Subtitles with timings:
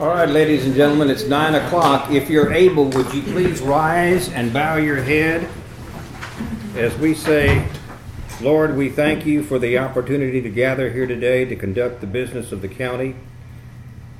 [0.00, 2.12] All right, ladies and gentlemen, it's nine o'clock.
[2.12, 5.48] If you're able, would you please rise and bow your head
[6.76, 7.66] as we say,
[8.40, 12.52] Lord, we thank you for the opportunity to gather here today to conduct the business
[12.52, 13.16] of the county.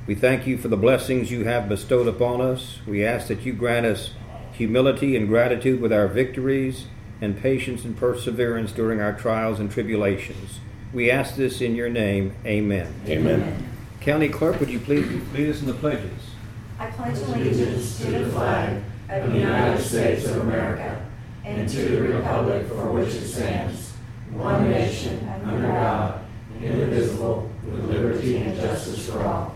[0.05, 2.79] We thank you for the blessings you have bestowed upon us.
[2.85, 4.11] We ask that you grant us
[4.51, 6.87] humility and gratitude with our victories
[7.21, 10.59] and patience and perseverance during our trials and tribulations.
[10.91, 12.35] We ask this in your name.
[12.45, 12.93] Amen.
[13.07, 13.68] Amen.
[14.09, 15.05] County Clerk, would you please
[15.35, 16.31] lead us in the pledges?
[16.79, 21.05] I pledge allegiance to the flag of the United States of America
[21.45, 23.93] and to the republic for which it stands,
[24.31, 26.21] one nation, under God,
[26.59, 29.55] indivisible, with liberty and justice for all.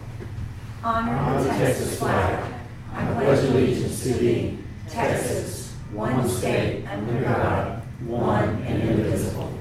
[0.84, 2.54] Honor the Texas flag.
[2.94, 9.52] I pledge allegiance to thee, Texas, one state, under God, one and indivisible.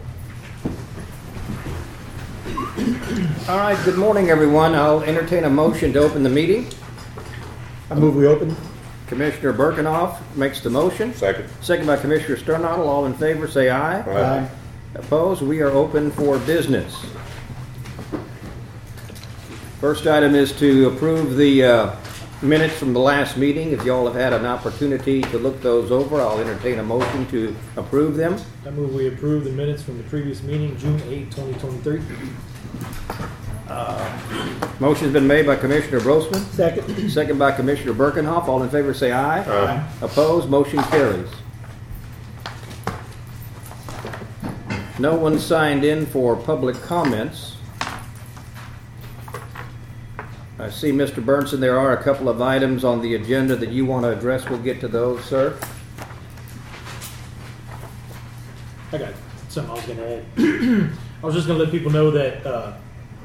[3.48, 4.76] All right, good morning, everyone.
[4.76, 6.68] I'll entertain a motion to open the meeting.
[7.90, 8.54] I move we open.
[9.08, 11.12] Commissioner Birkenhoff makes the motion.
[11.12, 11.48] Second.
[11.62, 12.88] Second by Commissioner Sternadel.
[12.88, 14.02] All in favor, say aye.
[14.02, 14.48] Aye.
[14.94, 15.42] Opposed?
[15.42, 16.94] We are open for business.
[19.80, 21.96] First item is to approve the uh,
[22.40, 23.72] minutes from the last meeting.
[23.72, 27.54] If y'all have had an opportunity to look those over, I'll entertain a motion to
[27.76, 28.36] approve them.
[28.64, 32.00] I move we approve the minutes from the previous meeting, June 8, 2023.
[33.68, 37.10] Uh, motion's been made by Commissioner Brosman, Second.
[37.10, 38.48] second by Commissioner Birkenhoff.
[38.48, 39.42] All in favor, say aye.
[39.42, 39.88] Aye.
[40.02, 40.48] Opposed?
[40.50, 41.28] Motion carries.
[44.98, 47.56] No one signed in for public comments.
[50.58, 51.24] I see, Mr.
[51.24, 54.48] Burnson, there are a couple of items on the agenda that you want to address.
[54.48, 55.56] We'll get to those, sir.
[58.92, 59.14] I got
[59.48, 60.22] something I was gonna
[60.86, 60.92] add.
[61.22, 62.72] I was just gonna let people know that, uh,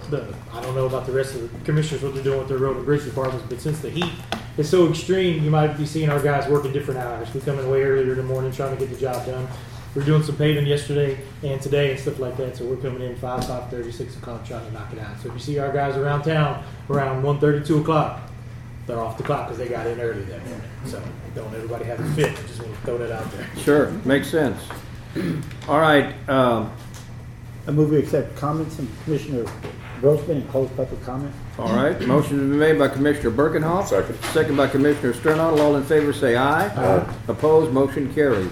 [0.09, 2.59] the, I don't know about the rest of the commissioners, what they're doing with their
[2.59, 4.11] road and bridge departments, but since the heat
[4.57, 7.33] is so extreme, you might be seeing our guys working different hours.
[7.33, 9.47] We come in way earlier in the morning trying to get the job done.
[9.95, 13.15] We're doing some paving yesterday and today and stuff like that, so we're coming in
[13.15, 15.19] five, five thirty, six o'clock trying to knock it out.
[15.21, 18.21] So if you see our guys around town around one thirty, two o'clock,
[18.85, 20.69] they're off the clock because they got in early that morning.
[20.85, 21.01] So
[21.33, 23.47] don't everybody have a fit, I just want to throw that out there.
[23.57, 24.61] Sure, makes sense.
[25.67, 26.71] All right, um,
[27.67, 29.45] I move we accept comments from Commissioner
[30.01, 31.33] Grossman and close public comment.
[31.59, 31.99] all right.
[32.07, 33.87] Motion has been made by Commissioner Birkenhoff.
[33.87, 34.15] Second.
[34.31, 35.59] Second by Commissioner Sternadel.
[35.59, 36.67] All in favor, say aye.
[36.67, 37.13] Aye.
[37.27, 38.51] Opposed, motion carries.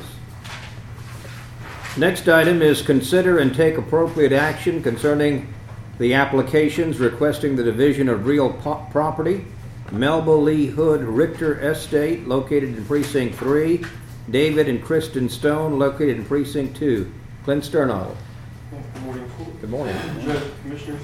[1.98, 5.54] Next item is consider and take appropriate action concerning
[5.98, 9.46] the applications requesting the division of real po- property,
[9.94, 13.86] Melba Lee Hood Richter Estate located in Precinct 3,
[14.30, 17.10] David and Kristen Stone located in Precinct 2.
[17.46, 18.18] Clint Sternadel.
[19.46, 19.96] Good morning.
[19.96, 20.26] Good morning.
[20.26, 21.02] Judge, Commissioners,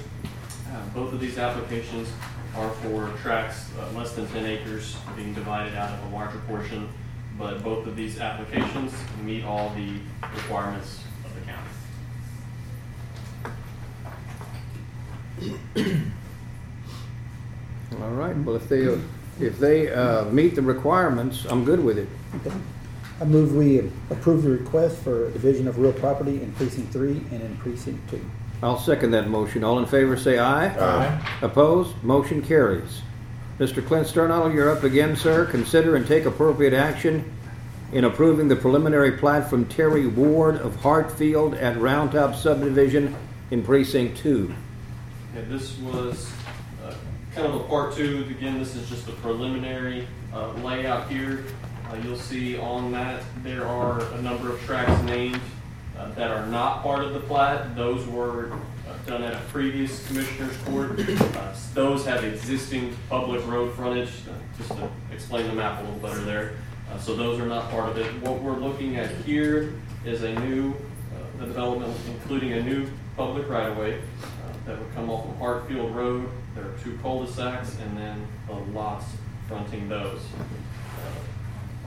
[0.74, 2.10] uh, both of these applications
[2.56, 6.90] are for tracts uh, less than 10 acres being divided out of a larger portion,
[7.38, 8.94] but both of these applications
[9.24, 9.94] meet all the
[10.36, 11.42] requirements of the
[15.78, 16.02] county.
[18.02, 19.00] All right, well, if they,
[19.40, 22.10] if they uh, meet the requirements, I'm good with it.
[23.22, 23.30] Okay.
[23.30, 27.42] I move we approve the request for division of real property in precinct three and
[27.42, 28.24] in precinct two.
[28.64, 29.64] I'll second that motion.
[29.64, 30.68] All in favor, say aye.
[30.68, 31.38] Aye.
[31.42, 32.04] Opposed?
[32.04, 33.02] Motion carries.
[33.60, 33.86] Mr.
[33.86, 35.46] Clint Sternadel, you're up again, sir.
[35.46, 37.32] Consider and take appropriate action
[37.92, 43.16] in approving the preliminary plat from Terry Ward of Hartfield at Roundtop subdivision
[43.52, 44.54] in Precinct Two.
[45.36, 46.32] And this was
[46.86, 46.94] uh,
[47.36, 48.26] kind of a part two.
[48.30, 51.44] Again, this is just a preliminary uh, layout here.
[51.92, 55.42] Uh, You'll see on that, there are a number of tracks named
[55.98, 57.76] uh, that are not part of the plat.
[57.76, 61.00] Those were uh, done at a previous commissioner's court.
[61.00, 66.00] Uh, Those have existing public road frontage, uh, just to explain the map a little
[66.00, 66.54] better there.
[67.00, 68.06] So those are not part of it.
[68.22, 69.74] What we're looking at here
[70.06, 70.76] is a new,
[71.40, 72.86] the development including a new
[73.16, 73.98] public right-of-way uh,
[74.66, 76.30] that would come off of Hartfield Road.
[76.54, 79.06] There are two cul-de-sacs and then the lots
[79.48, 80.20] fronting those.
[80.20, 81.31] Uh,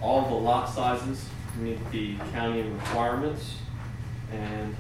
[0.03, 1.25] All the lot sizes
[1.59, 3.57] meet the county requirements,
[4.33, 4.75] and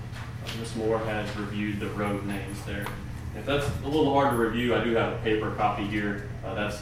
[0.46, 0.76] uh, Ms.
[0.76, 2.86] Moore has reviewed the road names there.
[3.36, 6.28] If that's a little hard to review, I do have a paper copy here.
[6.44, 6.80] Uh, That's,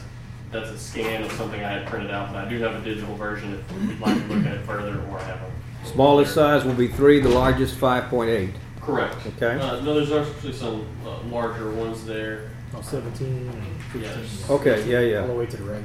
[0.51, 3.15] that's a scan of something I had printed out, but I do have a digital
[3.17, 5.87] version if you'd like to look at it further, or I have a.
[5.89, 8.53] Smallest size will be three, the largest 5.8.
[8.83, 9.17] Correct.
[9.37, 9.55] Okay.
[9.59, 12.51] Uh, No, there's actually some uh, larger ones there.
[12.75, 14.03] Oh, 17 and 15.
[14.03, 14.51] Yes.
[14.51, 15.21] Okay, yeah, yeah.
[15.23, 15.85] All the way to the right.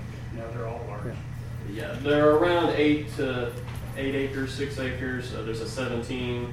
[1.77, 3.51] Yeah, they're around eight to
[3.97, 5.31] eight acres, six acres.
[5.35, 6.51] Uh, there's a seventeen.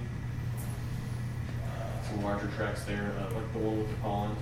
[1.67, 4.37] uh, Some larger tracks there, uh, like the one with the pond.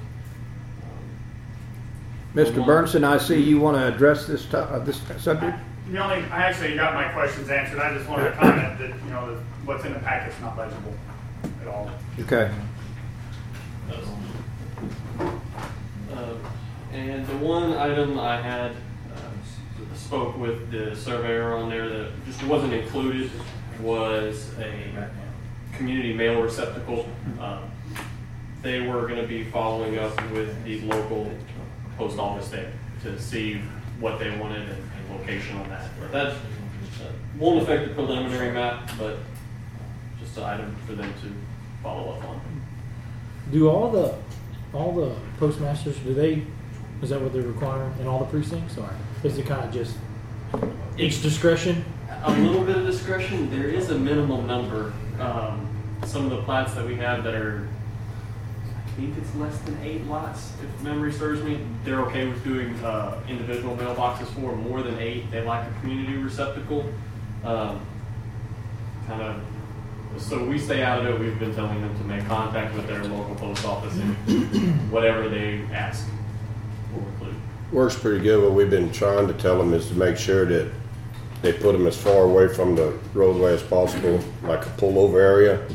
[0.83, 2.59] Um, Mr.
[2.59, 5.57] one- Burnson, I see you want to address this, to- uh, this subject?
[5.89, 9.11] The only, I actually got my questions answered, I just wanted to comment that, you
[9.11, 10.95] know, what's in the packet's not legible
[11.61, 11.91] at all.
[12.21, 12.51] Okay.
[13.91, 13.95] Uh,
[16.93, 18.73] And the one item I had,
[20.13, 23.31] spoke with the surveyor on there that just wasn't included
[23.81, 25.09] was a
[25.75, 27.09] community mail receptacle.
[27.41, 27.61] Um,
[28.61, 31.31] They were gonna be following up with the local
[31.97, 32.71] post office there
[33.05, 33.63] to see
[34.01, 35.89] what they wanted and and location on that.
[35.99, 36.35] But that
[37.39, 39.17] won't affect the preliminary map, but
[40.21, 41.29] just an item for them to
[41.83, 42.39] follow up on.
[43.51, 44.15] Do all the,
[44.75, 46.43] all the postmasters, do they,
[47.01, 48.91] is that what they're requiring in all the precincts, or
[49.25, 49.97] is it kind of just
[50.99, 51.85] each discretion?
[52.25, 54.93] A little bit of discretion, there is a minimum number.
[55.19, 55.69] Um,
[56.05, 57.69] some of the plats that we have that are,
[58.65, 62.75] I think it's less than eight lots, if memory serves me, they're okay with doing,
[62.85, 65.31] uh, individual mailboxes for more than eight.
[65.31, 66.93] They like a community receptacle.
[67.45, 67.81] Um,
[69.07, 69.43] kind of,
[70.19, 71.19] so we stay out of it.
[71.19, 75.63] We've been telling them to make contact with their local post office and whatever they
[75.73, 76.07] ask,
[76.93, 77.35] we'll include.
[77.73, 78.43] Works pretty good.
[78.43, 80.71] What we've been trying to tell them is to make sure that
[81.41, 85.67] they put them as far away from the roadway as possible, like a pullover area.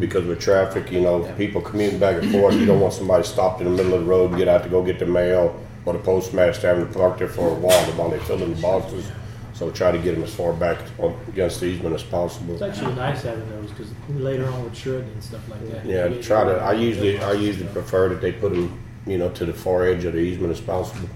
[0.00, 3.60] Because with traffic, you know, people commuting back and forth, you don't want somebody stopped
[3.60, 5.98] in the middle of the road, get out to go get the mail, or the
[5.98, 9.06] postmaster having to park there for a while while they fill in the boxes.
[9.52, 10.78] So try to get them as far back
[11.28, 12.54] against the easement as possible.
[12.54, 15.84] It's actually nice having those, because later on with shredding and stuff like that.
[15.84, 19.44] Yeah, try to, I usually, I usually prefer that they put them, you know, to
[19.44, 21.08] the far edge of the easement as possible.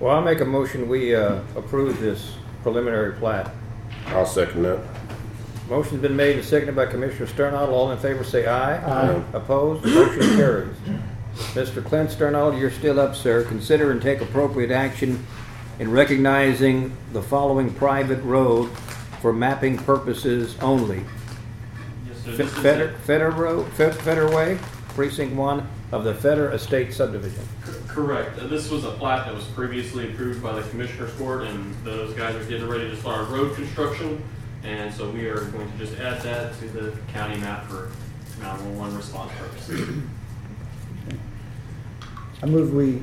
[0.00, 3.50] Well, I'll make a motion, we uh, approve this preliminary plat.
[4.06, 4.80] I'll second that.
[5.68, 7.72] Motion's been made and seconded by Commissioner Sternadel.
[7.72, 8.76] All in favor, say aye.
[9.12, 9.22] Aye.
[9.34, 9.84] Opposed?
[9.84, 10.76] Motion carries.
[11.54, 11.84] Mr.
[11.84, 13.44] Clint Sternadel, you're still up, sir.
[13.44, 15.24] Consider and take appropriate action
[15.78, 18.68] in recognizing the following private road
[19.20, 21.04] for mapping purposes only.
[22.08, 22.30] Yes, sir.
[22.32, 24.58] Fe- This is a- Feder, Feder Road, Fe- Feder Way,
[24.88, 27.44] Precinct One of the Feder Estate subdivision.
[27.94, 28.38] Correct.
[28.38, 32.14] Uh, This was a plat that was previously approved by the Commissioners Court, and those
[32.14, 34.22] guys are getting ready to start road construction.
[34.62, 37.90] And so we are going to just add that to the county map for
[38.40, 40.02] 911 response purposes.
[42.42, 43.02] I move we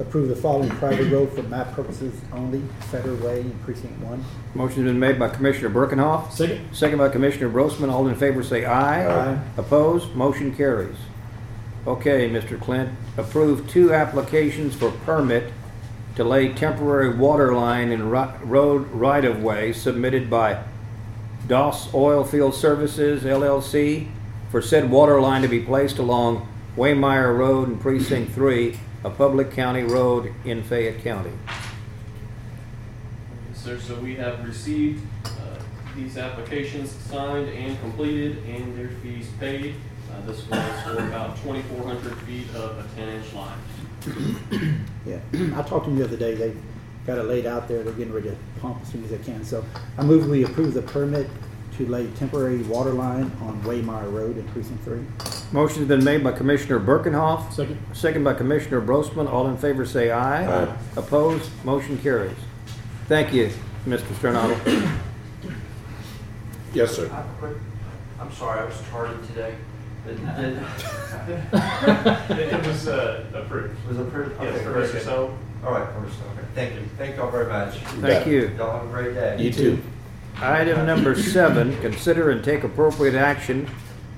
[0.00, 4.24] approve the following private road for map purposes only, Feder Way in precinct one.
[4.54, 6.74] Motion's been made by Commissioner Birkenhoff, Second?
[6.74, 7.90] second by Commissioner Brosman.
[7.92, 9.32] All in favor, say aye.
[9.32, 9.38] Aye.
[9.56, 10.14] Opposed?
[10.14, 10.96] Motion carries.
[11.86, 12.58] Okay, Mr.
[12.58, 15.52] Clint, approve two applications for permit
[16.16, 20.62] to lay temporary water line in ro- road right-of-way submitted by
[21.46, 24.08] Doss Oil Field Services LLC
[24.50, 29.50] for said water line to be placed along Waymire Road in Precinct Three, a public
[29.50, 31.32] county road in Fayette County.
[33.52, 35.28] Sir, so we have received uh,
[35.94, 39.74] these applications signed and completed and their fees paid.
[40.14, 44.80] Uh, This was for about 2,400 feet of a 10-inch line.
[45.06, 45.18] Yeah,
[45.54, 46.54] I talked to them the other day, they
[47.06, 49.44] got it laid out there, they're getting ready to pump as soon as they can.
[49.44, 49.62] So
[49.98, 51.28] I move we approve the permit
[51.76, 55.04] to lay temporary water line on Waymire Road in precinct three.
[55.52, 57.78] Motion's been made by Commissioner Birkenhoff, Second?
[57.92, 59.30] Second by Commissioner Brosman.
[59.30, 60.46] All in favor say aye.
[60.64, 60.76] Aye.
[60.96, 61.50] Opposed?
[61.66, 62.32] Motion carries.
[63.06, 63.50] Thank you,
[63.86, 64.14] Mr.
[64.16, 64.56] Sternadel.
[66.72, 67.10] Yes, sir.
[67.12, 67.56] I have a quick-
[68.18, 69.54] I'm sorry, I was tardy today.
[70.04, 70.58] But did-
[72.38, 73.88] It was uh, approved.
[73.88, 74.32] Was approved?
[74.40, 74.92] Yes, Okay, for very Mr.
[74.92, 75.02] good.
[75.02, 75.38] So.
[75.64, 76.46] All right, first, okay.
[76.54, 76.80] Thank you.
[76.98, 77.78] Thank y'all very much.
[77.78, 78.50] Thank you.
[78.58, 79.42] Y'all have a great day.
[79.42, 79.82] You too.
[80.42, 83.68] Item number seven, consider and take appropriate action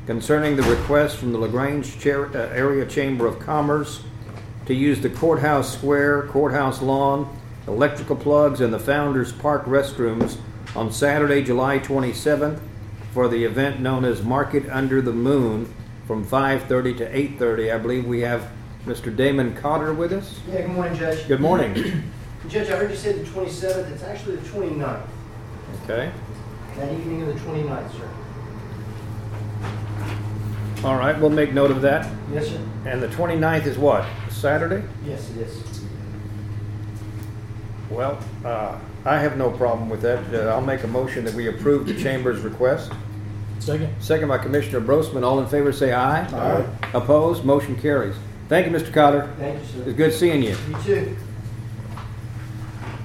[0.06, 4.02] concerning the request from the LaGrange Chair- uh, Area Chamber of Commerce
[4.66, 7.28] to use the courthouse square, courthouse lawn,
[7.68, 10.38] electrical plugs, and the Founder's Park restrooms
[10.74, 12.58] on Saturday, July 27th
[13.16, 15.72] for the event known as Market Under the Moon
[16.06, 17.72] from 5:30 to 8:30.
[17.72, 18.50] I believe we have
[18.84, 19.08] Mr.
[19.08, 20.38] Damon Cotter with us.
[20.52, 21.26] Yeah, good morning, Judge.
[21.26, 21.72] Good morning.
[22.50, 25.00] Judge, I heard you say the 27th, it's actually the 29th,
[25.84, 26.10] Okay.
[26.76, 28.08] that evening of the 29th, sir.
[30.86, 32.06] All right, we'll make note of that.
[32.30, 32.60] Yes, sir.
[32.84, 34.04] And the 29th is what?
[34.28, 34.86] Saturday?
[35.06, 35.62] Yes, it is.
[37.88, 40.22] Well, uh, I have no problem with that.
[40.34, 42.92] Uh, I'll make a motion that we approve the chamber's request.
[43.60, 43.94] Second?
[44.00, 45.24] Second by Commissioner Brosman.
[45.24, 46.22] All in favor, say aye.
[46.26, 46.66] Aye.
[46.94, 47.44] Opposed?
[47.44, 48.14] Motion carries.
[48.48, 48.92] Thank you, Mr.
[48.92, 49.32] Cotter.
[49.38, 49.82] Thank you, sir.
[49.88, 50.56] It's good seeing you.
[50.68, 51.16] You too.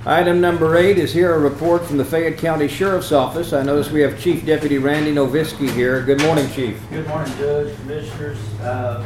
[0.05, 3.53] Item number eight is here a report from the Fayette County Sheriff's Office.
[3.53, 6.01] I notice we have Chief Deputy Randy Novisky here.
[6.01, 6.79] Good morning, Chief.
[6.89, 8.38] Good morning, Judge, Commissioners.
[8.62, 9.03] Uh,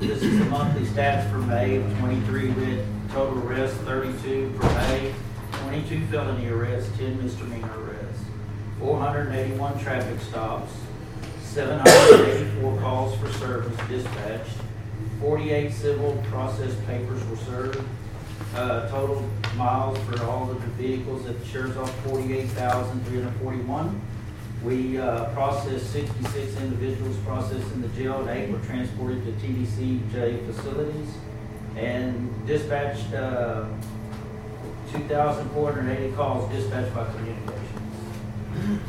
[0.00, 2.48] This is the monthly stats for May of twenty-three.
[2.50, 5.14] We had total arrests thirty-two for May,
[5.52, 7.87] twenty-two felony arrests, ten misdemeanor arrests,
[8.78, 10.72] four hundred and eighty-one traffic stops,
[11.42, 14.56] seven hundred and eighty-four calls for service dispatched,
[15.20, 17.82] forty-eight civil process papers were served,
[18.54, 23.18] uh, total miles for all of the vehicles at the sheriff's office, forty-eight thousand, three
[23.18, 24.00] hundred and forty-one.
[24.64, 30.46] We uh, processed 66 individuals processed in the jail, and eight were transported to TDCJ
[30.46, 31.14] facilities,
[31.76, 33.66] and dispatched uh,
[34.92, 37.67] 2,480 calls dispatched by communications.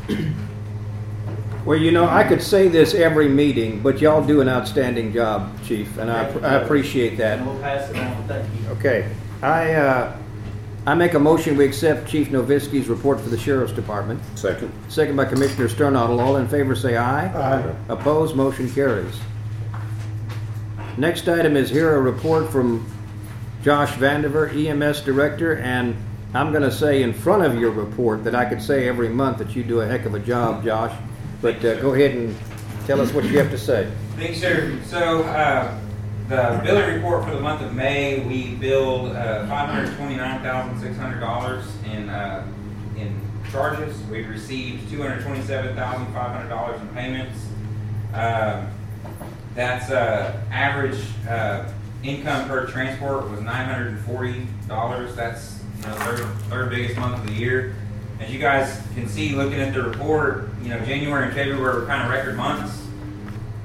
[1.64, 5.62] Well, you know, I could say this every meeting, but y'all do an outstanding job,
[5.62, 7.38] Chief, and I, I appreciate that.
[7.38, 8.68] And we'll pass it on, thank you.
[8.70, 10.16] Okay, I, uh,
[10.86, 14.22] I make a motion, we accept Chief Noviski's report for the Sheriff's Department.
[14.38, 14.72] Second.
[14.88, 16.18] Second by Commissioner Sternadel.
[16.18, 17.26] All in favor, say aye.
[17.26, 17.74] Aye.
[17.90, 19.20] Opposed, motion carries.
[20.96, 22.90] Next item is here a report from
[23.62, 25.94] Josh Vandiver, EMS Director, and
[26.32, 29.56] I'm gonna say in front of your report that I could say every month that
[29.56, 30.96] you do a heck of a job, Josh.
[31.42, 32.36] But uh, go ahead and
[32.86, 33.90] tell us what you have to say.
[34.16, 34.78] Thanks, sir.
[34.84, 35.76] So, uh,
[36.28, 42.46] the billing report for the month of May, we billed uh, $529,600 in, uh,
[42.96, 43.20] in
[43.50, 44.00] charges.
[44.04, 47.46] We received $227,500 in payments.
[48.14, 48.68] Um,
[49.56, 51.64] That's, uh, average, uh,
[52.04, 55.16] income per transport was $940.
[55.16, 57.74] That's, you know, third, third biggest month of the year.
[58.20, 61.86] As you guys can see, looking at the report, you know, January and February were
[61.86, 62.86] kind of record months.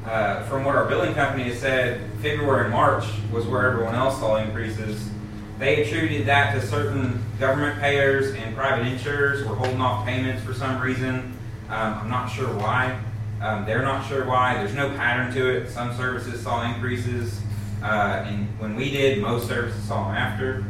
[0.06, 4.20] Uh, from what our billing company has said, February and March was where everyone else
[4.20, 5.10] saw increases.
[5.58, 10.54] They attributed that to certain government payers and private insurers were holding off payments for
[10.54, 11.38] some reason.
[11.70, 13.00] Um, I'm not sure why.
[13.42, 14.56] Um, they're not sure why.
[14.56, 15.70] There's no pattern to it.
[15.70, 17.42] Some services saw increases,
[17.82, 20.64] uh, and when we did, most services saw them after.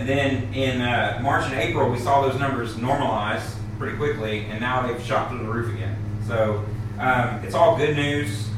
[0.00, 3.42] And then in uh, March and April, we saw those numbers normalize
[3.78, 5.94] pretty quickly, and now they've shot through the roof again.
[6.26, 6.64] So
[6.98, 8.48] um, it's all good news.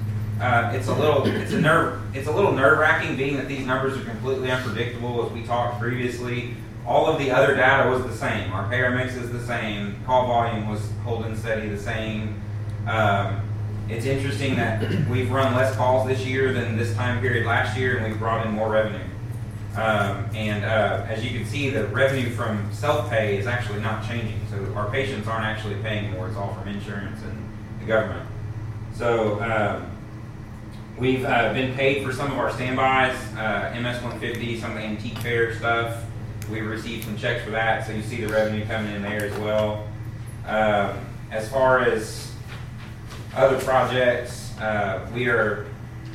[0.40, 3.66] Uh, it's a little, it's a nerve, it's a little nerve wracking, being that these
[3.66, 6.54] numbers are completely unpredictable, as we talked previously.
[6.87, 8.52] All of the other data was the same.
[8.52, 9.96] Our payer mix is the same.
[10.06, 12.40] Call volume was holding steady the same.
[12.87, 13.40] Um,
[13.88, 17.96] it's interesting that we've run less calls this year than this time period last year,
[17.96, 19.02] and we've brought in more revenue.
[19.74, 24.40] Um, and uh, as you can see, the revenue from self-pay is actually not changing.
[24.50, 26.28] So our patients aren't actually paying more.
[26.28, 27.48] It's all from insurance and
[27.80, 28.28] the government.
[28.94, 29.90] So um,
[30.98, 35.18] we've uh, been paid for some of our standbys, uh, MS-150, some of the antique
[35.18, 36.04] fair stuff.
[36.50, 39.38] We received some checks for that, so you see the revenue coming in there as
[39.38, 39.88] well.
[40.46, 40.98] Um,
[41.30, 42.32] as far as
[43.34, 45.66] other projects, uh, we are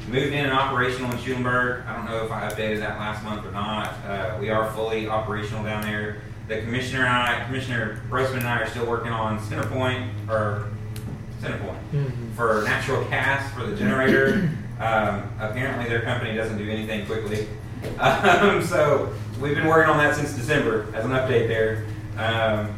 [0.07, 1.85] moved in and operational in Schulenburg.
[1.85, 3.93] I don't know if I updated that last month or not.
[4.05, 6.21] Uh, we are fully operational down there.
[6.47, 10.67] The commissioner and I, Commissioner Grossman and I are still working on Centerpoint or
[11.41, 11.77] Centerpoint
[12.35, 14.49] for natural gas for the generator.
[14.79, 17.47] Um, apparently, their company doesn't do anything quickly.
[17.99, 21.85] Um, so we've been working on that since December as an update there.
[22.17, 22.73] Um,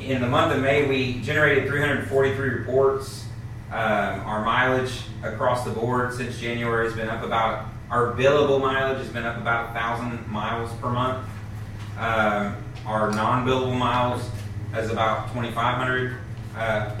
[0.00, 3.26] in the month of May, we generated 343 reports.
[3.70, 8.98] Um, our mileage across the board since January has been up about, our billable mileage
[8.98, 11.28] has been up about a thousand miles per month.
[11.98, 12.56] Um,
[12.86, 14.26] our non-billable miles
[14.74, 16.16] is about 2,500.
[16.56, 16.98] Uh,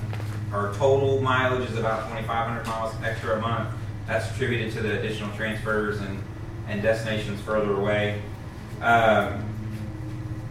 [0.52, 3.70] our total mileage is about 2,500 miles extra a month.
[4.06, 6.22] That's attributed to the additional transfers and,
[6.66, 8.20] and destinations further away.
[8.82, 9.44] Um,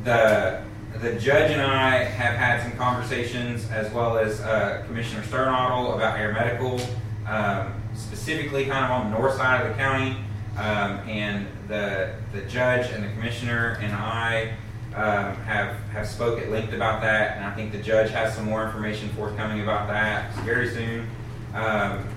[0.03, 0.63] the
[1.01, 6.19] the judge and I have had some conversations, as well as uh, Commissioner Sternadel, about
[6.19, 6.79] air medical,
[7.27, 10.17] um, specifically kind of on the north side of the county.
[10.57, 14.53] Um, and the the judge and the commissioner and I
[14.95, 18.45] um, have have spoke at length about that, and I think the judge has some
[18.45, 21.07] more information forthcoming about that very soon.
[21.53, 22.07] Um,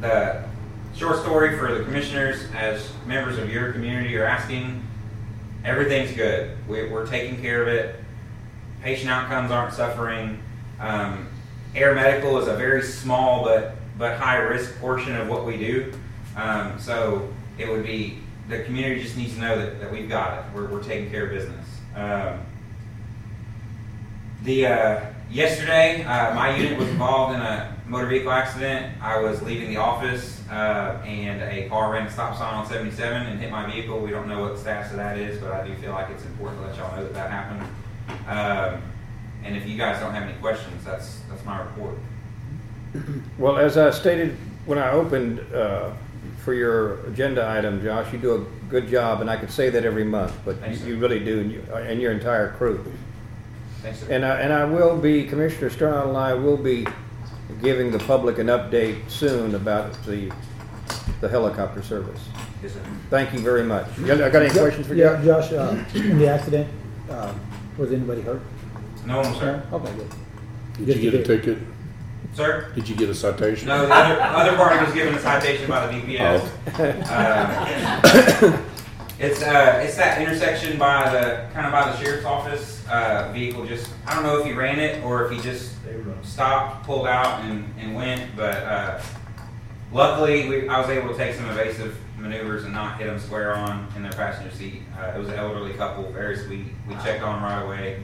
[0.00, 0.42] the
[0.96, 4.82] short story for the commissioners, as members of your community are asking,
[5.64, 6.56] everything's good.
[6.66, 7.97] We, we're taking care of it.
[8.82, 10.42] Patient outcomes aren't suffering.
[10.80, 11.28] Um,
[11.74, 15.92] air medical is a very small but but high risk portion of what we do.
[16.36, 20.38] Um, so it would be the community just needs to know that, that we've got
[20.38, 20.44] it.
[20.54, 21.66] We're, we're taking care of business.
[21.96, 22.40] Um,
[24.44, 28.94] the uh, yesterday, uh, my unit was involved in a motor vehicle accident.
[29.02, 33.26] I was leaving the office uh, and a car ran a stop sign on 77
[33.26, 33.98] and hit my vehicle.
[33.98, 36.24] We don't know what the status of that is, but I do feel like it's
[36.24, 37.68] important to let y'all know that that happened.
[38.26, 38.82] Um,
[39.44, 41.94] and if you guys don't have any questions, that's that's my report.
[43.38, 44.36] Well, as I stated
[44.66, 45.90] when I opened uh,
[46.44, 49.84] for your agenda item, Josh, you do a good job, and I could say that
[49.84, 52.84] every month, but Thanks, you you really do, and you- and your entire crew.
[53.82, 54.06] Thanks, sir.
[54.10, 56.86] And I, and I will be, Commissioner Stern and I will be
[57.62, 60.32] giving the public an update soon about the,
[61.20, 62.20] the helicopter service.
[62.62, 62.80] Yes, sir.
[63.10, 63.86] Thank you very much.
[63.98, 65.50] You got got any questions for Yeah, Josh?
[65.50, 66.68] Josh, uh, in the accident,
[67.08, 67.32] uh,
[67.78, 68.42] was anybody hurt?
[69.06, 69.62] No one, sir.
[69.72, 70.86] Okay, good.
[70.86, 71.58] Did you get a ticket?
[72.34, 72.70] Sir?
[72.74, 73.68] Did you get a citation?
[73.68, 76.48] No, the other, other party was given a citation by the DPS.
[77.10, 78.62] Uh,
[79.20, 83.66] It's, uh, it's that intersection by the, kind of by the sheriff's office, uh, vehicle
[83.66, 85.74] just, I don't know if he ran it or if he just
[86.22, 89.02] stopped, pulled out and, and went, but, uh,
[89.92, 93.54] luckily, we, I was able to take some evasive maneuvers and not hit them square
[93.54, 94.82] on in their passenger seat.
[94.98, 96.66] Uh, it was an elderly couple, very sweet.
[96.88, 98.02] We checked on them right away.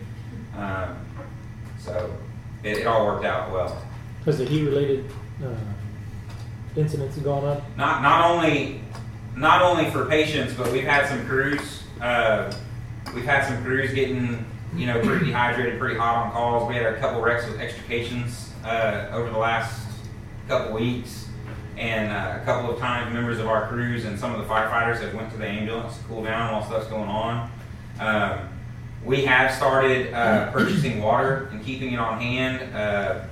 [0.56, 0.96] Um,
[1.78, 2.16] so
[2.62, 3.82] it, it all worked out well.
[4.24, 5.10] Has the heat-related
[5.44, 5.54] uh,
[6.76, 7.62] incidents have gone up?
[7.76, 8.80] not not only
[9.36, 11.82] not only for patients, but we've had some crews.
[12.00, 12.52] Uh,
[13.14, 14.44] we've had some crews getting
[14.76, 16.68] you know pretty dehydrated, pretty hot on calls.
[16.68, 19.86] We had a couple wrecks with extrications uh, over the last
[20.48, 21.23] couple weeks,
[21.76, 25.00] and uh, a couple of times members of our crews and some of the firefighters
[25.00, 27.50] have went to the ambulance to cool down while stuff's going on.
[27.98, 28.48] Um,
[29.04, 32.74] we have started uh, purchasing water and keeping it on hand.
[32.74, 33.24] Uh,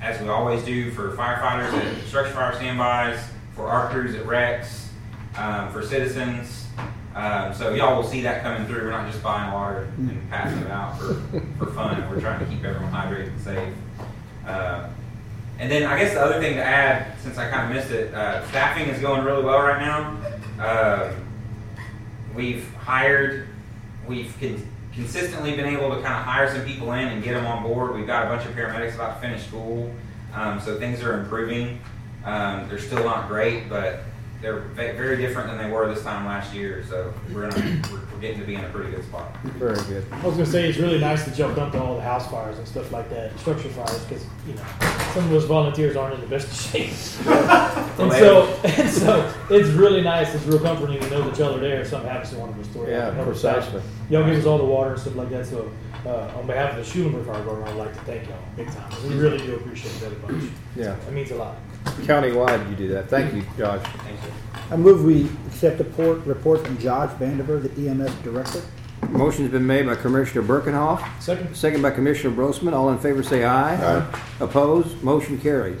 [0.00, 3.18] as we always do for firefighters at structure fire standbys,
[3.54, 4.90] for our crews at wrecks,
[5.36, 6.66] um, for citizens.
[7.14, 8.82] Um, so y'all will see that coming through.
[8.82, 11.14] We're not just buying water and passing it out for,
[11.58, 12.10] for fun.
[12.10, 13.74] We're trying to keep everyone hydrated and safe.
[14.46, 14.88] Uh,
[15.58, 18.12] and then I guess the other thing to add, since I kind of missed it,
[18.14, 20.16] uh, staffing is going really well right now.
[20.58, 21.24] Um
[22.34, 23.48] we've hired,
[24.06, 27.46] we've con- consistently been able to kind of hire some people in and get them
[27.46, 27.94] on board.
[27.94, 29.92] We've got a bunch of paramedics about to finish school,
[30.34, 31.80] um, so things are improving.
[32.24, 34.00] Um, they're still not great, but
[34.44, 36.84] they're very different than they were this time last year.
[36.88, 39.34] So we're, in a, we're, we're getting to be in a pretty good spot.
[39.42, 40.04] Very good.
[40.12, 42.58] I was gonna say, it's really nice that y'all come to all the house fires
[42.58, 44.62] and stuff like that, structure fires, because, you know,
[45.14, 46.92] some of those volunteers aren't in the best of shape.
[47.96, 51.60] And so, and so, it's really nice, it's real comforting to know that y'all are
[51.60, 52.66] there if something happens to one of us.
[52.74, 53.80] to Yeah, help us precisely.
[54.10, 55.70] Y'all give us all the water and stuff like that, so,
[56.04, 58.92] uh, on behalf of the Schulenburg Fire Department, I'd like to thank y'all, big time.
[59.08, 60.50] We really do appreciate that a bunch.
[60.76, 60.96] Yeah.
[60.96, 61.56] That means a lot.
[61.84, 63.08] Countywide, you do that.
[63.08, 63.82] Thank you, Josh.
[63.82, 64.32] Thanks, sir.
[64.70, 68.62] I move we accept the report, report from Josh Vandiver, the EMS director.
[69.10, 71.54] Motion's been made by Commissioner Birkenhoff, Second?
[71.54, 72.72] second by Commissioner Brosman.
[72.72, 73.74] All in favor say aye.
[73.76, 74.20] Aye.
[74.40, 75.02] Opposed?
[75.02, 75.80] Motion carries.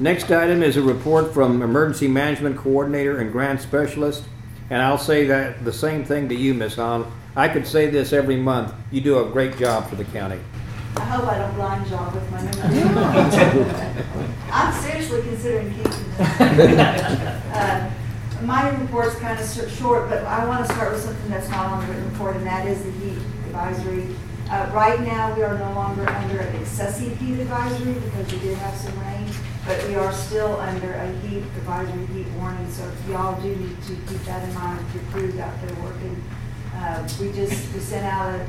[0.00, 4.24] Next item is a report from Emergency Management Coordinator and Grant Specialist.
[4.70, 6.76] And I'll say that, the same thing to you, Ms.
[6.76, 7.10] Hahn.
[7.36, 8.72] I could say this every month.
[8.90, 10.38] You do a great job for the county.
[10.96, 14.34] I hope I don't blind y'all with my numbers.
[14.52, 17.36] I'm seriously considering keeping them.
[17.52, 17.90] Uh,
[18.42, 19.46] My report's kind of
[19.78, 22.46] short, but I want to start with something that's not on the written report, and
[22.46, 24.06] that is the heat advisory.
[24.50, 28.56] Uh, Right now, we are no longer under an excessive heat advisory because we did
[28.58, 29.26] have some rain,
[29.66, 33.94] but we are still under a heat advisory, heat warning, so y'all do need to
[34.08, 36.22] keep that in mind if your crew's out there working.
[36.74, 38.46] Uh, We just, we sent out a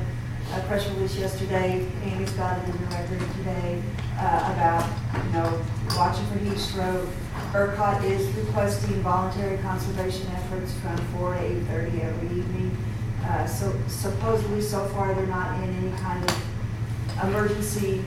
[0.54, 3.82] a press release yesterday, Amy's got it in the record today,
[4.18, 4.86] uh, about,
[5.24, 5.62] you know,
[5.96, 7.08] watching for heat stroke.
[7.52, 12.76] ERCOT is requesting voluntary conservation efforts from four to eight thirty every evening.
[13.24, 18.04] Uh, so supposedly, so far, they're not in any kind of emergency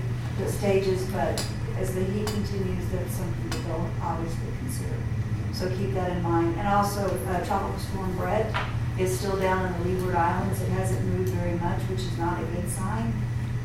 [0.48, 1.44] stages, but
[1.78, 4.96] as the heat continues, that's something that they'll obviously consider.
[5.54, 6.56] So keep that in mind.
[6.58, 8.54] And also, uh, Tropical Storm Brett
[8.98, 10.62] is still down in the Leeward Islands.
[10.62, 13.14] It hasn't moved very much, which is not a good sign,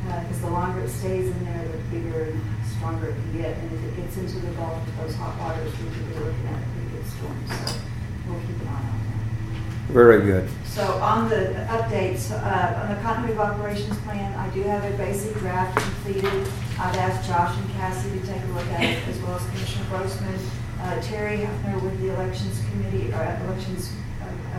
[0.05, 2.41] because the longer it stays in there, the bigger and
[2.75, 3.57] stronger it can get.
[3.57, 6.59] And if it gets into the Gulf, those hot waters, we could be looking at
[6.59, 7.37] a pretty good storm.
[7.47, 7.79] So
[8.27, 9.93] we'll keep an eye on that.
[9.93, 10.49] Very good.
[10.65, 14.97] So on the updates, uh, on the continuity of operations plan, I do have a
[14.97, 16.47] basic draft completed.
[16.79, 19.85] I've asked Josh and Cassie to take a look at it, as well as Commissioner
[19.89, 20.39] Grossman.
[20.81, 23.93] Uh, Terry Hefner with the Elections Committee, or Elections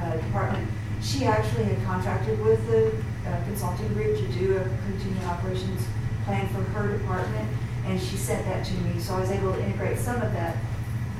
[0.03, 0.69] uh, Department,
[1.01, 2.88] she actually had contracted with the
[3.29, 5.87] uh, consulting group to do a continuing operations
[6.25, 7.49] plan for her department,
[7.87, 10.57] and she sent that to me, so I was able to integrate some of that.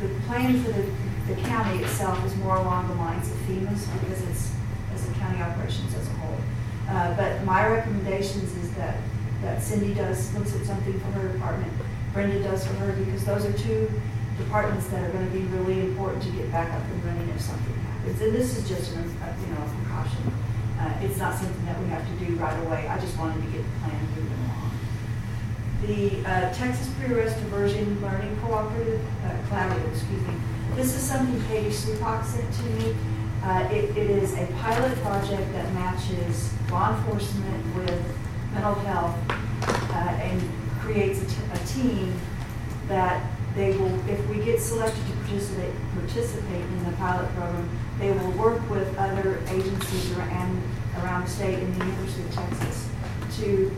[0.01, 0.87] The plan for the,
[1.29, 4.53] the county itself is more along the lines of FEMA's, because it's,
[4.95, 6.38] as a county operations as a whole.
[6.88, 8.99] Uh, but my recommendations is that,
[9.42, 11.73] that Cindy does, looks at something for her department,
[12.12, 13.90] Brenda does for her, because those are two
[14.38, 17.82] departments that are gonna be really important to get back up and running if something
[18.05, 20.33] And this is just, an, uh, you know, a precaution.
[20.79, 22.87] Uh, it's not something that we have to do right away.
[22.88, 24.71] I just wanted to get the plan moving along.
[25.87, 30.35] The uh, Texas Pre-Arrest Diversion Learning Cooperative, uh, Collaborative, excuse me.
[30.75, 32.97] This is something Katie Supak sent to me.
[33.45, 38.01] Uh, It, it is a pilot project that matches law enforcement with
[38.55, 40.41] mental health uh, and
[40.81, 42.15] creates a, t- a team
[42.88, 43.25] that
[43.57, 47.68] they will, if we get selected participate, participate in the pilot program,
[47.99, 50.62] they will work with other agencies ar- and
[51.03, 52.88] around the state and the University of Texas
[53.38, 53.73] to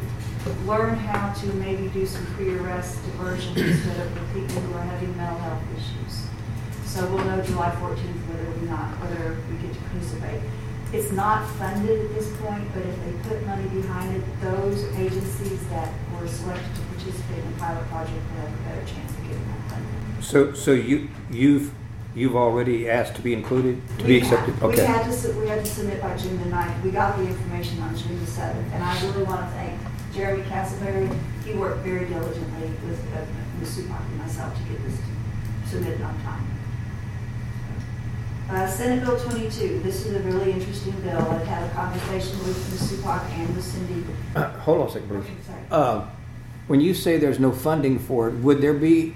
[0.66, 5.16] learn how to maybe do some pre-arrest diversion instead of the people who are having
[5.16, 6.26] mental health issues.
[6.84, 10.42] So we'll know July fourteenth whether we not, whether we get to participate.
[10.92, 15.66] It's not funded at this point, but if they put money behind it, those agencies
[15.68, 19.22] that were selected to participate in the pilot project will have a better chance of
[19.22, 20.13] getting that funding.
[20.24, 21.70] So, so you, you've,
[22.14, 24.60] you've already asked to be included, to be We had- accepted?
[24.62, 24.84] We Okay.
[24.86, 26.82] had to, su- we had to submit by June the ninth.
[26.82, 29.78] We got the information on June the seventh, and I really want to thank
[30.14, 31.14] Jeremy Castleberry.
[31.44, 33.20] He worked very diligently with, uh,
[33.60, 33.78] Ms.
[33.78, 34.98] Supak and myself to get this
[35.70, 36.46] submitted on time.
[38.50, 41.18] Uh, Senate Bill twenty-two, this is a really interesting bill.
[41.18, 42.92] I've had a conversation with Ms.
[42.92, 44.04] Supak and with Cindy.
[44.34, 45.46] Uh, Hold on a second, please.
[45.46, 45.60] Sorry.
[45.70, 46.04] Uh,
[46.66, 49.14] When you say there's no funding for it, would there be,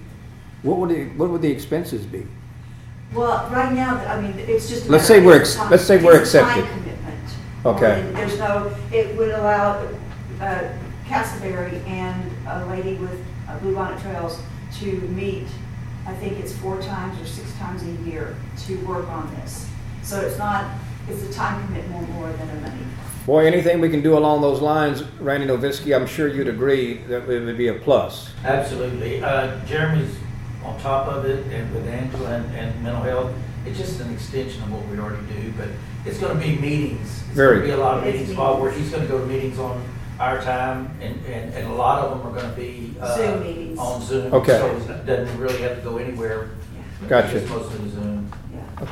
[0.62, 2.26] what would, the- what would the expenses be?
[3.14, 4.86] Well, right now, I mean, it's just.
[4.86, 5.70] a Let's matter say we're of ex- time.
[5.70, 6.70] let's say we're It's a time accepted.
[6.82, 7.24] commitment.
[7.64, 8.00] Okay.
[8.02, 9.88] And There's no, it would allow
[10.40, 10.68] uh,
[11.06, 13.18] Castleberry and a lady with
[13.48, 14.40] uh, Bluebonnet Trails
[14.80, 15.46] to meet,
[16.06, 19.66] I think it's four times or six times a year to work on this.
[20.02, 20.70] So it's not,
[21.08, 22.82] it's a time commitment more than a money.
[23.24, 27.28] Boy, anything we can do along those lines, Randy Novisky, I'm sure you'd agree that
[27.28, 28.30] it would be a plus.
[28.44, 29.22] Absolutely.
[29.22, 30.14] Uh, Jeremy's
[30.64, 33.32] on top of it and with Angela and, and mental health.
[33.66, 35.68] It's just an extension of what we already do, but
[36.06, 37.00] it's gonna be meetings.
[37.00, 38.88] It's Very gonna be a lot of It's meetings involved where meetings.
[38.90, 39.84] he's gonna go to meetings on
[40.18, 43.78] our time and, and, and a lot of them are gonna be, uh, Zoom meetings.
[43.78, 44.32] on Zoom.
[44.32, 44.58] Okay.
[44.58, 46.50] So it doesn't really have to go anywhere.
[47.02, 47.08] Yeah.
[47.08, 47.38] Gotcha.
[47.38, 48.30] It's mostly Zoom.
[48.52, 48.86] Yeah.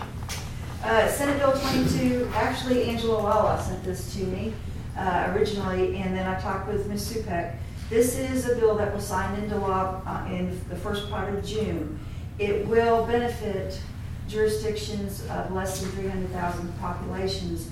[0.85, 4.53] Uh, Senate Bill 22, actually Angela Lala sent this to me
[4.97, 7.13] uh, originally, and then I talked with Ms.
[7.13, 7.57] Supak.
[7.89, 11.45] This is a bill that was signed into law uh, in the first part of
[11.45, 11.99] June.
[12.39, 13.81] It will benefit
[14.29, 17.71] jurisdictions of less than 300,000 populations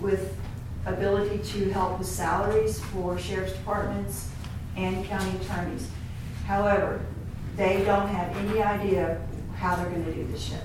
[0.00, 0.36] with
[0.86, 4.28] ability to help with salaries for sheriff's departments
[4.76, 5.88] and county attorneys.
[6.46, 7.00] However,
[7.56, 9.20] they don't have any idea
[9.56, 10.62] how they're gonna do this yet.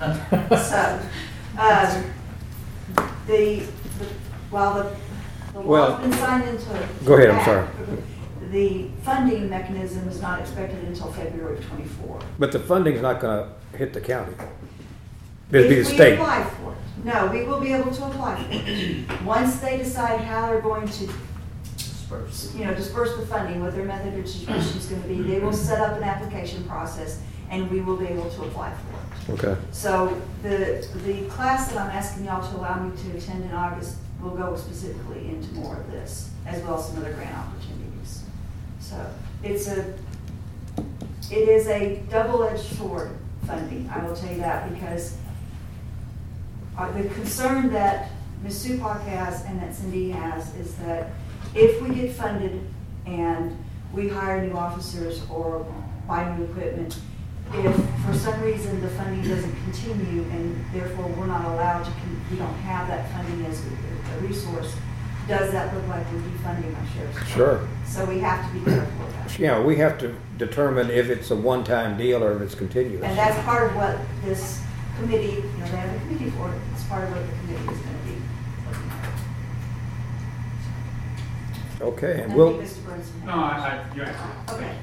[0.50, 1.00] So,
[1.58, 2.04] um,
[3.26, 3.66] the, the-
[4.50, 4.96] while the,
[5.52, 6.88] the Well- law's been signed into.
[7.04, 7.66] Go ahead, I'm sorry.
[8.50, 12.18] The funding mechanism is not expected until February of twenty-four.
[12.38, 14.32] But the funding's not gonna hit the county.
[15.52, 16.14] It'd be the If we state.
[16.18, 19.22] apply for it, no, we will be able to apply for it.
[19.24, 21.08] Once they decide how they're going to
[21.76, 22.52] Disperse.
[22.56, 25.52] you know, disperse the funding, what their method of distribution is gonna be, they will
[25.52, 29.38] set up an application process, and we will be able to apply for it.
[29.44, 29.60] Okay.
[29.70, 33.96] So the, the class that I'm asking y'all to allow me to attend in August
[34.22, 38.24] will go specifically into more of this, as well as some other grant opportunities.
[38.80, 38.96] So
[39.42, 39.94] it's a,
[41.30, 45.16] it is a double-edged sword funding, I will tell you that, because
[46.76, 48.10] uh, the concern that
[48.42, 48.66] Ms.
[48.66, 51.10] Supak has and that Cindy has is that
[51.54, 52.60] if we get funded
[53.06, 53.56] and
[53.92, 55.66] we hire new officers or
[56.06, 56.98] buy new equipment,
[57.52, 57.74] if
[58.06, 62.36] for some reason the funding doesn't continue and therefore we're not allowed to, con- we
[62.36, 63.60] don't have that funding as
[64.12, 64.74] a- a resource,
[65.28, 67.28] does that look like we're defunding our sheriff's department?
[67.28, 67.60] Sure.
[67.86, 69.38] So we have to be careful of that.
[69.38, 73.02] Yeah, we have to determine if it's a one-time deal or if it's continuous.
[73.04, 74.60] And that's part of what this
[74.98, 77.72] committee, you know, they have a committee for it, it's part of what the committee
[77.72, 78.14] is gonna be.
[78.66, 78.96] looking at.
[81.82, 82.84] Okay, and we'll, Mr.
[82.84, 83.10] Burns.
[83.24, 84.54] No, I, I, you answered.
[84.54, 84.74] Okay.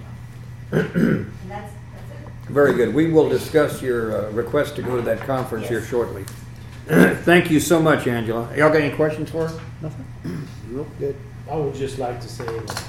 [0.72, 2.50] And that's, that's it.
[2.50, 2.94] very good.
[2.94, 6.26] We will discuss your uh, request to go to that conference here shortly.
[7.24, 8.48] Thank you so much, Angela.
[8.56, 9.60] Y'all got any questions for her?
[9.82, 10.06] Nothing.
[10.70, 10.88] Nope.
[11.00, 11.16] Good.
[11.50, 12.84] I would just like to say that,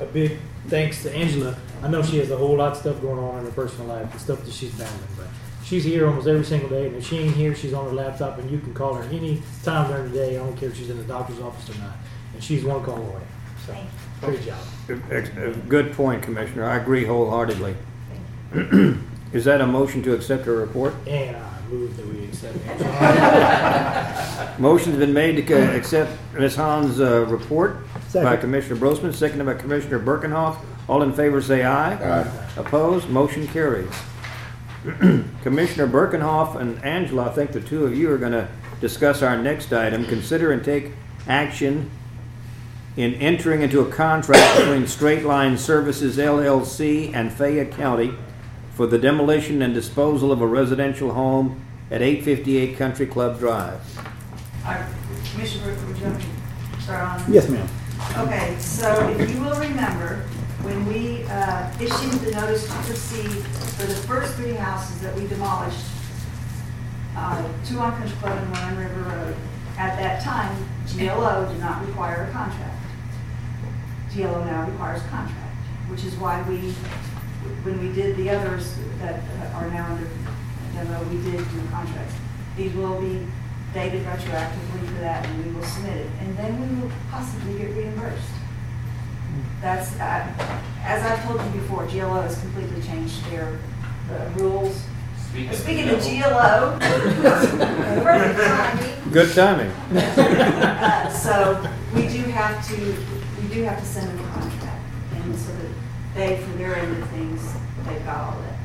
[0.00, 1.54] uh, a big thanks to Angela.
[1.82, 4.10] I know she has a whole lot of stuff going on in her personal life,
[4.10, 5.26] the stuff that she's battling, but
[5.62, 6.86] she's here almost every single day.
[6.86, 9.42] And if she ain't here, she's on her laptop, and you can call her any
[9.62, 10.38] time during the day.
[10.38, 11.96] I don't care if she's in the doctor's office or not,
[12.32, 13.22] and she's one call away.
[13.66, 13.76] So,
[14.22, 15.68] great job.
[15.68, 16.64] Good point, Commissioner.
[16.64, 17.76] I agree wholeheartedly.
[19.32, 20.94] Is that a motion to accept her report?
[21.06, 22.58] And I move that we accept
[24.60, 26.56] Motion's been made to accept Ms.
[26.56, 28.40] Hahn's uh, report by Second.
[28.40, 30.58] Commissioner Brosman, seconded by Commissioner Birkenhoff.
[30.88, 31.94] All in favor say aye.
[31.94, 32.48] Aye.
[32.56, 33.08] Opposed?
[33.08, 33.92] Motion carries.
[35.42, 38.48] Commissioner Birkenhoff and Angela, I think the two of you are going to
[38.80, 40.04] discuss our next item.
[40.06, 40.92] Consider and take
[41.28, 41.90] action
[42.96, 48.12] in entering into a contract between Straight Line Services LLC and Fayette County
[48.80, 53.78] for the demolition and disposal of a residential home at 858 Country Club Drive.
[54.64, 54.90] All right,
[55.30, 56.24] Commissioner, would you like me
[56.76, 57.30] to start on?
[57.30, 57.68] Yes, ma'am.
[58.16, 60.24] Okay, so if you will remember,
[60.62, 63.44] when we uh, issued the notice to proceed
[63.76, 65.84] for the first three houses that we demolished,
[67.18, 69.36] uh, two on Country Club and one on River Road,
[69.76, 70.56] at that time,
[70.96, 72.82] GLO did not require a contract.
[74.14, 75.56] GLO now requires a contract,
[75.90, 76.72] which is why we,
[77.64, 79.20] when we did the others that
[79.54, 80.08] are now under
[80.74, 82.14] demo, we did do contracts.
[82.56, 83.26] These will be
[83.74, 87.70] dated retroactively for that, and we will submit it, and then we will possibly get
[87.76, 88.28] reimbursed.
[89.60, 90.26] That's, uh,
[90.82, 93.58] as I've told you before, GLO has completely changed their
[94.10, 94.82] uh, rules.
[95.52, 99.12] Speaking of GLO, perfect timing.
[99.12, 99.70] Good timing.
[99.96, 101.62] Uh, So
[101.94, 102.76] we do have to,
[103.42, 104.82] we do have to send them a contract,
[105.14, 105.69] and so that
[106.20, 107.54] they, for their end of things,
[107.86, 108.58] they've got all that.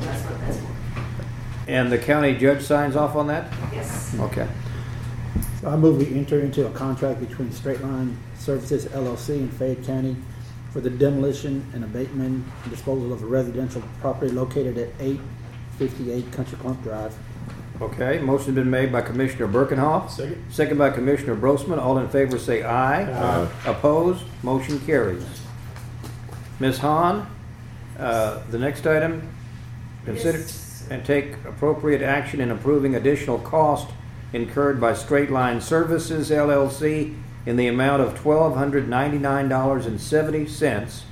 [0.00, 0.66] That's what that's for.
[1.66, 3.50] And the county judge signs off on that?
[3.72, 4.14] Yes.
[4.20, 4.46] Okay.
[5.62, 9.82] So I move we enter into a contract between Straight Line Services LLC and Fayette
[9.84, 10.14] County
[10.72, 15.20] for the demolition and abatement and disposal of a residential property located at eight
[15.78, 17.16] fifty-eight Country Club Drive.
[17.84, 20.10] Okay, motion has been made by Commissioner Birkenhoff.
[20.10, 20.42] Second.
[20.50, 21.78] Second by Commissioner Brosman.
[21.78, 23.02] All in favor say aye.
[23.02, 23.48] Aye.
[23.66, 24.24] Opposed?
[24.42, 25.24] Motion carries.
[26.60, 26.78] Ms.
[26.78, 27.26] Hahn,
[27.98, 29.28] uh, the next item,
[30.06, 30.86] consider Yes.
[30.90, 33.88] and take appropriate action in approving additional cost
[34.32, 40.00] incurred by Straight Line Services LLC in the amount of twelve hundred ninety-nine dollars and
[40.00, 41.02] seventy cents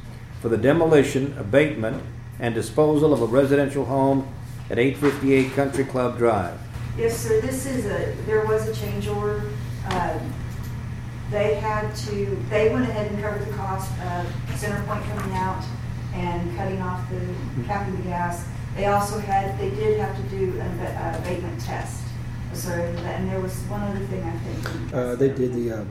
[0.40, 2.02] for the demolition, abatement,
[2.40, 4.26] and disposal of a residential home
[4.72, 6.58] at eight fifty-eight Country Club Drive.
[6.96, 9.42] Yes, sir, this is a, there was a change order.
[9.90, 10.32] Um,
[11.30, 14.26] They had to, they went ahead and covered the cost of
[14.60, 15.62] Centerpoint coming out
[16.14, 17.20] and cutting off the,
[17.64, 18.44] capping the gas.
[18.76, 22.02] They also had, they did have to do an ab- abatement test.
[22.52, 24.94] So, and there was one other thing I think.
[24.94, 25.84] Uh, they did the, uh,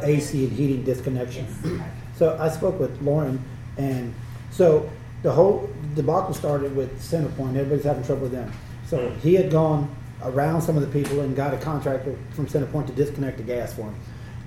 [0.00, 1.46] the AC and heating disconnection.
[2.16, 3.42] So I spoke with Lauren,
[3.78, 4.12] and
[4.50, 4.90] so
[5.22, 7.56] the whole debacle started with Centerpoint.
[7.56, 8.52] Everybody's having trouble with them.
[8.86, 12.86] So he had gone around some of the people and got a contractor from Centerpoint
[12.86, 13.94] to disconnect the gas for him.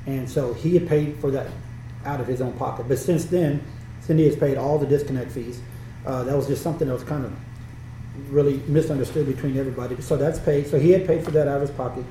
[0.05, 1.47] And so he had paid for that
[2.05, 2.87] out of his own pocket.
[2.87, 3.63] But since then,
[4.01, 5.61] Cindy has paid all the disconnect fees.
[6.05, 7.33] Uh, that was just something that was kind of
[8.29, 9.99] really misunderstood between everybody.
[10.01, 10.67] So that's paid.
[10.67, 12.03] So he had paid for that out of his pocket.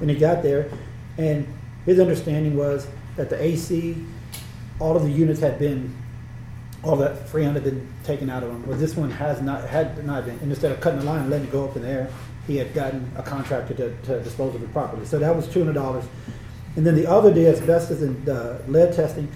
[0.00, 0.70] And he got there,
[1.18, 1.46] and
[1.84, 4.02] his understanding was that the AC,
[4.78, 5.94] all of the units had been,
[6.82, 8.66] all that freon had been taken out of him.
[8.66, 10.38] Well, this one has not, had not been.
[10.38, 12.10] And instead of cutting the line and letting it go up in the air,
[12.46, 15.04] he had gotten a contractor to, to dispose of it properly.
[15.04, 16.04] So that was two hundred dollars.
[16.76, 19.30] And then the other day, asbestos and uh, lead testing,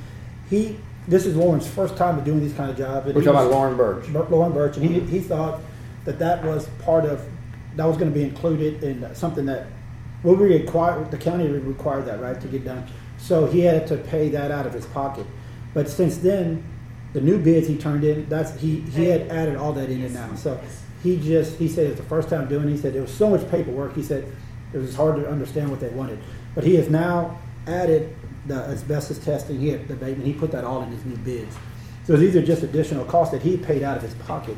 [0.49, 3.07] he, this is Lauren's first time doing these kind of jobs.
[3.07, 4.09] and We're talking about Lauren Birch.
[4.09, 5.61] Lauren Birch, and he, he thought
[6.05, 7.27] that that was part of,
[7.77, 9.67] that was gonna be included in something that,
[10.23, 12.87] we require, the county required that, right, to get done.
[13.19, 15.27] So he had to pay that out of his pocket.
[15.75, 16.63] But since then,
[17.15, 20.13] the new bids he turned in, that's, he, he had added all that in it
[20.13, 20.35] now.
[20.35, 20.61] So
[21.03, 23.31] he just, he said it's the first time doing it, he said there was so
[23.31, 24.31] much paperwork, he said
[24.73, 26.19] it was hard to understand what they wanted.
[26.55, 28.15] But he has now added
[28.47, 31.57] the asbestos testing, he had the abatement, he put that all in his new bids.
[32.05, 34.57] So these are just additional costs that he paid out of his pocket,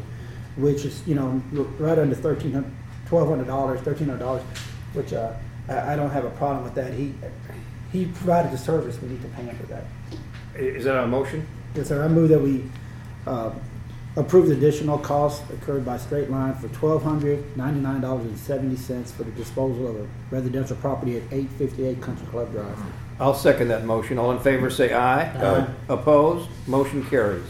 [0.56, 1.40] which is, you know,
[1.78, 2.72] right under thirteen hundred,
[3.06, 4.42] twelve hundred dollars, thirteen hundred dollars,
[4.94, 5.32] which, uh,
[5.68, 6.94] I, I don't have a problem with that.
[6.94, 7.14] He,
[7.92, 9.84] he provided the service, we need to pay him for that.
[10.56, 11.46] Is that a motion?
[11.76, 12.64] Yes, sir, I move that we,
[13.26, 13.50] uh,
[14.16, 18.76] approve the additional costs incurred by Straight Line for twelve hundred ninety-nine dollars and seventy
[18.76, 22.78] cents for the disposal of a residential property at eight fifty-eight Country Club Drive.
[23.20, 24.18] I'll second that motion.
[24.18, 25.24] All in favor say aye.
[25.24, 25.66] Aye.
[25.90, 26.48] Opposed?
[26.66, 27.44] Motion carries.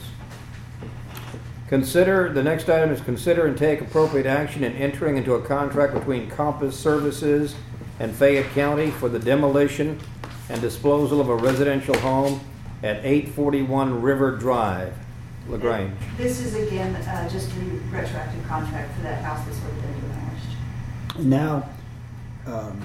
[1.68, 5.94] Consider, the next item is consider and take appropriate action in entering into a contract
[5.94, 7.54] between Compass Services
[7.98, 9.98] and Fayette County for the demolition
[10.48, 12.40] and disposal of a residential home
[12.82, 14.94] at 841 River Drive,
[15.48, 15.96] LaGrange.
[16.16, 17.60] This is again, uh, just a
[17.90, 21.20] retroactive contract for that house that's already been demolished.
[21.20, 21.68] Now,
[22.46, 22.82] um,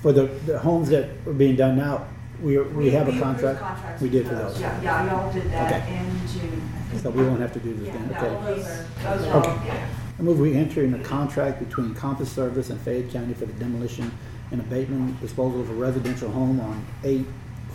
[0.00, 2.06] for the, the homes that are being done now,
[2.40, 3.60] we, we have a approved contract.
[3.60, 4.58] contracts We did for those.
[4.58, 5.98] Yeah, yeah, y'all did that Okay.
[5.98, 6.62] in June.
[7.02, 8.54] So we won't have to do this Yeah, then, no, okay?
[8.54, 9.66] those are, those are all, Okay.
[9.66, 9.88] yeah.
[10.18, 13.52] I move we enter in a contract between Compass Service and Fayette County for the
[13.54, 14.10] demolition
[14.50, 17.26] and abatement disposal of a residential home on eight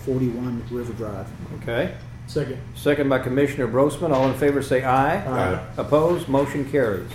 [0.06, 1.28] forty-one River Drive.
[1.62, 1.96] Okay.
[2.28, 2.60] Second.
[2.76, 4.12] Second by Commissioner Brosman.
[4.12, 5.18] All in favor say aye.
[5.26, 5.66] Aye.
[5.78, 6.28] Opposed?
[6.28, 7.12] Motion carries.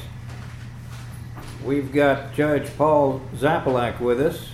[1.64, 4.50] We've got Judge Paul Zappalak with us.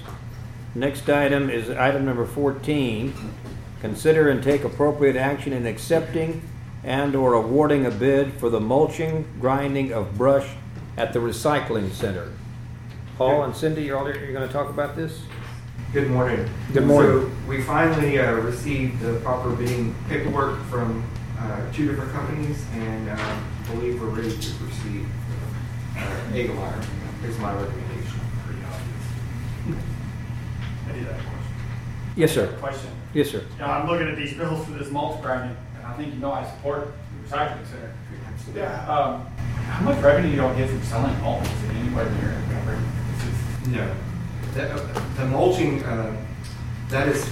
[0.75, 3.13] Next item is item number 14.
[3.81, 6.43] Consider and take appropriate action in accepting
[6.83, 10.49] and/or awarding a bid for the mulching, grinding of brush
[10.97, 12.33] at the recycling center.
[13.19, 15.21] Paul and Cindy, you're all, you're gonna talk about this?
[15.97, 16.47] Good morning.
[16.75, 17.11] Good morning.
[17.11, 21.03] So we finally uh, received the proper bidding paperwork from
[21.39, 25.07] uh, two different companies and uh, believe we're ready to proceed.
[25.97, 26.01] Uh,
[26.35, 26.85] Egelmeyer
[27.25, 28.21] is my recommendation.
[28.45, 29.83] Pretty obvious.
[30.87, 31.55] I do that question.
[32.15, 32.53] Yes, sir.
[32.59, 32.91] Question.
[33.15, 33.43] Yes, sir.
[33.55, 36.21] You know, I'm looking at these bills for this mulch grinding, and I think you
[36.21, 37.95] know I support the recycling center.
[38.55, 38.87] Yeah.
[38.87, 39.27] Um,
[39.65, 41.47] how much revenue you don't get from selling mulch?
[41.47, 42.79] Is it anywhere near it?
[43.15, 43.95] It's just- No.
[44.57, 46.17] The the mulching, uh,
[46.89, 47.25] that is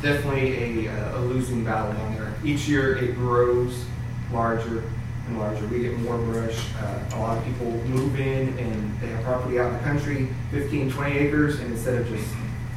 [0.00, 2.32] definitely a uh, a losing battle down there.
[2.44, 3.84] Each year it grows
[4.32, 4.82] larger
[5.28, 5.66] and larger.
[5.66, 6.58] We get more brush.
[6.80, 10.28] Uh, A lot of people move in and they have property out in the country,
[10.50, 12.26] 15, 20 acres, and instead of just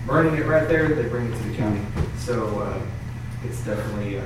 [0.06, 1.82] burning it right there, they bring it to the county.
[2.18, 2.80] So uh,
[3.46, 4.24] it's definitely, uh,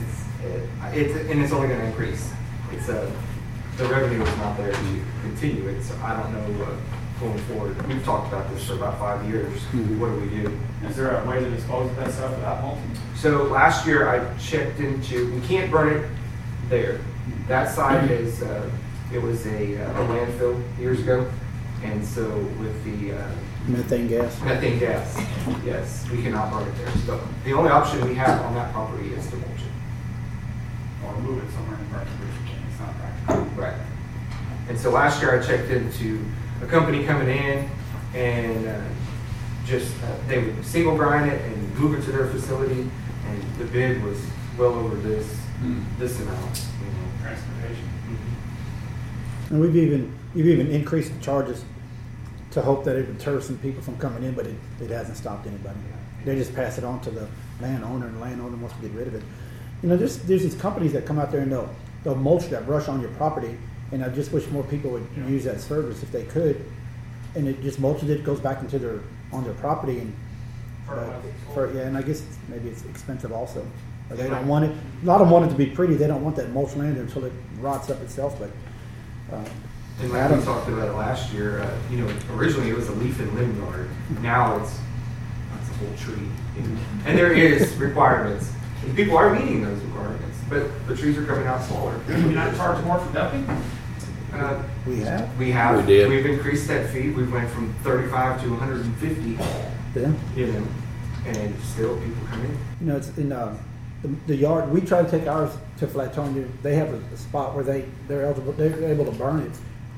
[0.00, 2.30] it's, it- it's, and it's only going to increase.
[2.72, 3.10] It's, uh,
[3.76, 6.76] the revenue is not there to continue it, so I don't know uh,
[7.20, 7.86] going forward.
[7.86, 9.60] We've talked about this for about five years.
[9.98, 10.58] What do we do?
[10.88, 12.90] Is there a way to dispose of that stuff without mulching?
[13.14, 16.10] So last year I checked into, we can't burn it
[16.70, 17.00] there.
[17.46, 18.70] That side is, uh,
[19.12, 21.30] it was a uh, a landfill years ago.
[21.84, 22.26] And so
[22.58, 23.30] with the uh,
[23.66, 24.40] Methane gas.
[24.40, 25.20] methane gas,
[25.64, 26.90] yes, we cannot burn it there.
[27.06, 31.06] So the only option we have on that property is to mulch it.
[31.06, 33.62] Or move it somewhere in the it, which you can, it's not practical.
[33.62, 33.74] Right.
[34.68, 36.24] And so last year I checked into
[36.62, 37.70] a company coming in
[38.14, 38.80] and uh,
[39.64, 42.90] just, uh, they would single grind it and move it to their facility.
[43.26, 44.18] And the bid was
[44.58, 45.40] well over this,
[45.98, 47.22] this amount, you know.
[47.22, 47.88] Transportation.
[49.50, 51.64] And we've even, we've even increased the charges
[52.52, 55.16] to hope that it would deter some people from coming in, but it, it hasn't
[55.16, 55.78] stopped anybody.
[56.24, 57.28] They just pass it on to the
[57.60, 59.22] landowner, and the landowner wants to get rid of it.
[59.82, 62.66] You know, there's, there's these companies that come out there and they'll, they'll mulch that
[62.66, 63.56] brush on your property,
[63.92, 66.64] and I just wish more people would use that service if they could.
[67.34, 69.00] And it just mulches it, goes back into their,
[69.32, 70.14] on their property and,
[70.86, 71.22] but,
[71.54, 73.64] for, yeah, and I guess maybe it's expensive also.
[74.10, 76.08] Or they don't want it, a lot of them want it to be pretty, they
[76.08, 78.50] don't want that mulch land until it rots up itself, but,
[79.32, 79.44] uh,
[80.00, 82.92] And like we talked about it last year, uh, you know, originally it was a
[82.94, 83.88] leaf and limb yard.
[84.20, 84.80] Now it's,
[85.60, 86.26] it's a whole tree.
[87.06, 88.50] And there is requirements.
[88.84, 92.00] And people are meeting those requirements, but the trees are coming out smaller.
[92.06, 93.46] Can we not charge more for dumping?
[94.32, 96.08] Uh, we have, We have, We did.
[96.08, 97.10] we've increased that fee.
[97.10, 100.12] We went from thirty-five to hundred and fifty, yeah.
[100.36, 100.66] you know,
[101.26, 102.58] and still people come in.
[102.80, 103.56] You know, it's in uh,
[104.02, 104.70] the, the yard.
[104.70, 106.48] We try to take ours to Flatonia.
[106.62, 108.52] They have a, a spot where they they're eligible.
[108.52, 109.52] They're able to burn it,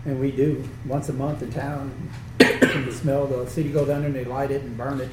[0.07, 1.93] and we do once a month in town.
[2.41, 3.27] and the smell.
[3.27, 5.11] The city go down there and they light it and burn it.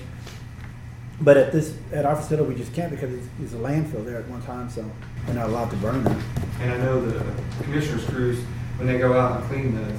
[1.22, 4.18] But at this at our facility, we just can't because it's, it's a landfill there
[4.20, 4.90] at one time, so
[5.28, 6.18] we're not allowed to burn it.
[6.62, 7.22] And I know the
[7.64, 8.40] commissioners crews,
[8.80, 9.94] when they go out and clean the,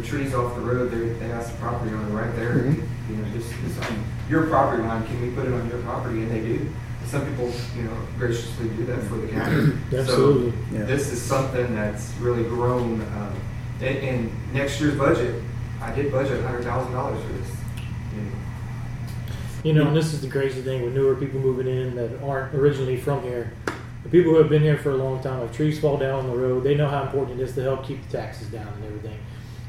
[0.00, 2.82] the trees off the road, they, they ask the property owner right there, Mhm.
[3.08, 6.22] you know, this is on your property line, can we put it on your property?
[6.22, 6.68] And they do.
[7.06, 9.74] Some people, you know, graciously do that for the county.
[9.96, 10.50] Absolutely.
[10.50, 10.84] So Yeah.
[10.86, 13.32] this is something that's really grown, um,
[13.80, 15.40] in, in next year's budget,
[15.80, 17.48] I did budget a hundred thousand dollars for this,
[18.16, 18.30] you know.
[19.62, 22.54] You know, and this is the crazy thing with newer people moving in that aren't
[22.54, 23.52] originally from here.
[24.06, 26.30] The people who have been here for a long time, if trees fall down on
[26.30, 28.84] the road, they know how important it is to help keep the taxes down and
[28.84, 29.18] everything.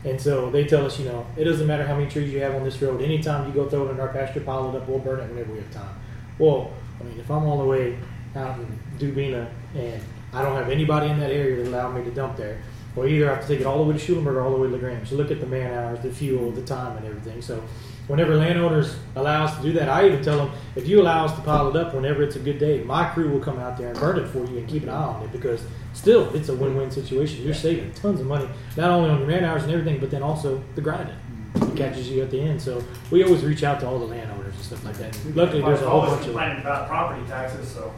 [0.06, 2.54] And so they tell us, you know, it doesn't matter how many trees you have
[2.54, 3.02] on this road.
[3.02, 5.54] Anytime you go throw it in our pasture, pile it up, we'll burn it whenever
[5.54, 6.00] we have time.
[6.38, 7.98] Well, I mean, if I'm all the way
[8.36, 12.12] out in Dubina and I don't have anybody in that area to allow me to
[12.12, 12.62] dump there,
[12.96, 14.58] well, either I have to take it all the way to Schulenburg or all the
[14.58, 15.10] way to LaGrange.
[15.10, 17.42] So look at the man hours, the fuel, the time, and everything.
[17.42, 17.64] So
[18.08, 21.36] whenever landowners allow us to do that, I even tell them, if you allow us
[21.36, 23.90] to pile it up whenever it's a good day, my crew will come out there
[23.90, 25.62] and burn it for you and keep an eye on it because
[25.94, 27.44] still, it's a win-win situation.
[27.44, 30.24] You're saving tons of money, not only on your man hours and everything, but then
[30.24, 31.16] also the grinding.
[31.56, 31.76] It mm-hmm.
[31.76, 32.62] catches you at the end.
[32.62, 35.18] So we always reach out to all the landowners and stuff like that.
[35.36, 37.94] Luckily, there's a whole bunch of complaining about property taxes, so.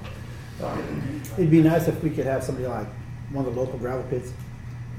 [0.61, 0.77] Uh,
[1.37, 2.87] It'd be nice if we could have somebody like
[3.31, 4.33] one of the local gravel pits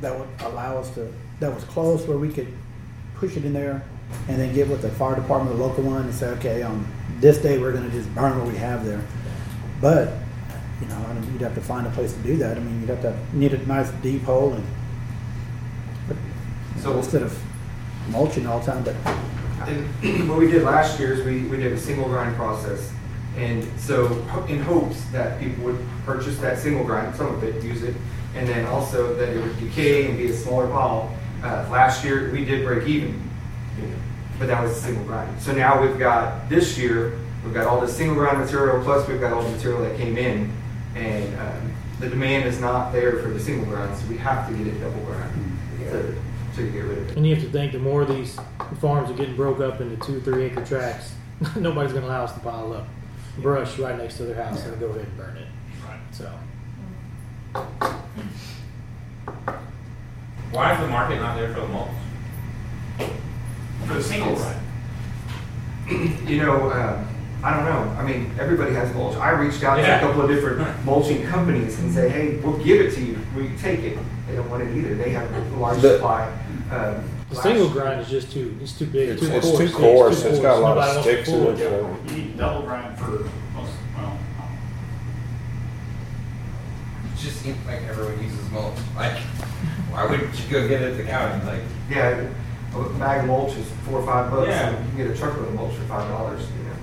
[0.01, 2.51] that would allow us to, that was close where we could
[3.17, 3.83] push it in there
[4.29, 6.87] and then get with the fire department, the local one, and say, okay, on
[7.19, 9.03] this day, we're gonna just burn what we have there.
[9.81, 10.13] But,
[10.81, 12.57] you know, I mean, you'd have to find a place to do that.
[12.57, 14.67] I mean, you'd have to, need a nice deep hole and,
[16.81, 17.39] So- instead of
[18.09, 18.95] mulching all the time, but
[19.69, 22.93] And what we did last year is we, we did a single grind process.
[23.37, 24.07] And so
[24.49, 27.95] in hopes that people would purchase that single grind, some of it, use it,
[28.35, 31.15] and then also that it would decay and be a smaller pile.
[31.43, 33.30] Uh, last year, we did break even,
[33.81, 33.97] you know,
[34.39, 35.41] but that was a single grind.
[35.41, 39.21] So now we've got, this year, we've got all the single grind material, plus we've
[39.21, 40.53] got all the material that came in.
[40.95, 44.55] And um, the demand is not there for the single grind, so we have to
[44.57, 45.59] get it double grind
[45.91, 46.17] to,
[46.57, 47.17] to get rid of it.
[47.17, 48.39] And you have to think the more these
[48.81, 51.13] farms are getting broke up into two, three acre tracts,
[51.57, 52.89] nobody's gonna allow us to pile up
[53.39, 55.47] brush right next to their house and go ahead and burn it.
[56.13, 56.31] So,
[60.51, 61.91] Why is the market not there for the mulch?
[63.87, 64.57] For the single run.
[66.27, 67.07] You know, um,
[67.43, 67.91] I don't know.
[67.99, 69.17] I mean, everybody has mulch.
[69.17, 72.81] I reached out to a couple of different mulching companies and say, hey, we'll give
[72.81, 73.19] it to you.
[73.35, 73.99] Will you take it?
[74.29, 74.95] They don't want it either.
[74.95, 76.31] They have a large The- supply.
[76.71, 79.59] Um, the last- single grind is just too, it's too big, It's, too it's coarse.
[79.59, 81.59] too Yeah, coarse, too it's got a lot Nobody of wants to sticks in it,
[81.59, 81.97] so.
[82.09, 83.11] You need double grind for
[83.55, 84.19] most, well,
[87.13, 88.75] It just seems like everyone uses mulch.
[88.97, 89.17] Like,
[89.91, 91.45] why wouldn't you go get it at the county?
[91.47, 92.27] Like, Yeah,
[92.75, 94.49] a bag of mulch is four or five bucks.
[94.49, 94.69] Yeah.
[94.71, 96.77] and You can get a truckload of mulch for five dollars, you know.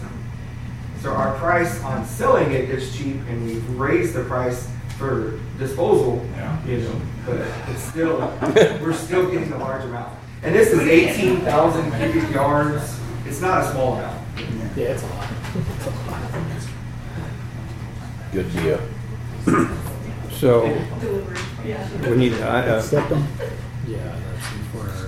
[0.00, 4.68] So- So our price on selling it is cheap and we've raised the price
[4.98, 6.56] for disposal, Yeah.
[6.66, 7.36] you know, but
[7.68, 8.18] it's still,
[8.82, 10.12] we're still getting a large amount.
[10.42, 12.98] And this is eighteen thousand cubic yards.
[13.26, 14.18] It's not a small amount.
[14.76, 15.26] Yeah, it's a lot.
[18.32, 18.80] Good deal.
[20.32, 20.64] So,
[22.08, 23.26] we need, I, uh, Accept them.
[23.86, 25.07] Yeah, that's for, uh, Egemeyer.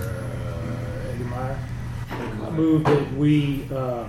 [2.53, 4.05] move that we, uh,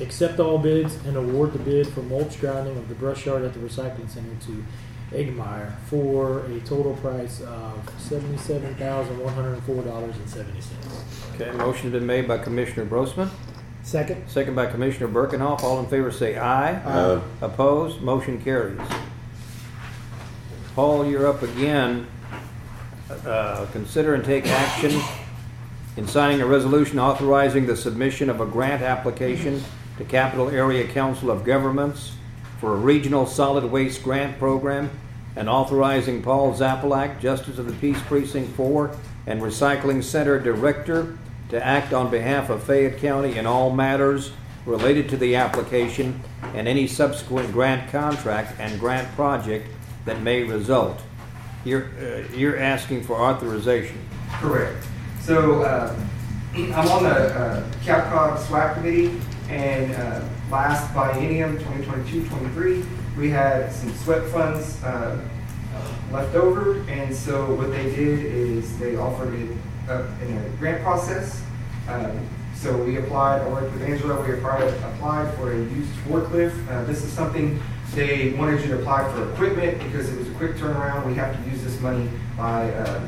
[0.00, 3.52] accept all bids and award the bid for mulch grinding of the brush yard at
[3.52, 4.64] the recycling center to
[5.12, 10.60] Egemeyer for a total price of seventy-seven thousand, one hundred and four dollars and seventy
[10.60, 11.04] cents.
[11.34, 13.30] okay, motion's been made by Commissioner Brosman,
[13.82, 14.28] Second.
[14.28, 15.62] second by Commissioner Birkenhoff.
[15.62, 16.74] All in favor say aye.
[16.84, 18.02] Uh, Opposed?
[18.02, 18.78] Motion carries.
[20.74, 22.06] Paul, you're up again.
[23.10, 25.00] Uh, Consider and take action
[25.98, 29.60] in signing a resolution authorizing the submission of a grant application
[29.96, 32.12] to Capital Area Council of Governments
[32.60, 34.88] for a regional solid waste grant program
[35.34, 38.96] and authorizing Paul Zappalak, Justice of the Peace Precinct 4
[39.26, 41.18] and Recycling Center Director,
[41.48, 44.30] to act on behalf of Fayette County in all matters
[44.66, 46.22] related to the application
[46.54, 49.66] and any subsequent grant contract and grant project
[50.04, 51.00] that may result.
[51.64, 53.98] You're, uh, you're asking for authorization.
[54.34, 54.86] Correct.
[55.28, 55.94] So uh,
[56.54, 59.20] I'm on the uh, CapCog SWAC committee,
[59.50, 62.86] and uh, last biennium, 2022-23,
[63.18, 65.20] we had some SWEP funds uh,
[66.10, 69.54] left over, and so what they did is they offered it
[69.90, 71.44] up in a grant process.
[71.88, 72.26] Um,
[72.56, 76.56] So we applied, I worked with Angela, we applied, applied for a used forklift.
[76.70, 77.60] Uh, This is something,
[77.94, 81.06] they wanted you to apply for equipment because it was a quick turnaround.
[81.06, 83.06] We have to use this money by uh,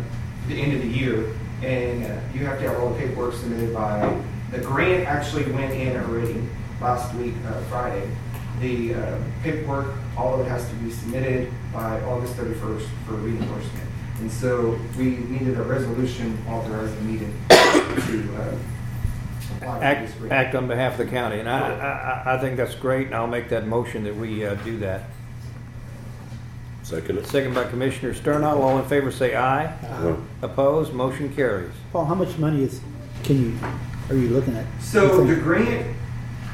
[0.49, 1.33] the end of the year.
[1.63, 2.03] And
[2.35, 4.19] you have to have all the paperwork submitted by,
[4.51, 6.43] the grant actually went in already
[6.81, 8.09] last week, uh, Friday.
[8.61, 13.89] The uh, paperwork, all of it has to be submitted by August 31st for reimbursement.
[14.21, 18.57] And so we needed a resolution authorizing me to, to uh,
[19.57, 20.33] apply for Act, this grant.
[20.33, 23.15] act on behalf of the county, and I, I, I- I think that's great, and
[23.15, 25.05] I'll make that motion that we uh, do that.
[26.91, 27.27] Second it.
[27.27, 29.67] Second by Commissioner Sternall, all in favor say aye.
[29.87, 31.71] Uh, Opposed, motion carries.
[31.93, 32.81] Paul, how much money is,
[33.23, 33.57] can you,
[34.09, 34.67] are you looking at?
[34.81, 35.97] So the grant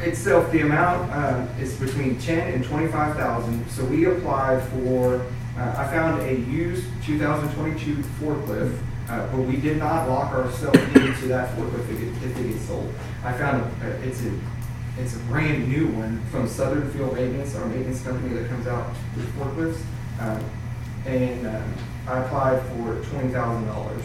[0.02, 3.66] itself, the amount uh, is between ten and twenty-five thousand.
[3.70, 5.22] So we applied for,
[5.58, 8.78] uh, I found a used two thousand twenty-two forklift,
[9.08, 12.66] uh, but we did not lock ourselves into that forklift if it, if it gets
[12.66, 12.92] sold.
[13.24, 14.38] I found, a- it's a,
[15.00, 18.90] it's a brand new one from Southern Field Maintenance, our maintenance company that comes out
[19.16, 19.80] with forklifts.
[20.20, 20.44] Um,
[21.06, 21.74] And um,
[22.08, 24.04] I applied for twenty thousand dollars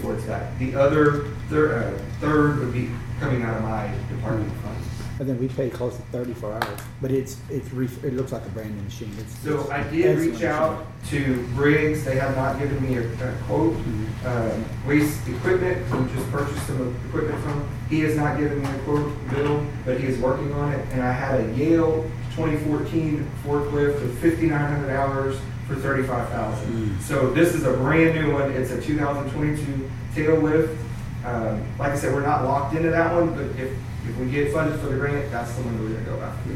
[0.00, 0.58] towards that.
[0.58, 2.90] The other, thir- uh, third would be
[3.20, 4.86] coming out of my department funds.
[5.20, 8.32] I think we paid close to thirty for ours, but it's, it's, re- it looks
[8.32, 9.12] like a brand new machine.
[9.18, 12.96] It's- So it's I did reach excellent out to Briggs, they have not given me
[12.96, 13.76] a a quote.
[14.24, 18.78] Um, Waste Equipment, we just purchased some equipment from, he has not given me a
[18.80, 20.84] quote, bill, but he is working on it.
[20.92, 25.38] And I had a Yale 2014 forklift with 5,900 hours
[25.68, 27.00] for 35,000.
[27.00, 30.76] So this is a brand new one, it's a 2022 Tailift.
[31.24, 33.72] Um, Like I said, we're not locked into that one, but if,
[34.08, 36.50] if we get funded for the grant, that's the one that we're gonna go after.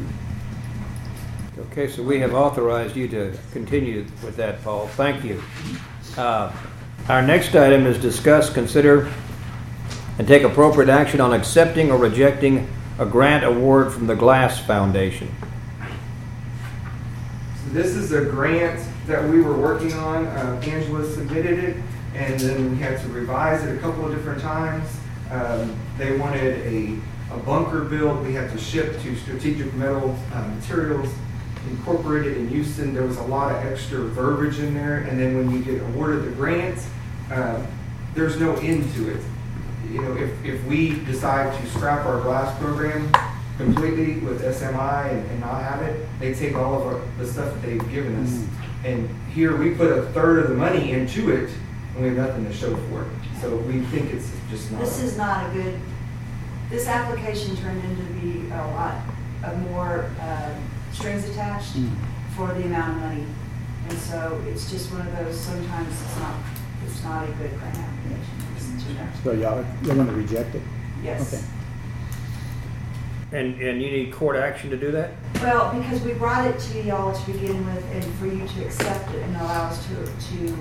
[1.71, 4.87] Okay, so we have authorized you to continue with that, Paul.
[4.87, 5.41] Thank you.
[6.17, 6.51] Uh,
[7.07, 9.11] Our next item is discuss, consider,
[10.17, 12.67] and take appropriate action on accepting or rejecting
[12.97, 15.29] a grant award from the Glass Foundation.
[17.75, 20.27] This is a grant that we were working on.
[20.27, 21.75] Uh, Angela submitted it,
[22.13, 24.89] and then we had to revise it a couple of different times.
[25.29, 26.97] Um, they wanted a,
[27.33, 28.23] a bunker built.
[28.23, 31.13] We had to ship to Strategic Metal uh, Materials
[31.69, 32.93] Incorporated in Houston.
[32.93, 36.23] There was a lot of extra verbiage in there, and then when you get awarded
[36.23, 36.79] the grant,
[37.29, 37.61] uh,
[38.13, 39.21] there's no end to it.
[39.91, 43.11] You know, if, if we decide to scrap our glass program,
[43.57, 46.07] completely with SMI and, and not have it.
[46.19, 48.45] They take all of our, the stuff that they've given us.
[48.83, 51.49] And here we put a third of the money into it
[51.95, 53.07] and we have nothing to show for it.
[53.41, 54.81] So we think it's just not.
[54.81, 55.79] This is not a good,
[56.69, 59.01] this application turned into be a lot
[59.43, 60.55] of more uh,
[60.91, 61.77] strings attached
[62.35, 63.25] for the amount of money.
[63.89, 66.35] And so it's just one of those, sometimes it's not,
[66.85, 68.35] it's not a good grant application.
[68.55, 69.15] It's too much.
[69.23, 70.61] So y'all, y'all want to reject it?
[71.03, 71.33] Yes.
[71.33, 71.43] Okay.
[73.35, 75.11] And, and you need court action to do that?
[75.41, 79.13] Well, because we brought it to y'all to begin with, and for you to accept
[79.13, 80.57] it and allow us to, to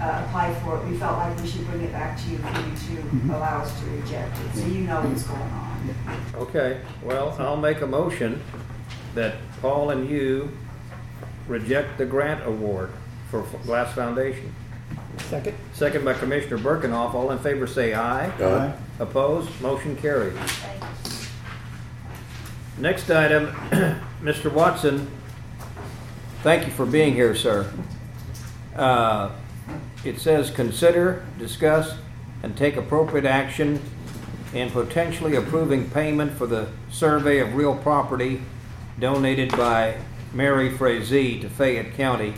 [0.00, 2.46] uh, apply for it, we felt like we should bring it back to you for
[2.46, 5.92] you to allow us to reject it, so you know what's going on.
[6.36, 8.40] Okay, well, I'll make a motion
[9.16, 10.56] that Paul and you
[11.48, 12.90] reject the grant award
[13.32, 14.54] for Glass Foundation.
[15.18, 15.56] Second?
[15.72, 17.14] Second by Commissioner Birkinoff.
[17.14, 18.26] All in favor say aye.
[18.26, 18.74] Aye.
[19.00, 19.60] Opposed?
[19.60, 20.34] Motion carried.
[22.78, 23.46] Next item,
[24.22, 24.52] Mr.
[24.52, 25.10] Watson,
[26.42, 27.70] thank you for being here, sir.
[28.74, 29.30] Uh,
[30.04, 31.94] It says, "Consider, discuss,
[32.42, 33.80] and take appropriate action
[34.52, 38.42] in potentially approving payment for the survey of real property
[38.98, 39.94] donated by
[40.34, 42.34] Mary Frazee to Fayette County."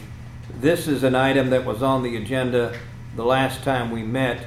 [0.61, 2.74] This is an item that was on the agenda
[3.16, 4.45] the last time we met,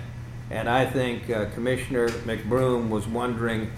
[0.52, 3.72] and I think uh, Commissioner McBroom was wondering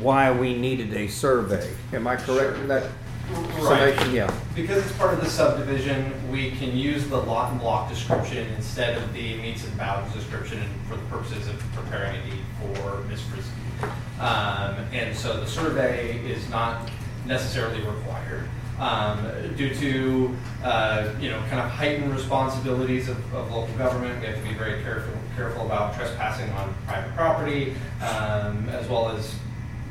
[0.00, 1.68] why we needed a survey.
[1.92, 2.84] Am I correct in that
[3.30, 3.62] Right.
[3.94, 4.14] summation?
[4.14, 4.30] Yeah.
[4.54, 8.96] Because it's part of the subdivision, we can use the lot and block description instead
[8.96, 13.22] of the metes and bounds description for the purposes of preparing a deed for Ms.
[13.22, 13.92] Frisbee.
[14.20, 16.88] Um, and so the survey is not
[17.26, 18.48] necessarily required.
[18.78, 24.26] Um, due to, uh, you know, kind of heightened responsibilities of, of local government, we
[24.26, 29.34] have to be very careful, careful about trespassing on private property, um, as well as,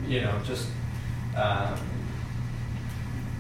[0.07, 0.67] you know, just,
[1.35, 1.77] um,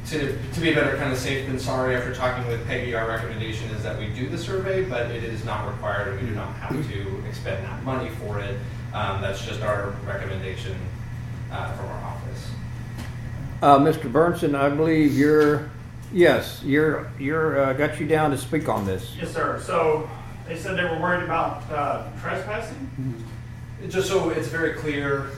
[0.07, 3.69] to, to be better kind of safe than sorry, after talking with Peggy, our recommendation
[3.71, 6.53] is that we do the survey, but it is not required and we do not
[6.55, 8.57] have to expend that money for it.
[8.93, 10.75] Um, that's just our recommendation,
[11.51, 12.49] uh, from our office.
[13.61, 14.11] Uh, Mr.
[14.11, 15.71] Burnson, I believe you're,
[16.13, 19.15] yes, you're, you're, uh, got you down to speak on this.
[19.17, 19.59] Yes, sir.
[19.65, 20.07] So
[20.47, 23.23] they said they were worried about uh, trespassing?
[23.89, 25.31] Just so it's very clear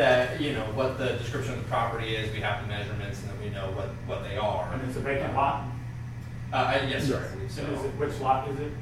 [0.00, 3.30] that, you know, what the description of the property is, we have the measurements and
[3.30, 4.70] then we know what, what they are.
[4.72, 5.64] And it's a vacant lot?
[6.52, 7.62] Uh, I- yes, sir, I believe so.
[7.62, 8.72] Is it, which lot is it?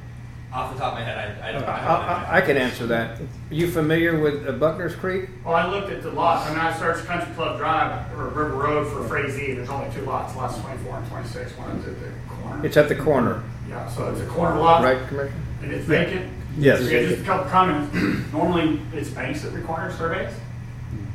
[0.53, 2.87] Off the top of my head, I, I I, don't have I- I can answer
[2.87, 3.21] that.
[3.21, 5.29] Are you familiar with uh, Buckner's Creek?
[5.45, 8.49] Well, I looked at the lots, I mean, I searched Country Club Drive or River
[8.57, 12.11] Road for Frazee, there's only two lots, lots twenty-four and twenty-six, one is at the
[12.35, 12.67] corner.
[12.67, 14.83] It's at the corner, Yeah, so it's a corner lot.
[14.85, 15.33] right, Commissioner?
[15.63, 16.33] And it's vacant?
[16.57, 16.83] Yes.
[16.83, 17.93] Okay, just a couple comments.
[18.33, 20.33] Normally, it's banks that require surveys.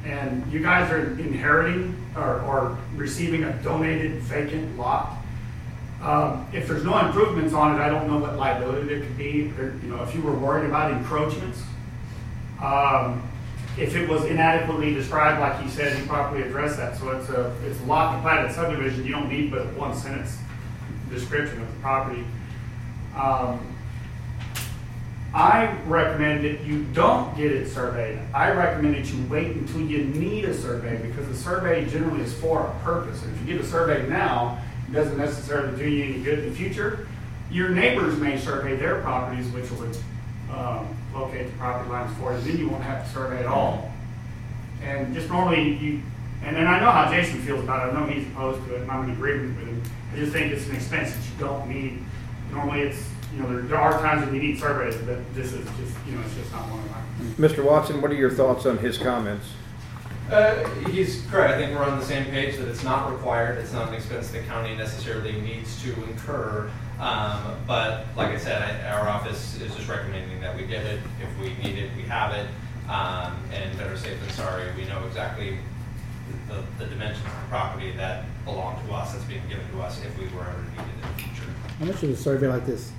[0.05, 5.17] And you guys are inheriting or, or receiving a donated vacant lot.
[6.01, 9.47] Um, if there's no improvements on it, I don't know what liability there could be.
[9.49, 11.61] There- You know, if you were worried about encroachments.
[12.63, 13.23] Um,
[13.77, 16.97] if it was inadequately described, like he said, he properly addressed that.
[16.97, 19.05] So it's a, it's a lot in platted subdivision.
[19.05, 20.37] You don't need but one sentence
[21.09, 22.25] description of the property.
[23.15, 23.59] Um,
[25.33, 28.19] I recommend that you don't get it surveyed.
[28.33, 32.33] I recommend that you wait until you need a survey because the survey generally is
[32.33, 33.21] for a purpose.
[33.23, 36.49] And if you get a survey now, it doesn't necessarily do you any good in
[36.49, 37.07] the future.
[37.51, 39.95] Your neighbors may survey their properties, which would
[40.51, 42.37] um, locate the property lines for you.
[42.37, 43.91] And then you won't have to survey at all.
[44.81, 46.01] And just normally you,
[46.43, 47.91] and, and I know how Jason feels about it.
[47.93, 49.83] I know he's opposed to it, and I'm in agreement with him.
[50.11, 52.03] I just think it's an expense that you don't need.
[52.51, 55.65] Normally, it's you know there, there are times when you need surveys, but this is
[55.77, 57.35] just you know it's just not one of them.
[57.49, 57.63] Mr.
[57.63, 59.45] Watson, what are your thoughts on his comments?
[60.31, 61.55] Uh, he's correct.
[61.55, 63.57] I think we're on the same page that it's not required.
[63.57, 66.69] It's not an expense the county necessarily needs to incur.
[66.99, 70.99] Um, but like I said, I, our office is just recommending that we get it.
[71.21, 72.47] If we need it, we have it.
[72.87, 74.65] Um, and better safe than sorry.
[74.77, 75.57] We know exactly
[76.47, 80.03] the, the dimensions of the property that belong to us, that's being given to us
[80.03, 81.49] if we were ever needed in the future.
[81.79, 82.91] How much is a survey like this?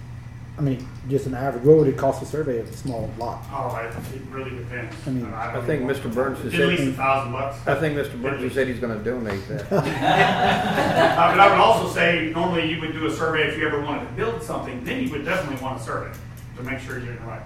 [0.61, 3.43] I mean, just an average, what would it cost to survey a small lot?
[3.51, 4.95] Oh, it, it really depends.
[5.07, 5.95] I mean, don't I think know.
[5.95, 6.15] Mr.
[6.15, 7.67] Burns has At least a said, thousand bucks.
[7.67, 8.21] I think Mr.
[8.21, 9.73] Burns has said he's gonna donate that.
[11.21, 13.81] Uh, but I would also say, normally you would do a survey if you ever
[13.81, 16.13] wanted to build something, then you would definitely want a survey
[16.59, 17.43] to make sure you're in the right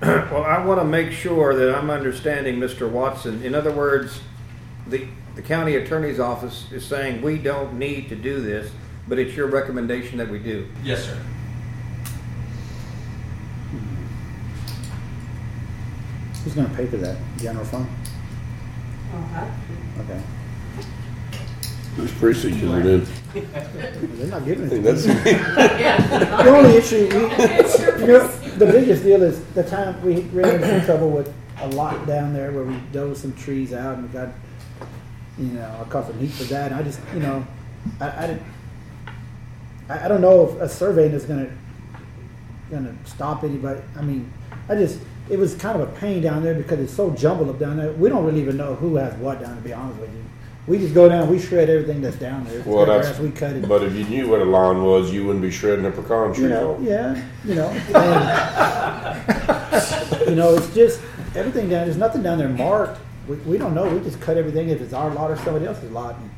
[0.00, 0.26] place.
[0.32, 2.90] Well, I want to make sure that I'm understanding Mr.
[2.90, 3.40] Watson.
[3.44, 4.20] In other words,
[4.88, 5.06] the,
[5.36, 8.72] the county attorney's office is saying we don't need to do this,
[9.06, 10.68] but it's your recommendation that we do.
[10.82, 11.16] Yes, sir.
[16.46, 17.16] Who's gonna pay for that?
[17.38, 17.88] General fund?
[19.12, 19.50] Oh,
[19.98, 20.22] okay.
[21.96, 24.16] Whose precinct is it in?
[24.16, 24.94] They're not giving I think it.
[24.94, 25.06] that's-
[26.44, 28.28] The only issue, we, you know,
[28.58, 32.32] the biggest deal is the time we ran into some trouble with a lot down
[32.32, 34.28] there where we dove some trees out and we got,
[35.38, 36.70] you know, I caught some heat for that.
[36.70, 37.44] And I just, you know,
[38.00, 38.42] I, I didn't,
[39.88, 41.50] I, I don't know if a surveying is gonna,
[42.70, 43.80] gonna stop anybody.
[43.96, 44.32] I mean,
[44.68, 47.58] I just, it was kind of a pain down there because it's so jumbled up
[47.58, 47.92] down there.
[47.92, 50.24] We don't really even know who has what down, to be honest with you.
[50.66, 52.60] We just go down, we shred everything that's down there.
[52.66, 53.68] Well, that's, grass, we cut it.
[53.68, 56.34] but if you knew what a lawn was, you wouldn't be shredding a pecan You
[56.34, 57.68] tree know, yeah, you know.
[57.94, 58.28] and,
[60.28, 61.00] you know, it's just
[61.36, 61.86] everything down.
[61.86, 62.98] There's nothing down there marked.
[63.28, 63.88] We, we don't know.
[63.88, 66.16] We just cut everything if it's our lot or somebody else's lot.
[66.16, 66.30] And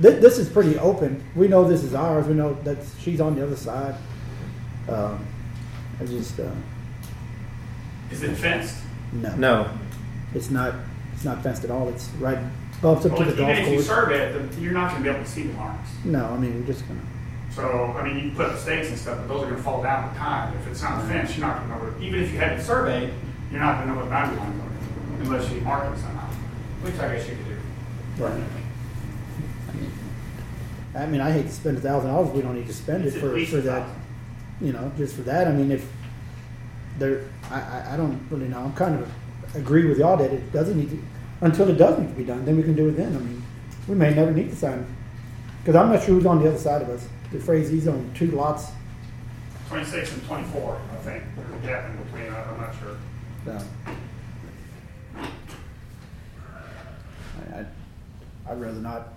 [0.00, 1.22] this, this is pretty open.
[1.36, 2.26] We know this is ours.
[2.26, 3.94] We know that she's on the other side.
[4.88, 5.24] Um,
[6.00, 6.50] I just uh,
[8.10, 8.76] Is it fenced?
[9.12, 9.70] no, No.
[10.34, 10.74] it's not.
[11.14, 11.88] It's not fenced at all.
[11.88, 12.38] It's right
[12.80, 13.86] bumps up Well, to if the you, golf if you course.
[13.88, 15.88] survey it, then you're not gonna be able to see the marks.
[16.04, 17.00] No, I mean we're just gonna.
[17.52, 19.82] So, I mean, you can put up stakes and stuff, but those are gonna fall
[19.82, 20.54] down with time.
[20.60, 23.10] If it's not fenced, you're not gonna know, where- even if you had it surveyed,
[23.50, 26.28] you're not gonna know what boundary lines are, unless you mark it somehow.
[26.82, 27.46] Which I guess you could
[28.16, 28.24] do.
[28.24, 28.40] Right.
[30.94, 32.30] I mean, I hate to spend a thousand dollars.
[32.30, 33.82] We don't need to spend it It's at for, least for that.
[33.82, 33.94] thousand.
[34.60, 35.46] You know, just for that.
[35.48, 35.84] I mean, if
[36.98, 38.58] there, I, I, I don't really know.
[38.60, 39.10] I'm kind of
[39.54, 41.02] agree with y'all that it doesn't need to,
[41.40, 43.14] until it does need to be done, then we can do it then.
[43.14, 43.42] I mean,
[43.86, 44.86] we may never need to sign.
[45.60, 47.06] Because I'm not sure who's on the other side of us.
[47.32, 48.66] The phrase he's on two lots.
[49.68, 52.96] Twenty-six and twenty-four, I think, there's a gap in between, I- I'm not sure.
[53.44, 53.58] So.
[57.52, 57.66] I, I,
[58.50, 59.08] I'd rather not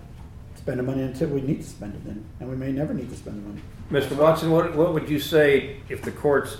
[0.56, 3.08] spend the money until we need to spend it then, and we may never need
[3.10, 3.62] to spend the money.
[3.90, 4.16] Mr.
[4.16, 6.58] Watson, what, what would you say if the court's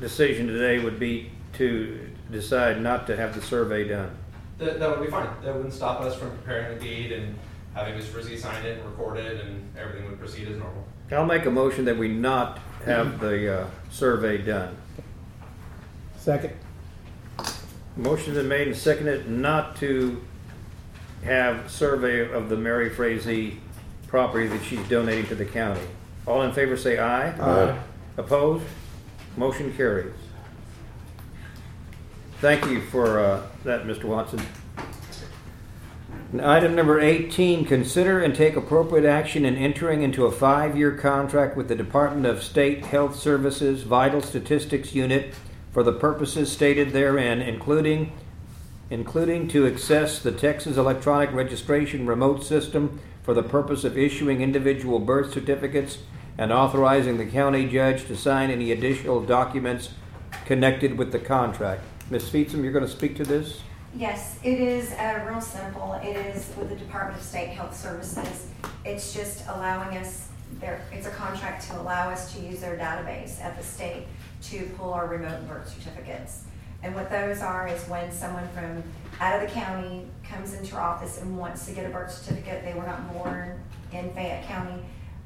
[0.00, 4.10] decision today would be to decide not to have the survey done?
[4.58, 5.28] That, that would be fine.
[5.42, 7.36] That wouldn't stop us from preparing the deed and
[7.74, 8.08] having Ms.
[8.08, 10.84] Frazee sign it and record it, and everything would proceed as normal.
[11.12, 14.76] I'll make a motion that we not have the, uh, survey done.
[16.16, 16.54] Second.
[17.96, 20.22] Motion been made and seconded not to
[21.24, 23.58] have survey of the Mary Frazee
[24.06, 25.80] property that she's donating to the county.
[26.26, 27.30] All in favor say aye.
[27.40, 27.78] Aye.
[28.16, 28.64] Opposed?
[29.36, 30.12] Motion carries.
[32.40, 34.04] Thank you for uh, that, Mr.
[34.04, 34.40] Watson.
[36.32, 41.56] And Item number 18, consider and take appropriate action in entering into a five-year contract
[41.56, 45.34] with the Department of State Health Services Vital Statistics Unit
[45.72, 48.12] for the purposes stated therein, including
[48.90, 54.98] including to access the Texas Electronic Registration Remote System for the purpose of issuing individual
[54.98, 55.98] birth certificates
[56.38, 59.90] and authorizing the county judge to sign any additional documents
[60.46, 61.82] connected with the contract.
[62.10, 62.28] Ms.
[62.30, 63.60] Feetsum, you're going to speak to this?
[63.94, 65.94] Yes, it is uh, real simple.
[66.02, 68.48] It is with the Department of State Health Services.
[68.84, 70.28] It's just allowing us,
[70.60, 74.06] there, it's a contract to allow us to use their database at the state
[74.42, 76.44] to pull our remote birth certificates.
[76.82, 78.82] And what those are is when someone from
[79.20, 82.64] out of the county comes into our office and wants to get a birth certificate,
[82.64, 83.60] they were not born
[83.92, 84.82] in Fayette County,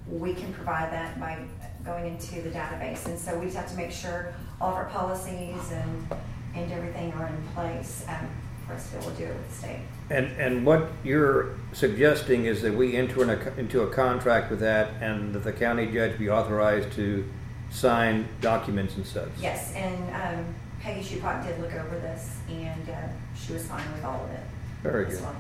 [0.09, 1.39] we can provide that by
[1.85, 3.07] going into the database.
[3.07, 6.07] And so we just have to make sure all of our policies and,
[6.55, 8.29] and everything are in place um,
[8.67, 9.81] for us to be able to do it with the state.
[10.11, 14.61] And, and what you're suggesting is that we enter in a- into a contract with
[14.61, 17.29] that and that the county judge be authorized to
[17.71, 19.29] sign documents and such?
[19.41, 22.95] Yes, and um, Peggy Supak did look over this and uh,
[23.35, 24.41] she was fine with all of it.
[24.83, 25.21] Very good.
[25.23, 25.37] well.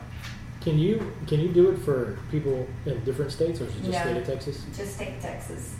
[0.65, 3.91] Can you can you do it for people in different states, or is it just
[3.91, 4.01] No.
[4.01, 4.65] state of Texas?
[4.75, 5.75] Just state of Texas.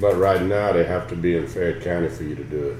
[0.00, 2.76] But right now, they have to be in Fayette County for you to do it.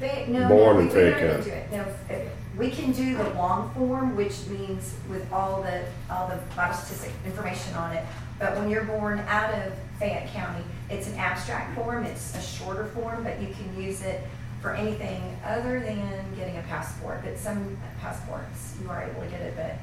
[0.00, 1.50] They, no, Born no, in we, we Fayette don't County.
[1.50, 1.72] do it.
[1.72, 6.74] No, we can do the long form, which means with all the all the vital
[6.74, 8.04] statistic information on it.
[8.38, 12.04] But when you're born out of Fayette County, it's an abstract form.
[12.04, 14.22] It's a shorter form, but you can use it
[14.62, 17.20] for anything other than getting a passport.
[17.24, 19.76] But some passports you are able to get it, but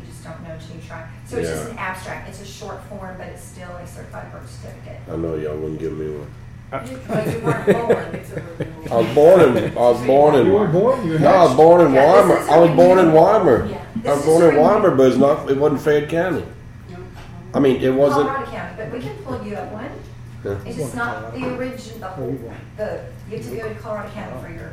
[0.00, 1.06] you just don't know until you try.
[1.26, 4.48] So it's just an abstract, it's a short form, but it's still a certified birth
[4.48, 5.00] certificate.
[5.10, 6.30] I know y'all wouldn't give me one.
[6.72, 8.86] Uh, but you weren't born.
[8.90, 10.46] I was born in, I was born in.
[10.46, 12.48] You were born, you No, I was born in Yeah, Weimar.
[12.48, 13.24] I was born in renewal.
[13.24, 13.70] Weimar.
[13.70, 14.10] Yeah.
[14.10, 14.64] I was born in renewal.
[14.64, 16.44] Weimar, but it's not, it wasn't Fayette County.
[17.52, 19.90] I mean, it wasn't, Colorado County, but we can pull you up one.
[20.44, 20.58] Yeah.
[20.66, 22.76] It's just not the original, the whole, you want?
[22.76, 23.04] the,
[23.36, 24.72] you have to go to Colorado County for your,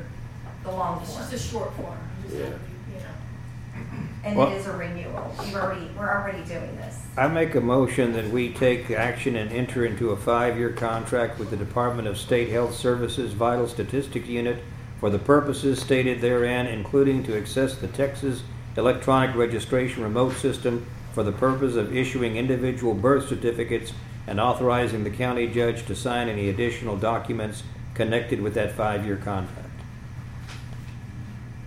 [0.63, 1.29] the long It's form.
[1.29, 1.97] just a short form.
[2.23, 2.45] Just, Yeah.
[2.45, 3.79] You know.
[4.23, 5.33] And Well- it is a renewal.
[5.45, 6.97] You've already, we're already doing this.
[7.17, 11.49] I make a motion that we take action and enter into a five-year contract with
[11.49, 14.63] the Department of State Health Services Vital Statistics Unit
[14.99, 18.43] for the purposes stated therein, including to access the Texas
[18.77, 23.91] Electronic Registration Remote System for the purpose of issuing individual birth certificates
[24.27, 27.63] and authorizing the county judge to sign any additional documents
[27.93, 29.69] connected with that five-year contract.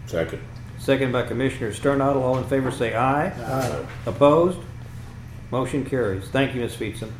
[0.06, 0.40] second.
[0.78, 2.22] Second by Commissioner Sternadel.
[2.22, 3.28] All in favor say aye.
[3.28, 3.86] Aye.
[4.04, 4.58] Opposed?
[5.50, 6.28] Motion carries.
[6.28, 6.76] Thank you, Ms.
[6.76, 7.10] Feetson.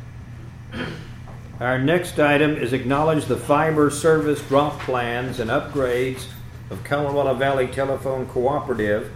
[1.59, 6.27] Our next item is acknowledge the fiber service drop plans and upgrades
[6.69, 9.11] of Colorado Valley Telephone Cooperative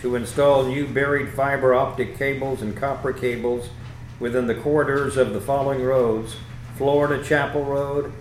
[0.00, 3.68] to install new buried fiber optic cables and copper cables
[4.18, 6.36] within the corridors of the following roads:
[6.76, 8.12] Florida Chapel Road,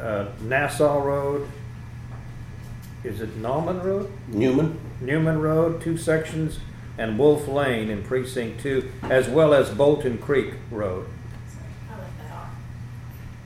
[0.00, 1.48] uh, Nassau Road,
[3.04, 4.12] is it Nauman Road?
[4.28, 4.78] Newman?
[5.00, 6.58] Newman Road, two sections,
[6.98, 11.06] and Wolf Lane in Precinct Two, as well as Bolton Creek Road.
[11.90, 12.48] I left that off.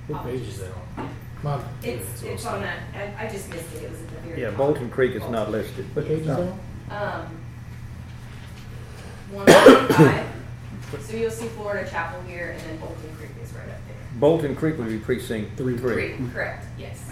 [0.09, 1.11] What page is that on?
[1.43, 1.61] Mine.
[1.83, 4.49] It's, it's on that, I, I just missed it, it was at the very Yeah,
[4.51, 4.59] top.
[4.59, 5.87] Bolton Creek is not listed.
[5.97, 6.61] What page is that on?
[6.91, 7.37] Um,
[9.33, 10.27] one forty-five,
[11.01, 13.97] so you'll see Florida Chapel here, and then Bolton Creek is right up there.
[14.15, 15.77] Bolton Creek would be Precinct Three.
[15.77, 17.03] Three, correct, yes.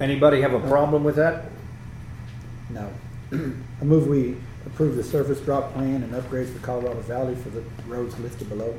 [0.00, 1.44] Anybody have a problem with that?
[2.70, 2.90] No.
[3.32, 4.36] I move we
[4.66, 8.74] approve the surface drop plan and upgrades for Colorado Valley for the roads listed below.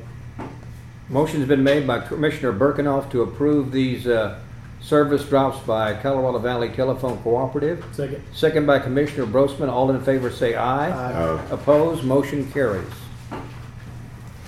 [1.09, 4.39] Motion's been made by Commissioner Birkinoff to approve these uh,
[4.81, 7.85] service drops by Colorado Valley Telephone Cooperative.
[7.91, 8.23] Second.
[8.33, 9.69] Second by Commissioner Brosman.
[9.69, 10.89] All in favor say aye.
[10.89, 11.45] Aye.
[11.51, 12.87] Opposed, motion carries.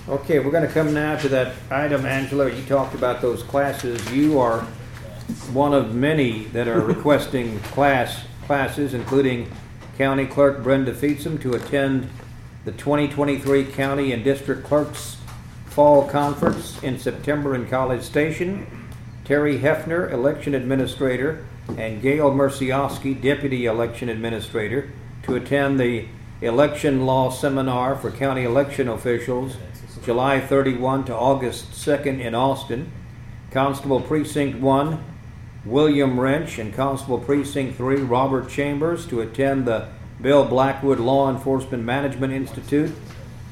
[0.06, 4.12] Okay, we're gonna come now to that item, Angela, you talked about those classes.
[4.12, 4.60] You are
[5.54, 9.50] one of many that are requesting class, classes, including
[9.96, 12.10] County Clerk Brenda Feetsum to attend
[12.66, 15.16] the 2023 County and District Clerks
[15.66, 18.66] Fall Conference in September in College Station.
[19.24, 21.44] Terry Hefner, Election Administrator,
[21.78, 24.90] and Gail Merciowski, Deputy Election Administrator,
[25.22, 26.06] to attend the
[26.42, 29.56] Election Law Seminar for County Election Officials,
[30.04, 32.92] July 31 to August 2nd in Austin.
[33.50, 35.04] Constable Precinct 1,
[35.64, 39.88] William Wrench, and Constable Precinct 3, Robert Chambers, to attend the
[40.20, 42.92] Bill Blackwood Law Enforcement Management Institute,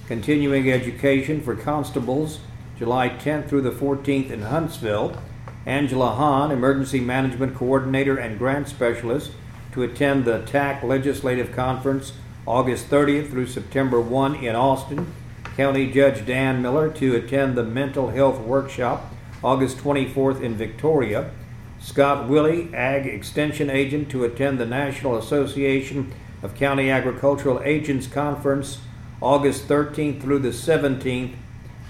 [0.08, 2.40] Continuing Education for Constables,
[2.78, 5.16] July 10th through the 14th in Huntsville.
[5.64, 9.32] Angela Hahn, Emergency Management Coordinator and Grant Specialist,
[9.72, 12.12] to attend the TAC Legislative Conference,
[12.46, 15.12] August 30th through September 1 in Austin.
[15.56, 19.12] County Judge Dan Miller to attend the Mental Health Workshop,
[19.44, 21.30] August 24th in Victoria.
[21.78, 28.78] Scott Willie, Ag Extension Agent, to attend the National Association of County Agricultural Agents Conference,
[29.20, 31.34] August 13th through the 17th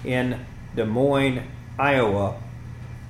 [0.03, 0.45] in
[0.75, 1.47] Des Moines,
[1.79, 2.42] Iowa.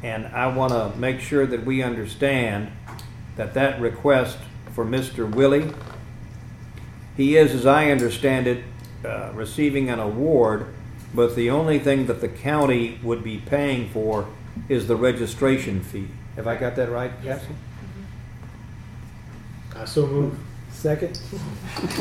[0.04, 2.72] And I want to make sure that we understand
[3.38, 4.38] that that request
[4.74, 5.30] for Mr.
[5.34, 5.72] Willie,
[7.16, 8.64] he is, as I understand it,
[9.06, 10.68] uh, receiving an award,
[11.14, 14.28] but the only thing that the county would be paying for
[14.68, 16.08] is the registration fee.
[16.36, 17.48] Have I got that right, Cassie?
[19.76, 20.38] I so move.
[20.72, 21.20] Second?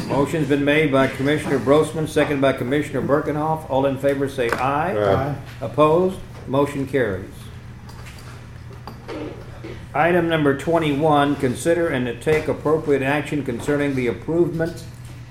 [0.09, 3.69] Motion's been made by Commissioner Brosman, seconded by Commissioner Birkenhoff.
[3.71, 4.97] All in favor say aye.
[4.97, 5.37] Aye.
[5.61, 6.19] Opposed?
[6.49, 7.31] Motion carries.
[9.95, 14.85] Item number 21, consider and to take appropriate action concerning the approvement,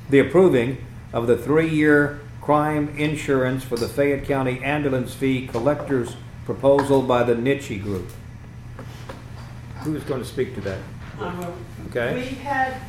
[0.10, 0.78] the approving
[1.14, 7.34] of the three-year crime insurance for the Fayette County ambulance fee collectors proposal by the
[7.34, 8.10] Nitchie Group.
[9.82, 10.80] Who's going to speak to that?
[11.20, 11.54] Um,
[11.88, 12.14] Okay.
[12.16, 12.80] We had,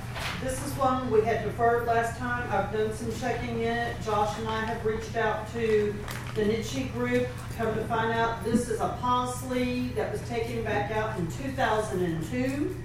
[0.43, 2.49] this is one we had deferred last time.
[2.53, 3.97] I've done some checking in it.
[4.05, 5.95] Josh and I have reached out to
[6.35, 7.29] the Nitchie Group.
[7.57, 11.51] Come to find out, this is a policy that was taken back out in two
[11.53, 12.77] thousand and two.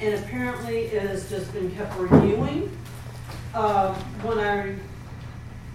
[0.00, 2.70] And apparently it has just been kept renewing.
[3.54, 4.76] Um, when I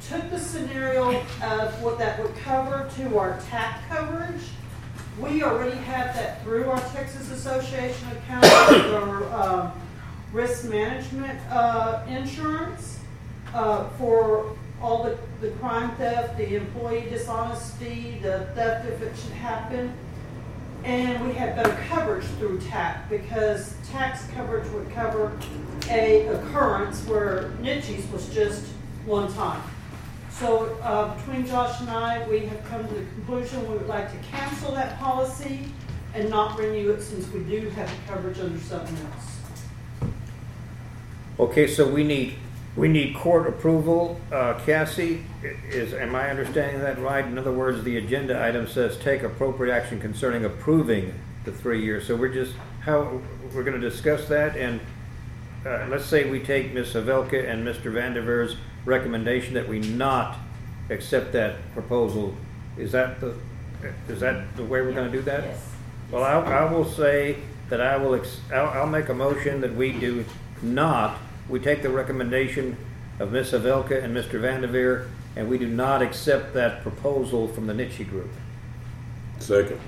[0.08, 4.42] took the scenario of what that would cover to our TAC coverage,
[5.20, 8.52] We already have that through our Texas Association of Counties,
[9.32, 9.72] um,
[10.34, 13.00] risk management, uh, insurance,
[13.54, 19.32] uh, for all the, the crime theft, the employee dishonesty, the theft if it should
[19.34, 19.94] happen.
[20.84, 25.32] And we have better coverage through TAC, because TAC's coverage would cover
[25.90, 28.66] a occurrence where Nitchie's was just
[29.06, 29.62] one time.
[30.32, 34.12] So, uh, between Josh and I, we have come to the conclusion we would like
[34.12, 35.60] to cancel that policy
[36.16, 39.33] and not renew it since we do have the coverage under something else.
[41.40, 42.36] Okay, so we need,
[42.76, 44.20] we need court approval.
[44.32, 47.26] Uh, Cassie, i- is, am I understanding that right?
[47.26, 51.14] In other words, the agenda item says take appropriate action concerning approving
[51.46, 52.06] the three years.
[52.08, 53.20] So we're just, how,
[53.54, 54.80] we're gonna discuss that and,
[55.66, 56.94] uh, let's say we take Ms.
[56.94, 57.92] Havelka and Mr.
[57.92, 58.56] Vanderveer's
[58.86, 60.38] recommendation that we not
[60.90, 62.36] accept that proposal.
[62.78, 63.34] Is that the,
[64.10, 65.44] is that the way we're gonna do that?
[65.44, 65.70] Yes.
[66.12, 67.38] Well, I, I will say
[67.70, 70.26] that I will, ex- I'll, I'll make a motion that we do
[70.62, 71.18] not,
[71.50, 72.78] we take the recommendation
[73.20, 73.52] of Ms.
[73.52, 74.40] Havelka and Mr.
[74.40, 78.30] Vanderveer, and we do not accept that proposal from the Nitchie Group.
[79.40, 79.80] Second.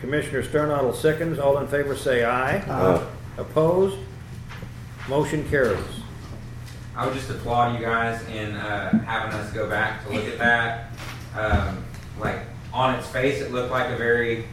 [0.00, 2.58] Commissioner Sternadel seconds, all in favor say aye.
[2.58, 3.06] Aye.
[3.38, 3.98] Opposed?
[5.08, 5.78] Motion carries.
[6.96, 10.38] I would just applaud you guys in uh, having us go back to look at
[10.38, 10.90] that.
[11.36, 11.84] Um,
[12.18, 12.40] like
[12.72, 14.46] on its face, it looked like a very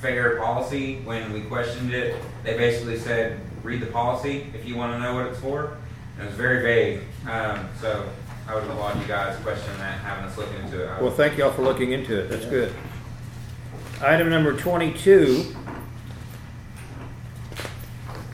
[0.00, 1.00] fair policy.
[1.04, 5.14] When we questioned it, they basically said, "Read the policy if you want to know
[5.14, 5.76] what it's for."
[6.16, 7.00] And it was very vague.
[7.30, 8.04] Um, so
[8.48, 11.00] I would applaud you guys questioning that, having us look into it.
[11.00, 12.72] Well, thank you all for looking into it, that's good.
[14.00, 15.54] Item number twenty-two.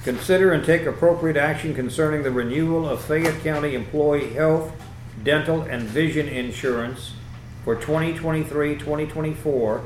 [0.04, 4.72] Consider and take appropriate action concerning the renewal of Fayette County employee health,
[5.22, 7.12] dental, and vision insurance
[7.64, 9.82] for 2023-2024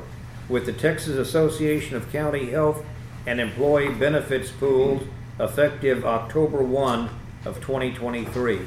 [0.47, 2.85] with the Texas Association of County Health
[3.25, 5.03] and Employee Benefits Pools
[5.39, 7.09] effective October one
[7.45, 8.61] of twenty twenty-three.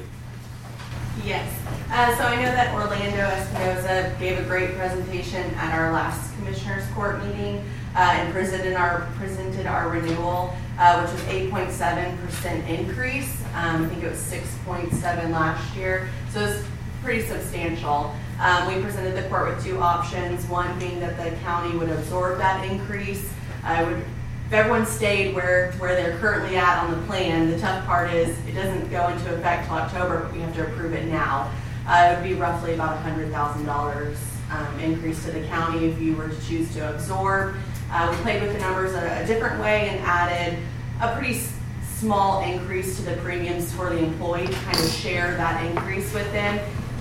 [1.24, 1.50] Yes.
[1.90, 6.86] Uh, so I know that Orlando Espinoza gave a great presentation at our last Commissioners
[6.90, 7.64] Court meeting
[7.94, 13.42] uh, and presented our, presented our renewal, uh, which was 8.7% increase.
[13.54, 16.08] Um, I think it was 6.7 last year.
[16.30, 16.64] So it's
[17.02, 18.14] pretty substantial.
[18.38, 22.38] Um, we presented the court with two options, one being that the county would absorb
[22.38, 23.32] that increase.
[23.64, 24.04] I would
[24.46, 28.28] if everyone stayed where, where they're currently at on the plan, the tough part is
[28.46, 31.50] it doesn't go into effect till October, but we have to approve it now.
[31.84, 34.16] Uh, it would be roughly about hundred thousand dollars,
[34.52, 37.56] um, increase to the county if you were to choose to absorb.
[37.90, 40.58] Uh, we played with the numbers a, a different way and added
[41.00, 41.40] a pretty
[41.82, 46.30] small increase to the premiums for the employee to kind of share that increase with
[46.32, 46.60] them.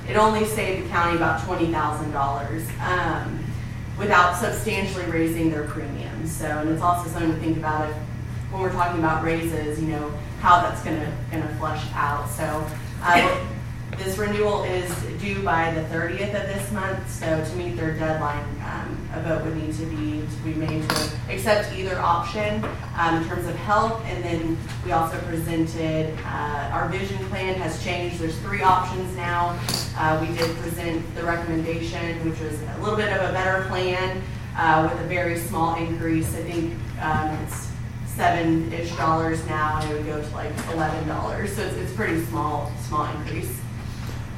[0.10, 2.68] It only saved the county about twenty thousand dollars.
[2.82, 3.46] Um,
[3.98, 5.64] without substantially raising their
[6.28, 7.96] So, and it's also something to think about if,
[8.52, 10.10] when we're talking about raises, you know,
[10.40, 12.30] how that's gonna, gonna flush out.
[12.30, 12.68] So,
[13.02, 13.46] uh,
[13.98, 18.44] this renewal is due by the thirtieth of this month, so to meet their deadline,
[18.66, 22.64] um, a vote would need to be, to be made to accept either option,
[22.98, 27.82] um, in terms of health, and then we also presented, uh, our vision plan has
[27.84, 29.58] changed, there's three options now.
[29.98, 34.22] Uh, we did present the recommendation, which was a little bit of a better plan,
[34.58, 37.70] uh, with a very small increase, I think, um, it's
[38.08, 42.24] seven-ish dollars now, and it would go to like eleven dollars, so it's, it's pretty
[42.26, 43.60] small, small increase.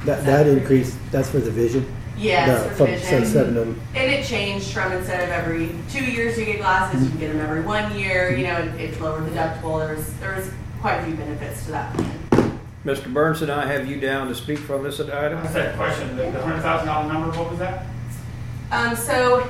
[0.04, 1.92] That, that increase, that's for the vision?
[2.16, 3.26] Yes, The- for from, say, vision.
[3.26, 3.60] seven to,
[3.94, 7.32] And it changed from instead of every two years you get glasses, you can get
[7.32, 10.50] them every one year, you know, it- it's lower deductible, there's, there's
[10.80, 12.58] quite a few benefits to that plan.
[12.84, 13.12] Mr.
[13.12, 15.38] Burnson, I have you down to speak from this item.
[15.38, 17.86] I said, question, the the hundred thousand dollar number, what was that?
[18.72, 19.46] Um, so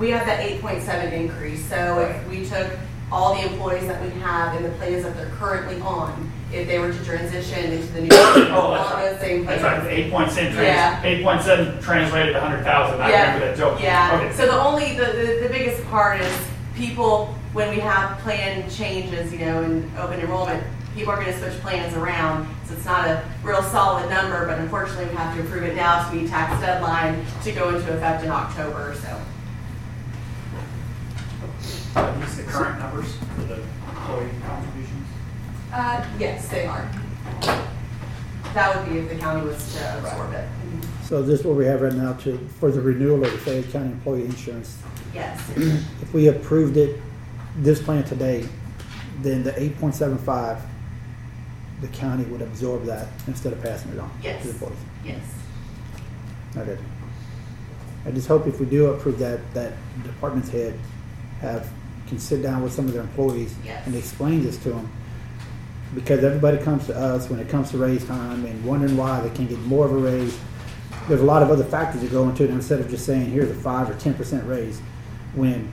[0.00, 2.70] we have that eight point seven increase, so if we took
[3.12, 6.78] all the employees that we have in the plans that they're currently on, if they
[6.78, 9.10] were to transition into the new, Oh, all that's right.
[9.12, 11.02] those same That's right, eight point seven, Yeah.
[11.04, 13.80] eight point seven translated to hundred thousand, I remember that joke.
[13.82, 14.34] Yeah, Okay.
[14.36, 16.32] so the only, the, the, the biggest part is
[16.74, 20.62] people, when we have plan changes, you know, in open enrollment,
[20.94, 25.06] people are gonna switch plans around, so it's not a real solid number, but unfortunately,
[25.06, 28.30] we have to approve it now to meet TAC's deadline to go into effect in
[28.30, 29.20] October, so.
[31.96, 35.06] Are these the current numbers for the employee contributions?
[35.72, 36.88] Uh, yes, they are.
[38.54, 40.48] That would be if the county was to absorb it.
[41.04, 43.70] so this is what we have right now to, for the renewal of the Fayette
[43.70, 44.78] County Employee Insurance.
[45.14, 45.40] Yes.
[46.02, 47.00] If we approved it,
[47.56, 48.48] this plan today,
[49.22, 50.60] then the eight point seven five,
[51.80, 54.42] the county would absorb that instead of passing it on to Yes.
[54.44, 54.76] the employees.
[55.04, 55.20] Yes.
[56.56, 56.78] Okay.
[58.06, 60.76] I just hope if we do approve that, that department's head
[61.40, 61.70] have,
[62.10, 63.86] can sit down with some of their employees Yes.
[63.86, 64.90] and explain this to them.
[65.94, 69.30] Because everybody comes to us when it comes to raise time and wondering why they
[69.30, 70.38] can't get more of a raise.
[71.08, 73.50] There's a lot of other factors that go into it instead of just saying, here's
[73.50, 74.80] a five or ten percent raise.
[75.34, 75.72] When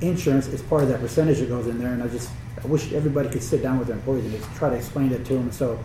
[0.00, 2.28] insurance is part of that percentage that goes in there, and I just,
[2.62, 5.24] I wish everybody could sit down with their employees and just try to explain that
[5.26, 5.78] to them so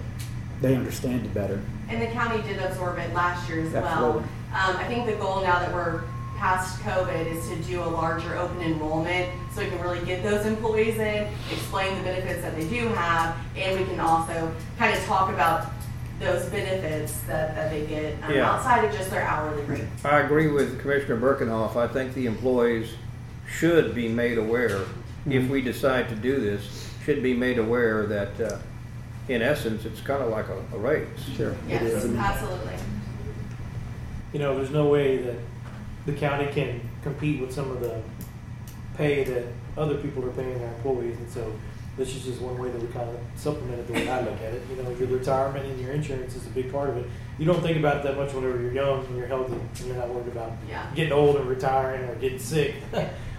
[0.61, 1.61] they understand it better.
[1.87, 4.17] And the county did absorb it last year as well.
[4.19, 6.01] Um, I think the goal now that we're
[6.39, 10.45] past COVID is to do a larger open enrollment so we can really get those
[10.45, 15.03] employees in, explain the benefits that they do have, and we can also kind of
[15.03, 15.67] talk about
[16.21, 18.51] those benefits that, that they get um, Yeah.
[18.51, 19.83] outside of just their hourly rate.
[20.05, 21.75] I agree with Commissioner Birkenhoff.
[21.75, 22.89] I think the employees
[23.49, 24.79] should be made aware,
[25.29, 28.57] if we decide to do this, should be made aware that, uh,
[29.27, 31.07] in essence, it's kind of like a, a raise.
[31.35, 31.53] Sure.
[31.67, 32.73] Yes, absolutely.
[34.31, 35.35] You know, there's no way that
[36.09, 38.01] the county can compete with some of the
[38.97, 39.43] pay that
[39.77, 41.51] other people are paying their employees, and so
[41.97, 44.35] this is just one way that we kind of supplement it the way I look
[44.41, 44.61] at it.
[44.69, 47.05] You know, your retirement and your insurance is a big part of it.
[47.37, 49.95] You don't think about it that much whenever you're young and you're healthy, and you're
[49.95, 50.85] not worried about Yeah.
[50.95, 52.75] getting old and retiring or getting sick.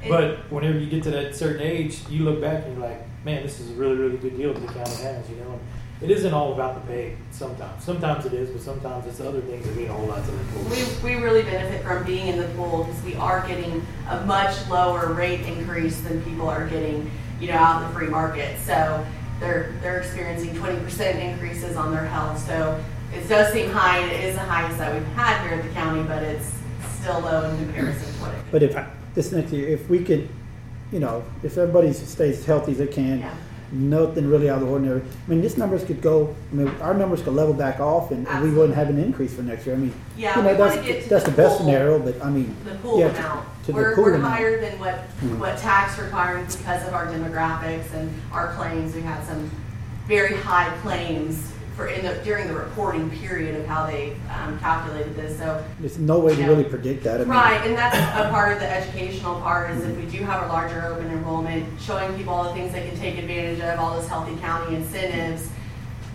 [0.09, 3.43] but whenever you get to that certain age, you look back and you're like, man,
[3.43, 5.59] this is a really, really good deal that the county has, you know.
[6.01, 7.85] And it isn't all about the pay sometimes.
[7.85, 10.39] Sometimes it is, but sometimes it's other things that mean a whole lot to the
[10.39, 11.03] employees.
[11.03, 14.67] We, we really benefit from being in the pool because we are getting a much
[14.71, 18.59] lower rate increase than people are getting, you know, out in the free market.
[18.61, 19.07] So
[19.41, 22.39] they're, they're experiencing twenty percent increases on their health.
[22.47, 22.83] So
[23.15, 26.03] it does seem high, it is the highest that we've had here at the county,
[26.05, 26.51] but it's
[27.01, 28.77] still low in comparison to what it But if,
[29.15, 30.29] this next year, if we could,
[30.93, 33.31] you know, if everybody stays as healthy as they can, Yeah.
[33.73, 35.01] nothing really out of the ordinary.
[35.01, 38.27] I mean, these numbers could go, I mean, our numbers could level back off and
[38.29, 39.75] and we wouldn't have an increase for next year.
[39.77, 42.31] I mean, Yeah, you know, that's, to that's the the best full- scenario, but I
[42.31, 42.55] mean.
[42.65, 43.47] the pool yeah, to- amount.
[43.67, 44.35] To the We're, pool we're amount.
[44.35, 45.39] higher than what, Mhm.
[45.39, 48.95] what tax requirements because of our demographics and our claims.
[48.95, 49.51] We had some
[50.09, 55.17] very high claims for in the, during the reporting period of how they um, calculated
[55.17, 55.39] this.
[55.39, 56.49] So There's no way to Yeah.
[56.49, 57.17] really predict that.
[57.17, 60.23] I mean, Right, and that's a part of the educational part is if we do
[60.25, 63.79] have a larger open enrollment, showing people all the things they can take advantage of,
[63.79, 65.49] all those healthy county incentives,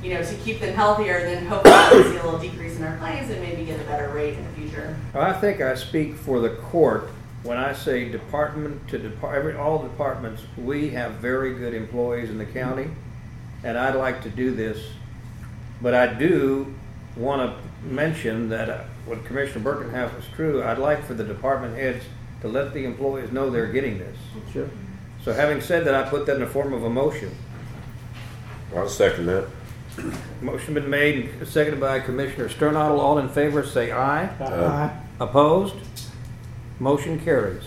[0.04, 2.98] you know, to keep them healthier, then hopefully we'll see a little decrease in our
[2.98, 4.96] claims and maybe get a better rate in the future.
[5.16, 7.10] I think I speak for the court
[7.42, 12.40] when I say department to depart, every, all departments, we have very good employees in
[12.40, 12.88] the county,
[13.64, 14.80] and I'd like to do this.
[15.82, 16.74] But I do
[17.16, 21.78] want to mention that uh, what Commissioner Birkenhoff is true, I'd like for the department
[21.78, 22.04] heads
[22.42, 24.18] to let the employees know they're getting this.
[24.52, 24.70] Sure.
[25.24, 27.36] So having said that, I put that in the form of a motion.
[28.76, 29.48] I'll second that.
[30.42, 33.00] Motion been made and seconded by Commissioner Sternadel.
[33.00, 34.26] All in favor, say aye.
[34.44, 34.98] Aye.
[35.20, 35.76] Opposed?
[36.80, 37.64] Motion carries.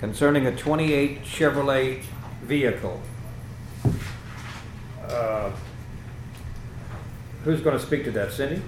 [0.00, 2.02] concerning a twenty-eight Chevrolet
[2.42, 3.00] vehicle.
[5.08, 5.50] Uh,
[7.44, 8.60] Who's gonna speak to that, Cindy?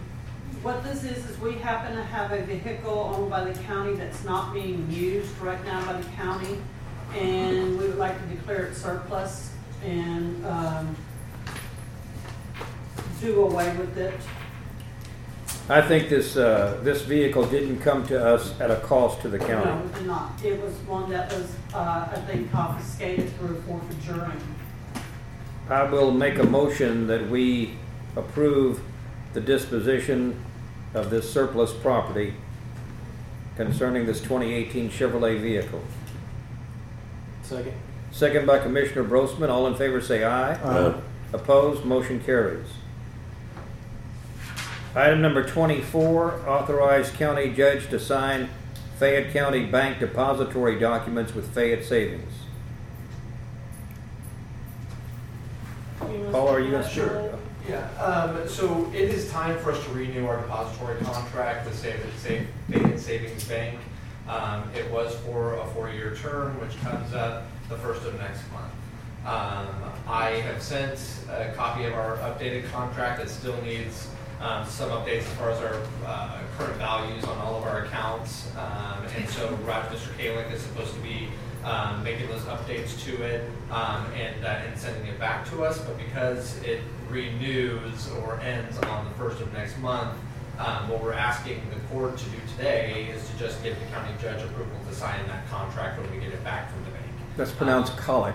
[0.63, 4.25] What this is, is we happen to have a vehicle owned by the county that's
[4.25, 6.59] not being used right now by the county.
[7.15, 9.53] And we would like to declare it surplus
[9.85, 10.97] and, um,
[13.21, 14.15] do away with it.
[15.71, 19.39] I think this, uh, this vehicle didn't come to us at a cost to the
[19.39, 19.71] No, county.
[19.85, 20.33] it did not.
[20.45, 24.33] It was one that was, uh, I think confiscated through forfeiture.
[25.69, 27.77] I will make a motion that we
[28.17, 28.81] approve
[29.35, 30.35] the disposition
[30.95, 32.35] of this surplus property
[33.57, 35.83] concerning this 2018 Chevrolet vehicle.
[37.43, 37.75] Second.
[38.11, 39.49] Second by Commissioner Brosman.
[39.49, 40.55] All in favor say aye.
[40.55, 40.95] Aye.
[41.33, 42.67] Opposed, motion carries.
[44.95, 48.49] Item number 24, authorize county judge to sign
[48.99, 52.33] Fayette County Bank depository documents with Fayette Savings.
[56.33, 57.05] Paul, are you gonna speak?
[57.69, 62.01] Yeah, um, so it is time for us to renew our depository contract with Save,
[62.17, 62.47] Save,
[62.99, 63.79] Savings Bank.
[64.27, 68.73] Um, it was for a four-year term, which comes up the first of next month.
[69.27, 69.69] Um,
[70.07, 70.99] I have sent
[71.31, 74.09] a copy of our updated contract that still needs,
[74.41, 78.49] um, some updates as far as our, uh, current values on all of our accounts.
[78.57, 80.17] Um, and so Mr.
[80.17, 81.29] Kalick is supposed to be,
[81.65, 85.79] um, making those updates to it, um, and, uh, and sending it back to us,
[85.79, 86.81] but because it
[87.11, 90.15] renews or ends on the first of next month,
[90.59, 94.11] Um, what we're asking the court to do today is to just give the county
[94.21, 97.05] judge approval to sign that contract when we get it back from the bank.
[97.37, 98.35] That's pronounced colic.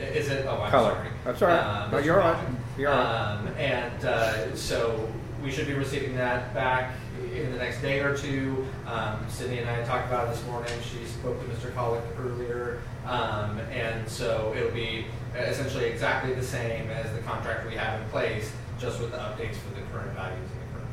[0.00, 0.44] Is it?
[0.48, 0.94] Oh, I'm Colic.
[0.96, 1.08] sorry.
[1.24, 1.60] That's all right.
[1.84, 2.44] Um, No, you're all right.
[2.76, 3.30] You're all right.
[3.38, 5.08] Um, and uh, so
[5.40, 6.94] we should be receiving that back
[7.32, 8.66] in the next day or two.
[8.84, 10.72] Um, Sydney and I talked about it this morning.
[10.82, 11.72] She spoke to Mr.
[11.74, 12.80] Colick earlier.
[13.06, 15.06] Um, and so it'll be
[15.44, 19.56] essentially exactly the same as the contract we have in place, just with the updates
[19.56, 20.90] for the current values and the current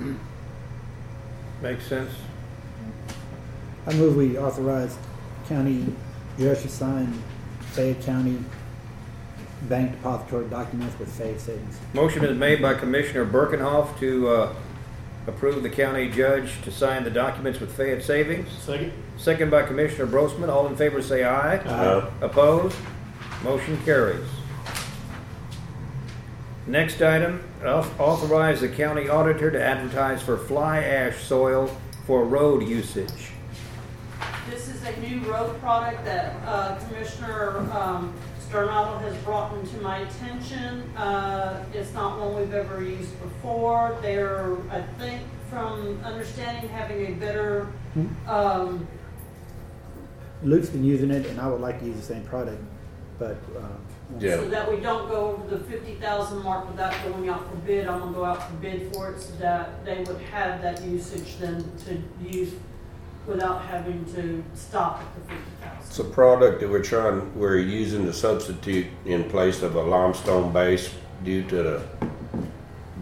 [0.00, 0.20] rates.
[1.62, 2.10] Makes sense?
[3.86, 4.96] I move we authorize
[5.48, 5.92] county
[6.38, 7.22] judge to sign
[7.72, 8.38] Fayette County
[9.62, 11.78] bank depository documents with Fayette Savings.
[11.92, 14.54] Motion is made by Commissioner Birkenhoff to uh,
[15.26, 18.50] approve the county judge to sign the documents with Fayette Savings.
[18.58, 18.92] Second.
[19.16, 20.48] Second by Commissioner Brosman.
[20.48, 21.56] All in favor say aye.
[21.56, 22.10] Aye.
[22.20, 22.76] Opposed?
[23.42, 24.26] Motion carries.
[26.66, 31.68] Next item, au- authorize the county auditor to advertise for fly ash soil
[32.06, 33.30] for road usage.
[34.48, 38.14] This is a new road product that uh, Commissioner um,
[38.48, 40.82] Sternadel has brought into my attention.
[40.96, 43.96] Uh, It's not one we've ever used before.
[44.02, 47.68] They're, I think, from understanding, having a better,
[48.26, 48.86] um,
[50.42, 52.62] Luke's been using it, and I would like to use the same product,
[53.18, 53.60] but, uh,
[54.20, 54.36] Yeah.
[54.36, 57.88] so that we don't go over the fifty thousand mark without going out for bid.
[57.88, 61.38] I'm gonna go out for bid for it so that they would have that usage
[61.40, 62.52] then to use
[63.26, 65.78] without having to stop at the fifty thousand.
[65.88, 70.52] It's a product that we're trying, we're using to substitute in place of a limestone
[70.52, 70.92] base
[71.24, 71.82] due to the,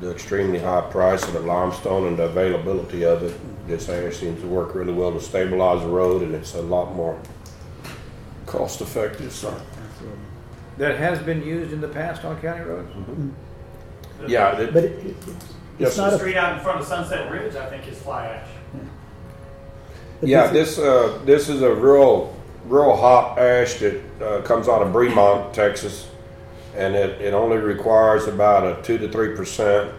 [0.00, 3.66] the extremely high price of the limestone and the availability of it.
[3.66, 6.94] This ash seems to work really well to stabilize the road and it's a lot
[6.94, 7.20] more
[8.46, 9.54] cost effective, so.
[10.78, 12.90] That has been used in the past on county roads?
[12.92, 13.30] Mm-hmm.
[14.28, 15.16] Yeah, it- but it, it-
[15.78, 17.98] Yes, it's not The a, street out in front of Sunset Ridge, I think, is
[17.98, 18.48] fly ash.
[20.22, 22.34] Yeah, this this, uh, this is a real,
[22.66, 26.08] real hot ash that, uh, comes out of Bremond, Texas.
[26.76, 29.92] And it, it only requires about a two to three percent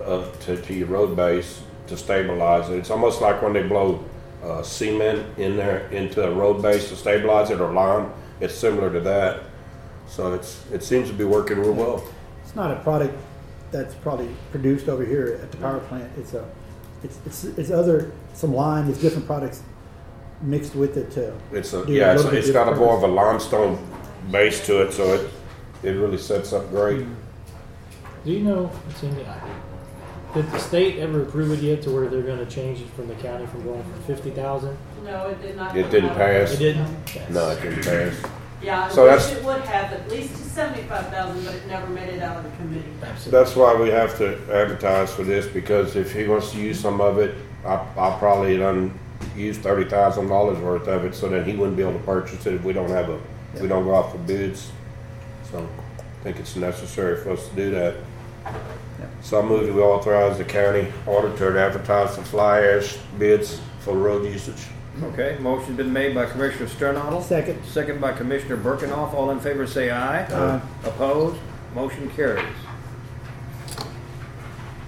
[0.00, 2.76] of, to, to your road base to stabilize it.
[2.78, 4.04] It's almost like when they blow,
[4.44, 8.12] uh, cement in there, into a road base to stabilize it or lime.
[8.40, 9.40] It's similar to that.
[10.06, 12.04] So it's, it seems to be working real well.
[12.44, 13.14] it's not a product
[13.70, 16.10] that's probably produced over here at the power plant.
[16.16, 16.48] It's a,
[17.02, 19.62] it's, it's, it's other, some lime, it's different products
[20.42, 21.32] mixed with it too.
[21.52, 23.78] It's a, do yeah, it's, little it's got a more of a limestone
[24.30, 25.30] base to it, so it,
[25.82, 27.02] it really sets up great.
[27.02, 27.14] Hmm.
[28.24, 29.40] Do you know, Cindy, I-
[30.34, 33.14] did the state ever approve it yet to where they're gonna change it from the
[33.14, 34.76] county from going from fifty thousand?
[35.02, 35.74] No, it did not.
[35.74, 36.16] It didn't out.
[36.18, 36.52] pass.
[36.52, 37.30] It didn't?
[37.30, 38.30] No, it didn't pass.
[38.62, 41.66] Yeah, I So wish that's- it would have at least to seventy-five thousand, but it
[41.68, 42.84] never made it out of the committee.
[43.30, 47.00] That's why we have to advertise for this, because if he wants to use some
[47.00, 47.34] of it,
[47.64, 48.98] I, I'll probably done
[49.36, 52.44] use thirty thousand dollars worth of it, so then he wouldn't be able to purchase
[52.46, 53.18] it if we don't have a,
[53.54, 54.72] if we don't go out for bids.
[55.50, 55.66] So
[55.98, 57.94] I think it's necessary for us to do that.
[59.22, 63.60] So I move that we authorize the county auditor to advertise for fly ash bids
[63.80, 64.66] for road usage.
[65.02, 67.22] Okay, motion's been made by Commissioner Sternadel.
[67.22, 67.64] Second.
[67.64, 69.14] Second by Commissioner Birkenhoff.
[69.14, 70.24] All in favor say aye.
[70.24, 70.60] Aye.
[70.84, 71.40] Opposed?
[71.74, 72.44] Motion carries.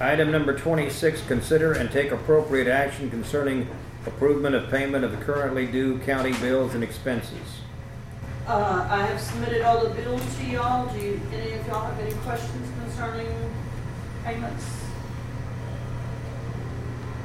[0.00, 3.68] Item number twenty-six, consider and take appropriate action concerning
[4.06, 7.61] approval of payment of the currently due county bills and expenses.
[8.46, 10.92] Uh, I have submitted all the bills to y'all.
[10.92, 13.28] Do you, any of y'all have any questions concerning
[14.24, 14.64] payments?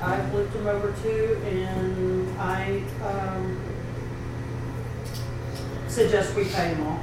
[0.06, 3.60] I've looked them over too, and I, um,
[5.88, 7.00] suggest we pay them all.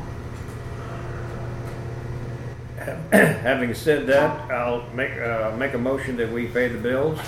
[3.12, 7.18] Having said that, I'll make, uh, make a motion that we pay the bills.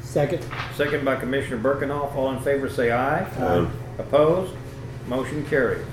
[0.00, 0.44] Second.
[0.74, 2.14] Second by Commissioner Birkenhoff.
[2.14, 3.20] All in favor say aye.
[3.38, 3.68] Aye.
[3.98, 4.54] Opposed?
[5.06, 5.84] Motion carries.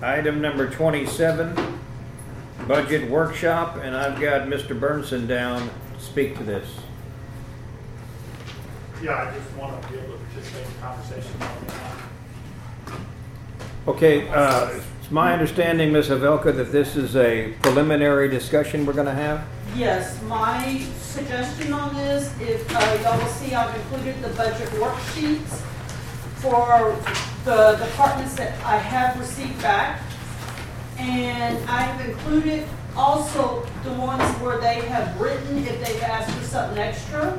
[0.00, 1.56] Item number twenty-seven,
[2.68, 4.78] budget workshop, and I've got Mr.
[4.78, 5.70] Burnson down to
[6.18, 6.68] speak to this.
[9.00, 11.30] Yeah, I just want to be able to participate in the conversation.
[13.86, 16.08] Okay, uh, it's my understanding, Ms.
[16.08, 19.46] Havelka, that this is a preliminary discussion we're gonna have?
[19.76, 25.62] Yes, my suggestion on this, if uh, y'all will see, I've included the budget worksheets
[26.42, 26.96] for
[27.44, 30.02] the departments that I have received back.
[30.98, 32.66] And I've included
[32.96, 37.38] also the ones where they have written if they've asked for something extra.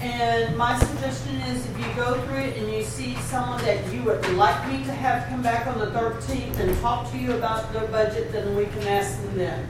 [0.00, 4.02] And my suggestion is if you go through it and you see someone that you
[4.04, 7.72] would like me to have come back on the thirteenth and talk to you about
[7.72, 9.68] their budget, then we can ask them then.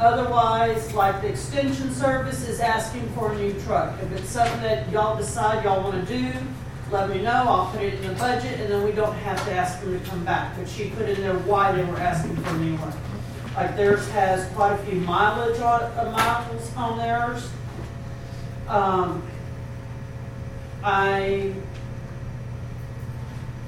[0.00, 3.98] Otherwise, like the extension service is asking for a new truck.
[4.02, 6.30] If it's something that y'all decide y'all wanna do,
[6.90, 9.52] let me know, I'll put it in the budget, and then we don't have to
[9.52, 10.54] ask them to come back.
[10.58, 12.92] But she put in there why they were asking for a new one.
[13.54, 17.48] Like theirs has quite a few mileage on, uh, miles on theirs.
[18.68, 19.22] Um,
[20.82, 21.54] I,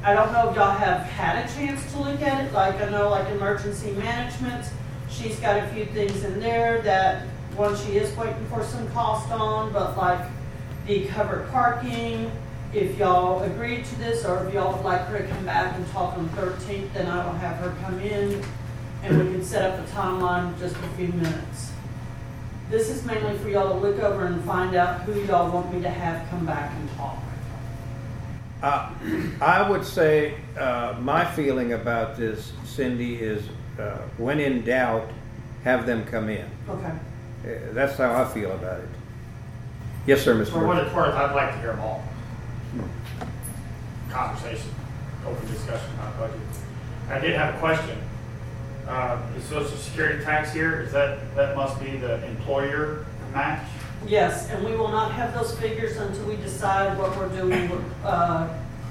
[0.02, 2.90] I don't know if y'all have had a chance to look at it, like I
[2.90, 4.66] know like emergency management,
[5.08, 7.22] she's got a few things in there that,
[7.54, 10.20] one, she is waiting for some cost on, but like
[10.86, 12.30] the covered parking,
[12.74, 15.86] if y'all agree to this, or if y'all would like her to come back and
[15.88, 18.44] talk on thirteenth, then I will have her come in
[19.02, 21.72] and we can set up a timeline in just a few minutes.
[22.70, 25.80] This is mainly for y'all to look over and find out who y'all want me
[25.82, 27.18] to have come back and talk.
[28.62, 28.90] Uh,
[29.40, 33.44] I would say, uh, my feeling about this, Cindy, is
[33.78, 35.08] uh, when in doubt,
[35.62, 36.48] have them come in.
[36.68, 36.86] Okay.
[37.44, 38.88] Uh, That's how I feel about it.
[40.06, 40.52] Yes, sir, Mr.
[40.52, 40.86] For what Burke.
[40.86, 42.02] it's worth, I'd like to hear them all.
[44.10, 44.70] Conversation,
[45.26, 46.40] open discussion about budget.
[47.10, 47.98] I did have a question.
[48.88, 53.66] Uh, the social security tax here, is that, that must be the employer match?
[54.06, 57.82] Yes, and we will not have those figures until we decide what we're doing with,
[58.04, 58.48] uh,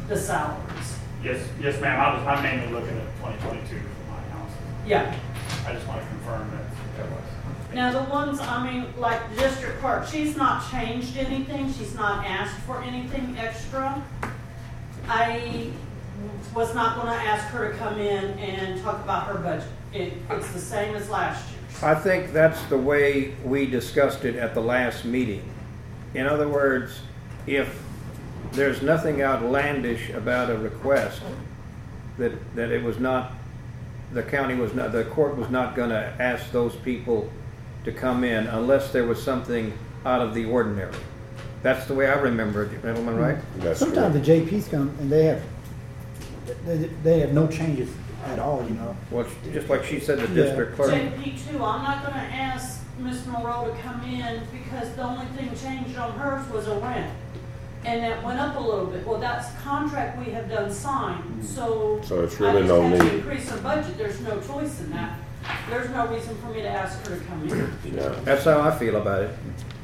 [0.10, 1.00] the salaries.
[1.24, 4.58] Yes, yes, ma'am, I was, I'm mainly looking at twenty twenty-two for my analysis.
[4.86, 5.16] Yeah.
[5.66, 7.24] I just want to confirm that that was.
[7.74, 12.26] Now, the ones, I mean, like the district clerk, she's not changed anything, she's not
[12.26, 14.04] asked for anything extra.
[15.08, 15.72] I
[16.54, 19.68] was not gonna ask her to come in and talk about her budget.
[19.96, 21.60] It, it's the same as last year.
[21.82, 25.42] I think that's the way we discussed it at the last meeting.
[26.14, 27.00] In other words,
[27.48, 27.82] if
[28.52, 31.22] there's nothing outlandish about a request,
[32.18, 33.32] that, that it was not,
[34.12, 37.30] the county was not, the court was not gonna ask those people
[37.86, 40.94] to come in unless there was something out of the ordinary.
[41.64, 43.38] That's the way I remember it, gentlemen, right?
[43.58, 45.42] That's Sometimes the JPs come and they have,
[46.66, 47.90] they, they have no changes
[48.26, 48.96] at all, you know?
[49.12, 50.44] Well, it's just like she said, the Yeah.
[50.46, 50.92] district clerk.
[50.92, 55.52] JP two, I'm not gonna ask Miss Monroe to come in because the only thing
[55.56, 57.12] changed on hers was a rent.
[57.84, 59.06] And that went up a little bit.
[59.06, 61.44] Well, that's contract we have done signed, mm-hmm.
[61.44, 62.00] so.
[62.04, 63.20] So it's really no I just had to need.
[63.26, 63.98] increase her budget.
[63.98, 65.20] There's no choice in that.
[65.70, 67.94] There's no reason for me to ask her to come in.
[67.96, 68.16] Yeah.
[68.24, 69.30] That's how I feel about it.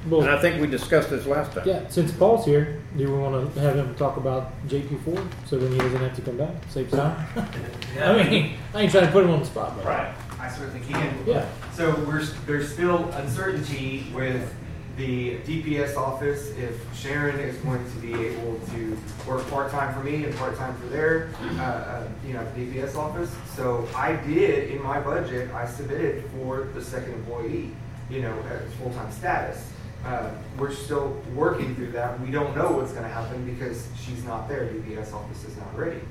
[0.10, 1.68] Well- And I think we discussed this last time.
[1.68, 5.58] Yeah, since Paul's here, do we want to have him talk about JP four so
[5.58, 6.52] then he doesn't have to come back?
[6.70, 7.26] Save time.
[8.02, 10.14] I mean, I ain't trying to put him on the spot, but Right.
[10.40, 11.16] I certainly can.
[11.26, 11.46] Yeah.
[11.74, 14.54] So we're, there's still uncertainty with
[14.98, 18.98] the DPS office, if Sharon is going to be able to
[19.28, 23.34] work part-time for me and part-time for their, uh, uh, you know, DPS office.
[23.56, 27.72] So I did, in my budget, I submitted for the second employee,
[28.10, 29.72] you know, as full-time status.
[30.06, 32.20] Uh, we're still working through that.
[32.22, 36.02] We don't know what's gonna happen because she's not there, DPS office is not ready.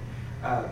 [0.43, 0.69] Uh,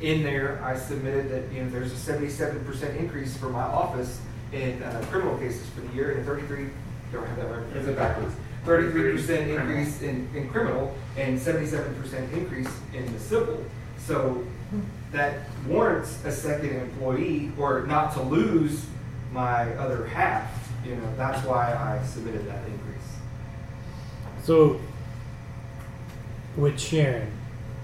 [0.00, 4.20] in there, I submitted that, you know, there's a seventy-seven percent increase for my office
[4.52, 6.68] in uh, criminal cases for the year and a thirty-three,
[7.12, 8.34] don't have that right, is it backwards?
[8.64, 13.64] Thirty-three percent increase in, in criminal and seventy-seven percent increase in the civil.
[13.98, 14.44] So
[15.12, 18.86] that warrants a second employee or not to lose
[19.32, 22.96] my other half, you know, that's why I submitted that increase.
[24.42, 24.80] So,
[26.56, 27.30] with Sharon,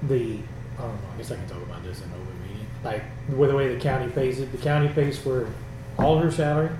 [0.04, 0.38] the
[0.78, 1.08] I don't know.
[1.14, 2.66] I guess I can talk about this in open meeting.
[2.84, 5.50] Like with the way the county pays it, the county pays for
[5.98, 6.70] all of her salary.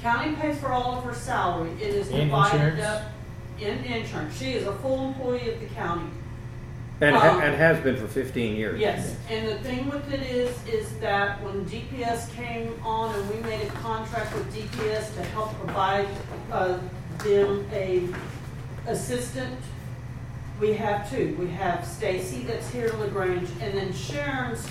[0.00, 1.70] County pays for all of her salary.
[1.80, 2.82] It is And divided insurance?
[2.82, 3.02] up
[3.60, 4.36] in insurance.
[4.38, 6.08] She is a full employee of the county.
[7.04, 8.80] And, ha- Um, and has been for fifteen years.
[8.80, 13.36] Yes, and the thing with it is, is that when DPS came on and we
[13.48, 16.08] made a contract with DPS to help provide,
[16.50, 16.78] uh,
[17.18, 18.08] them a
[18.86, 19.58] assistant,
[20.60, 21.36] we have two.
[21.38, 24.66] We have Stacy that's here in LaGrange, and then Sharon's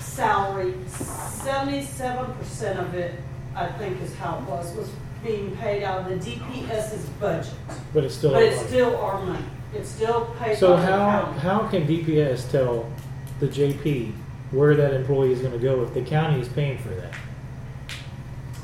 [0.00, 3.14] salary, seventy-seven percent of it,
[3.54, 4.90] I think is how it was, was
[5.24, 7.52] being paid out of the DPS's budget.
[7.92, 8.68] But it's still But our it's money.
[8.68, 9.44] still our money.
[9.76, 11.38] It's still paid by So the how county.
[11.40, 12.90] how can DPS tell
[13.40, 14.12] the JP
[14.52, 17.14] where that employee is going to go if the county is paying for that?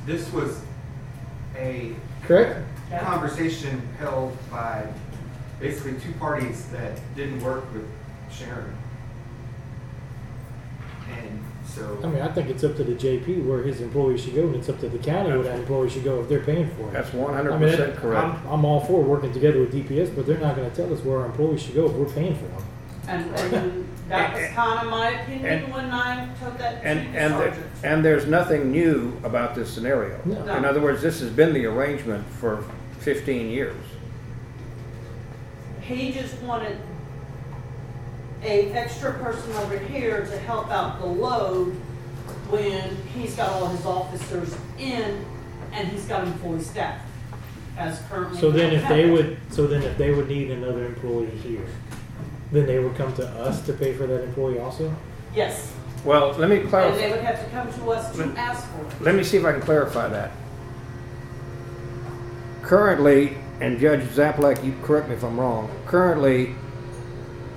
[0.07, 0.63] This was
[1.57, 2.61] a Correct.
[3.01, 4.87] conversation held by
[5.61, 7.87] basically two parties that didn't work with
[8.31, 8.75] Sharon.
[11.11, 11.45] And
[11.75, 11.99] so.
[12.03, 14.57] I mean, I think it's up to the JP where his employees should go, and
[14.57, 16.93] it's up to the county where that employee should go if they're paying for it.
[16.93, 18.25] That's 100% I mean, that- correct.
[18.25, 21.01] I'm, I'm all for working together with DPS, but they're not going to tell us
[21.05, 22.65] where our employees should go if we're paying for them.
[23.09, 27.15] And, and That was kind of my opinion And- when I took that to And,
[27.15, 27.67] the and, there- sergeant.
[27.85, 30.21] and there's nothing new about this scenario.
[30.25, 30.55] No.
[30.57, 32.65] In other words, this has been the arrangement for
[33.01, 33.75] fifteen years.
[35.81, 36.79] He just wanted
[38.43, 41.73] a extra person over here to help out the load
[42.51, 45.25] when he's got all his officers in
[45.73, 47.07] and he's got them fully staffed
[47.79, 48.39] as currently.
[48.41, 49.11] So then if they it.
[49.13, 51.65] would, so then if they would need another employee here,
[52.51, 54.95] then they would come to us to pay for that employee also?
[55.35, 55.73] Yes,
[56.05, 58.85] Well, let me and they clarify, would have to come to us to ask for
[58.87, 59.01] it.
[59.03, 60.33] let me see if I can clarify that.
[62.63, 66.55] Currently, and Judge Zaplak, you correct me if I'm wrong, currently,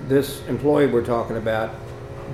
[0.08, 1.74] this employee we're talking about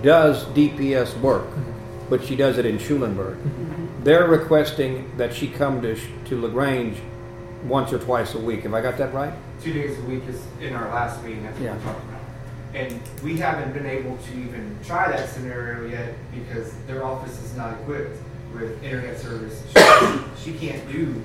[0.02, 2.10] does DPS work, mm-hmm.
[2.10, 3.38] but she does it in Schulenburg.
[3.38, 4.04] Mm-hmm.
[4.04, 5.96] They're requesting that she come to,
[6.26, 6.98] to LaGrange
[7.64, 8.62] once or twice a week.
[8.62, 9.32] Have I got that right?
[9.62, 11.76] Two days a week is in our last meeting, that's what Yeah.
[11.76, 12.20] we're talking about.
[12.74, 17.54] And we haven't been able to even try that scenario yet because their office is
[17.56, 18.18] not equipped
[18.54, 19.62] with internet service.
[19.74, 21.22] She, she can't do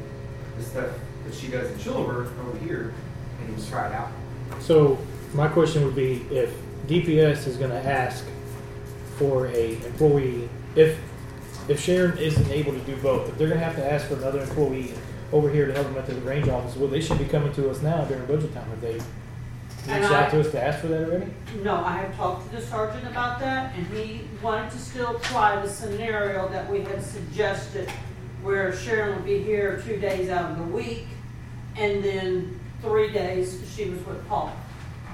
[0.58, 0.90] the stuff
[1.26, 2.94] that she does in Schulenburg over here
[3.40, 4.10] and even try it out.
[4.60, 4.98] So
[5.34, 6.54] my question would be if
[6.88, 8.26] DPS is gonna ask
[9.18, 10.98] for a employee, if,
[11.68, 14.42] if Sharon isn't able to do both, if they're gonna have to ask for another
[14.42, 14.94] employee
[15.34, 17.70] over here to help them at the range office, well, they should be coming to
[17.70, 18.70] us now during budget time.
[18.70, 21.32] Have they reached out to us to ask for that already?
[21.64, 25.62] No, I have talked to the sergeant about that, and he wanted to still try
[25.62, 27.90] the scenario that we had suggested,
[28.42, 31.08] where Sharon would be here two days out of the week,
[31.76, 34.54] and then three days she was with Paul.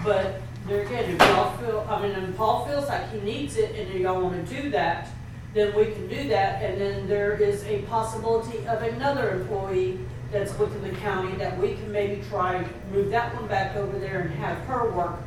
[0.04, 3.76] But there again, if y'all feel, I mean, and Paul feels like he needs it,
[3.76, 5.10] and y'all wanna do that,
[5.54, 10.00] then we can do that, and then there is a possibility of another employee
[10.32, 14.22] that's within the county that we can maybe try, move that one back over there
[14.22, 15.20] and have her work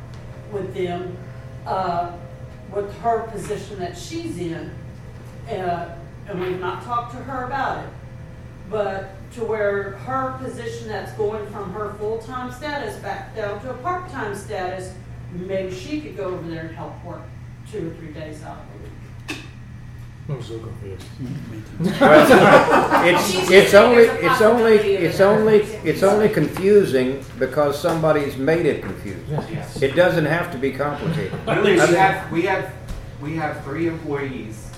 [0.51, 1.17] with them,
[1.65, 2.11] uh,
[2.73, 4.69] with her position that she's in.
[5.49, 5.97] Uh,
[6.27, 7.89] and we've not talked to her about it.
[8.69, 13.73] But to where her position that's going from her full-time status back down to a
[13.75, 14.93] part-time status,
[15.31, 17.21] maybe she could go over there and help work
[17.71, 19.43] two or three days out of the week.
[20.29, 21.05] I'm so confused.
[23.05, 29.23] It's, it's only, it's only, it's only, it's only confusing because somebody's made it confusing.
[29.29, 29.81] Yes.
[29.81, 31.31] It doesn't have to be complicated.
[31.47, 32.73] Really, we have, we have,
[33.21, 34.69] we have three employees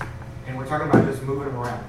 [0.46, 1.84] and we're talking about just moving them around.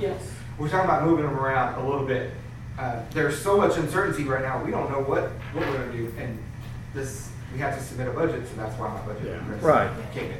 [0.00, 0.32] Yes.
[0.58, 2.32] We're talking about moving them around a little bit.
[2.78, 6.12] Uh, there's so much uncertainty right now, we don't know what, what we're gonna do,
[6.18, 6.38] and
[6.94, 9.90] this, we have to submit a budget, so that's why my budget request Right.
[10.12, 10.38] came in.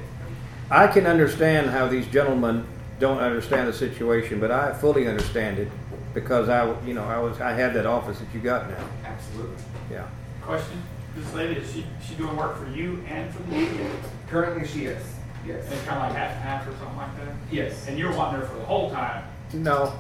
[0.71, 2.65] I can understand how these gentlemen
[3.01, 5.69] don't understand the situation, but I fully understand it
[6.15, 8.85] because I, you know, I was, I had that office that you got now.
[9.05, 9.57] Absolutely.
[9.91, 10.07] Yeah.
[10.43, 10.81] Question,
[11.17, 13.91] this lady, is she, she doing work for you and for the DPS?
[14.29, 15.03] Currently, she is,
[15.47, 15.65] yes.
[15.73, 17.35] It's kind of like half and half or something like that?
[17.51, 17.87] Yes.
[17.89, 19.25] And you're wanting her for the whole time?
[19.53, 19.93] No.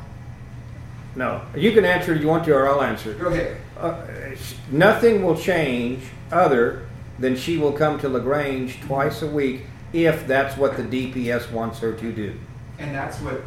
[1.18, 1.42] No.
[1.56, 3.12] You can answer if you want to, or I'll answer.
[3.14, 3.56] Go ahead.
[3.76, 4.00] Uh,
[4.70, 6.86] nothing will change other
[7.18, 9.62] than she will come to LaGrange twice a week
[9.92, 12.38] if that's what the DPS wants her to do.
[12.78, 13.42] And that's what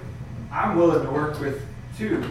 [0.52, 1.62] I'm willing to work with
[1.98, 2.22] too.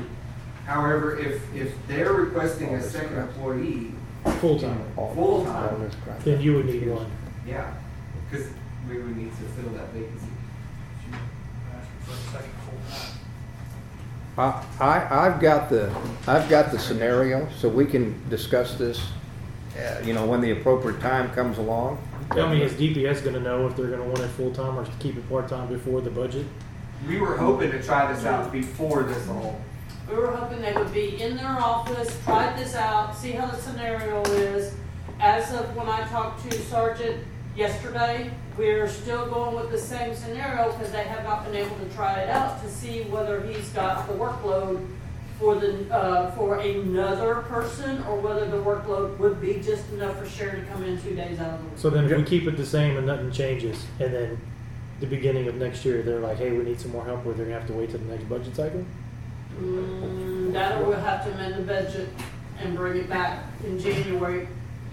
[0.66, 3.92] However, if, if they're requesting a second employee,
[4.40, 4.84] Full-time.
[4.94, 5.90] full-time,
[6.22, 7.10] Then you would need one.
[7.46, 7.72] yeah,
[8.30, 8.46] because
[8.86, 10.26] we would need to fill that vacancy.
[12.04, 12.59] For a second full time.
[14.39, 15.94] I, I, I've got the,
[16.27, 19.01] I've got the scenario, so we can discuss this,
[19.78, 21.98] uh, you know, when the appropriate time comes along.
[22.31, 25.28] I mean, is DPS gonna know if they're gonna want it full-time or keep it
[25.28, 26.47] part-time before the budget?
[27.09, 29.61] We were hoping to try this out before this all.
[30.09, 33.57] We were hoping they would be in their office, try this out, see how the
[33.57, 34.74] scenario is.
[35.19, 37.24] As of when I talked to Sergeant
[37.60, 41.94] yesterday, we're still going with the same scenario because they have not been able to
[41.94, 44.84] try it out to see whether he's got the workload
[45.38, 50.26] for the, uh, for another person or whether the workload would be just enough for
[50.26, 51.78] Sharon to come in two days out of the week.
[51.78, 54.40] So then if we keep it the same and nothing changes, and then
[55.00, 57.44] the beginning of next year, they're like, hey, we need some more help, where they're
[57.44, 58.84] gonna have to wait till the next budget cycle?
[59.60, 62.08] Mm, that or we'll have to amend the budget
[62.58, 64.48] and bring it back in January.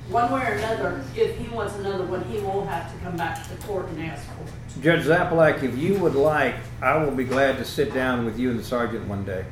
[0.10, 3.44] One way or another, if he wants another one, he will have to come back
[3.44, 4.82] to the court and ask for it.
[4.82, 8.50] Judge Zappalak, if you would like, I will be glad to sit down with you
[8.50, 9.44] and the sergeant one day.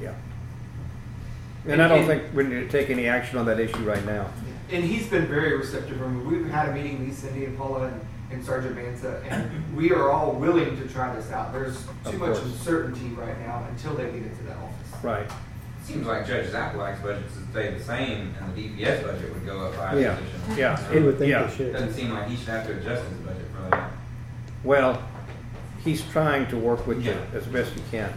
[0.00, 0.14] Yeah.
[1.66, 4.30] And I don't think we need to take any action on that issue right now.
[4.70, 6.00] And he's been very receptive.
[6.00, 8.00] I mean, we've had a meeting, me, Cindy, and Paula, and,
[8.30, 11.52] and Sergeant Mansa, and we are all willing to try this out.
[11.52, 15.04] There's too much uncertainty right now until they get into that office.
[15.04, 15.30] Right.
[15.84, 19.66] Seems like Judge Zapalak's budget should stay the same and the DPS budget would go
[19.66, 20.56] up by a Yeah, position.
[20.56, 21.42] yeah, You would it- think yeah.
[21.44, 21.72] they should.
[21.74, 23.90] Doesn't seem like he should have to adjust his budget for that.
[24.62, 25.02] Well,
[25.84, 27.38] he's trying to work with you Yeah.
[27.38, 28.10] as best he can.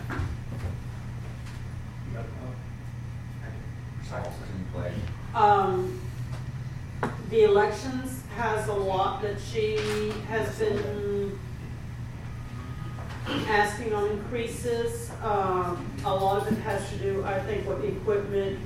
[5.35, 5.99] Um,
[7.29, 9.77] the elections has a lot that she
[10.29, 11.37] has been
[13.47, 15.06] asking on increases.
[15.23, 18.59] Um, a lot of it has to do, I think, with equipment.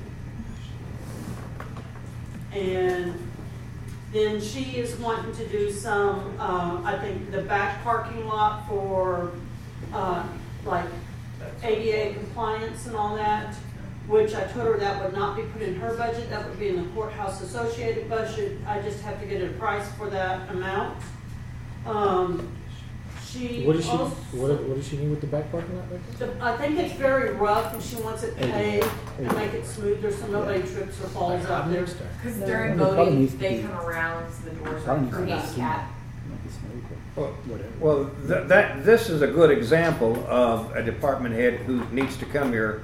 [2.54, 3.18] And
[4.12, 9.32] then she is wanting to do some, uh, I think, the back parking lot for,
[9.94, 10.28] uh,
[10.66, 10.86] like
[11.64, 13.56] ADA compliance and all that,
[14.08, 16.68] which I told her that would not be put in her budget, that would be
[16.70, 18.58] in the courthouse associated budget.
[18.68, 20.98] I just have to get a price for that amount.
[21.86, 22.50] Um,
[23.32, 24.06] she What does she, also.
[24.34, 26.28] what, what does she need with the back parking lot right there?
[26.28, 28.90] The- I think it's very rough and she wants it paved
[29.20, 31.82] and make it smoother so nobody trips or falls out there.
[31.86, 34.56] Because Yeah, during well, it probably voting, needs to they be- come around, so the
[34.56, 35.32] doors Probably are needs for to be
[35.62, 35.92] handicap.
[37.16, 37.34] Well,
[37.82, 42.26] Well, th- that, this is a good example of a department head who needs to
[42.26, 42.84] come here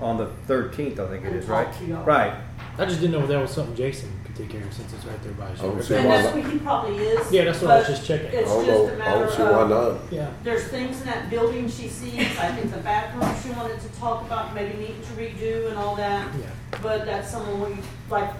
[0.00, 1.72] on the thirteenth, I think it And is, right?
[1.78, 2.04] to y'all.
[2.04, 2.32] Right.
[2.76, 5.04] I just didn't know if that was something Jason could take care of since it's
[5.04, 5.60] right there by his.
[5.60, 6.44] I don't see And why that's not.
[6.44, 7.32] what he probably is.
[7.32, 8.26] Yeah, that's what I was but just checking.
[8.32, 10.12] It's I don't just know, a I matter don't see why of, not.
[10.12, 10.30] Yeah.
[10.44, 14.22] there's things in that building she sees, I think the bathroom she wanted to talk
[14.24, 16.28] about, maybe needing to redo and all that.
[16.38, 16.46] Yeah.
[16.82, 18.30] But that's someone we, like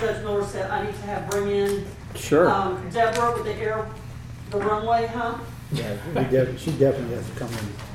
[0.00, 1.86] Judge Miller said, I need to have bring in.
[2.14, 2.48] Sure.
[2.50, 3.86] Um, Deborah with the air,
[4.50, 5.42] the runway hump.
[5.72, 7.85] Yeah, we def- she definitely has to come in.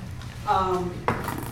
[0.52, 0.94] Um,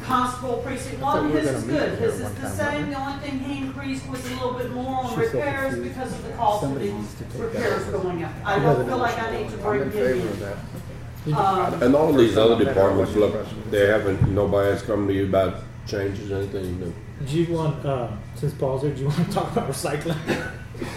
[0.04, 2.22] Constable precinct I thought one, we were his gonna is meet good, there his is
[2.24, 5.10] one the time, same, the only thing he increased was a little bit more on
[5.12, 5.96] so repairs confused.
[5.96, 7.92] because of the cost of Somebody the needs to take that repairs over.
[8.00, 8.32] going up.
[8.44, 10.40] I don't feel like I need to bring I'm in him favor of in.
[10.40, 11.38] that.
[11.40, 14.82] Um, And all these other First time I've had departments, look, they haven't, nobody has
[14.82, 16.92] come to you about changes, anything, no.
[17.28, 20.18] Do you want, uh, since Paul's here, do you want to talk about recycling?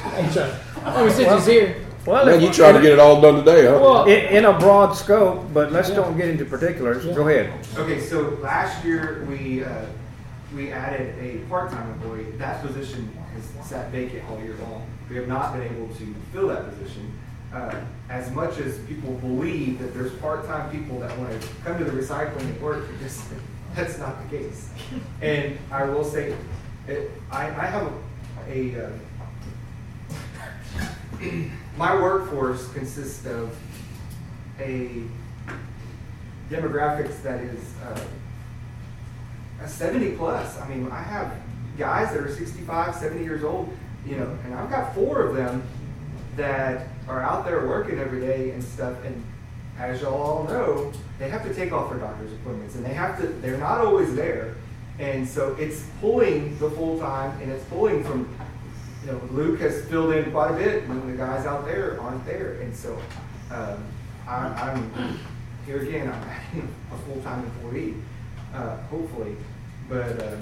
[0.06, 0.54] I'm trying.
[0.86, 1.76] Oh, since he's here.
[2.06, 3.78] Well, Man, if- you trying to get it all done today, huh?
[3.80, 7.04] Well, In, in a broad scope, but let's don't get into particulars.
[7.04, 7.52] Go ahead.
[7.76, 9.84] Okay, so last year, we, uh,
[10.54, 12.26] we added a part-time employee.
[12.38, 14.84] That position has sat vacant all year long.
[15.08, 17.12] We have not been able to fill that position.
[17.54, 17.74] Uh,
[18.08, 21.90] As much as people believe that there's part-time people that want to come to the
[21.92, 23.24] recycling and work, it just,
[23.74, 24.70] that's not the case.
[25.20, 26.34] And I will say,
[26.88, 27.92] it, I, I have a,
[28.50, 28.90] a, uh,
[31.76, 33.56] my workforce consists of
[34.58, 35.02] a
[36.50, 38.00] demographics that is uh,
[39.62, 40.60] a 70 plus.
[40.60, 41.32] I mean, I have
[41.78, 43.74] guys that are 65, 70 years old,
[44.06, 45.62] you know, and I've got four of them
[46.36, 48.96] that are out there working every day and stuff.
[49.04, 49.24] And
[49.78, 53.20] as y'all all know, they have to take off their doctor's appointments and they have
[53.20, 54.54] to, they're not always there.
[54.98, 58.28] And so it's pulling the full time and it's pulling from,
[59.04, 62.24] you know, Luke has filled in quite a bit when the guys out there aren't
[62.24, 62.54] there.
[62.60, 62.96] And so
[63.50, 63.82] um,
[64.28, 64.54] I'm,
[64.94, 65.18] I'm
[65.66, 67.94] here again, I'm adding a full-time employee,
[68.54, 69.36] uh, hopefully,
[69.88, 70.38] but,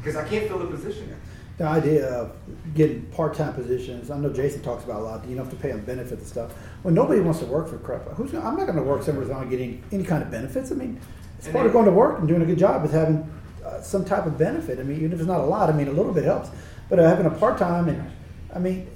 [0.00, 1.14] because I can't fill the position.
[1.56, 2.36] The idea of
[2.74, 5.68] getting part-time positions, I know Jason talks about a lot, you don't have to pay
[5.70, 6.52] them benefits and stuff.
[6.82, 9.48] Well, nobody wants to work for crap, who's, gonna- I'm not gonna work somewhere without
[9.50, 10.72] getting any kind of benefits.
[10.72, 11.00] I mean,
[11.38, 13.30] it's part of going to work and doing a good job is having
[13.64, 14.78] uh, some type of benefit.
[14.78, 16.48] I mean, even if it's not a lot, I mean, a little bit helps.
[16.88, 18.10] But having a part-time and,
[18.54, 18.88] I mean,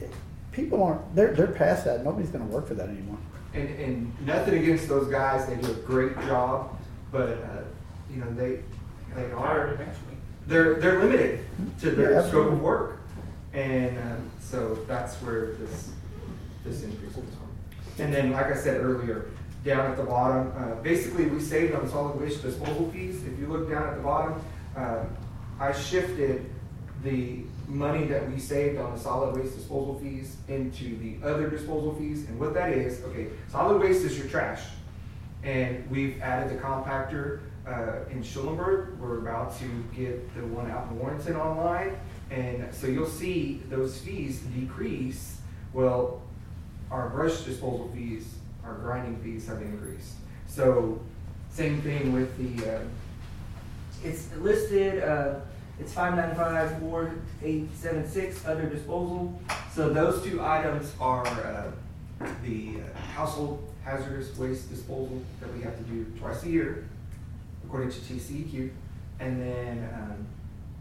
[0.53, 2.05] people aren't, they're, they're past that.
[2.05, 3.19] Nobody's gonna work for that anymore.
[3.55, 6.79] And, and nothing against those guys, they do a great job,
[7.11, 7.63] but, uh,
[8.13, 8.61] you know, they,
[9.15, 9.79] they are,
[10.47, 11.41] they're, they're limited
[11.81, 13.01] to Yeah, their scope of work.
[13.55, 15.91] And, um, so that's where this,
[16.65, 18.05] this increase comes from.
[18.05, 19.27] And then, like I said earlier,
[19.65, 23.25] down at the bottom, uh, basically, we saved on solid waste disposal fees.
[23.25, 24.41] If you look down at the bottom,
[24.77, 25.05] uh,
[25.59, 26.49] I shifted
[27.03, 31.95] the money that we saved on the solid waste disposal fees into the other disposal
[31.95, 32.27] fees.
[32.27, 34.63] And what that is, okay, solid waste is your trash.
[35.45, 38.99] And we've added the compactor uh, in Schulenburg.
[38.99, 41.97] We're about to get the one out in Warrenton online.
[42.31, 45.39] And so you'll see those fees decrease.
[45.73, 46.23] Well,
[46.91, 48.27] our brush disposal fees,
[48.65, 50.15] our grinding fees have increased.
[50.47, 51.01] So
[51.51, 52.81] same thing with the, uh,
[54.05, 55.41] It's listed, uh,
[55.81, 59.41] it's five nine five, four eight seven six, other disposal.
[59.73, 61.71] So those two items are uh,
[62.43, 66.87] the uh, household hazardous waste disposal that we have to do twice a year,
[67.65, 68.71] according to TCEQ.
[69.21, 70.27] And then um,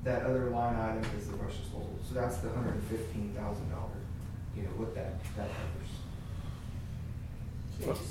[0.03, 1.97] that other line item is the brush disposal.
[2.07, 3.91] So that's the hundred and fifteen thousand dollars,
[4.55, 5.89] you know, what that, that covers.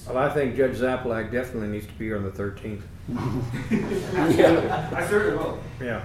[0.07, 2.85] Well, I think Judge Zaplak definitely needs to be here on the thirteenth.
[3.11, 4.71] Absolutely.
[4.71, 5.59] I certainly will.
[5.81, 6.05] Yeah.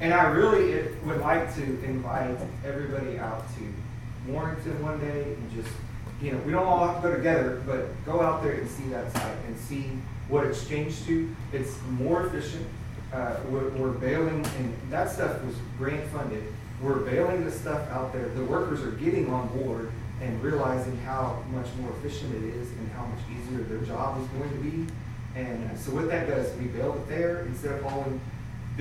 [0.00, 5.74] And I really would like to invite everybody out to Warrenton one day and just
[6.20, 8.84] you know, we don't all have to go together, but go out there and see
[8.88, 9.90] that site and see
[10.28, 11.34] what it's changed to.
[11.52, 12.66] It's more efficient.
[13.12, 16.42] Uh, we're, we're bailing, and that stuff was grant funded.
[16.82, 18.28] We're bailing the stuff out there.
[18.30, 22.90] The workers are getting on board and realizing how much more efficient it is and
[22.92, 24.92] how much easier their job is going to be.
[25.36, 28.20] And uh, so what that does, we bail it there instead of hauling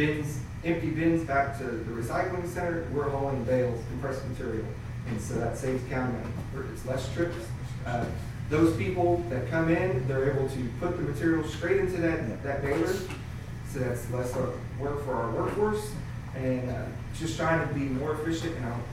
[0.02, 4.66] bins, empty bins back to the recycling center, we're hauling bales, compressed material.
[5.10, 6.14] And so that saves county
[6.54, 6.68] money.
[6.74, 7.36] It's less trips.
[7.86, 8.06] Uh,
[8.50, 12.62] those people that come in, they're able to put the material straight into that, that
[12.62, 12.94] baler.
[13.74, 14.34] So that's less
[14.80, 15.92] work for our workforce
[16.36, 16.86] and uh,
[17.18, 18.56] just trying to be more efficient.
[18.56, 18.84] And, I'll-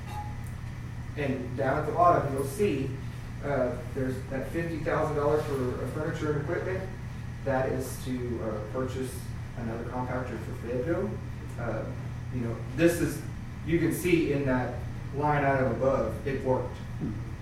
[1.16, 2.90] and down at the bottom, you'll see
[3.44, 6.81] uh, there's that fifty thousand dollars for furniture and equipment.
[7.44, 9.14] That is to uh, purchase
[9.59, 11.10] another compactor for Fayetteville.
[11.60, 11.82] Uh,
[12.35, 13.20] you know, this is
[13.66, 14.74] you can see in that
[15.16, 16.76] line item above, it worked,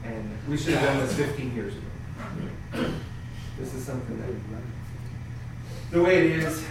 [0.05, 2.91] and we should have done this fifteen years ago.
[3.59, 4.63] This is something that
[5.91, 6.65] the way it is,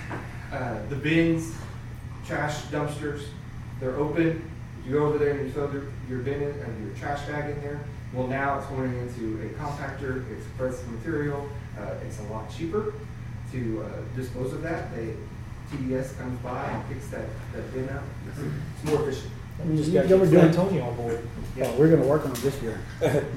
[0.51, 1.53] uh, the bins,
[2.26, 3.26] trash dumpsters,
[3.80, 4.49] they're open.
[4.85, 7.51] You go over there and you throw your, your bin in, and your trash bag
[7.51, 7.80] in there.
[8.13, 11.47] Well, now it's going into a compactor, it's compressed material,
[11.80, 12.95] uh, it's a lot cheaper
[13.51, 14.93] to, uh, dispose of that.
[14.95, 15.13] They,
[15.72, 18.03] TDS comes by and picks that, that bin up.
[18.30, 19.31] It's it's more efficient.
[19.65, 21.19] We just You got know to we're get Antonio on board.
[21.56, 22.80] Yeah, we're gonna work on it this year.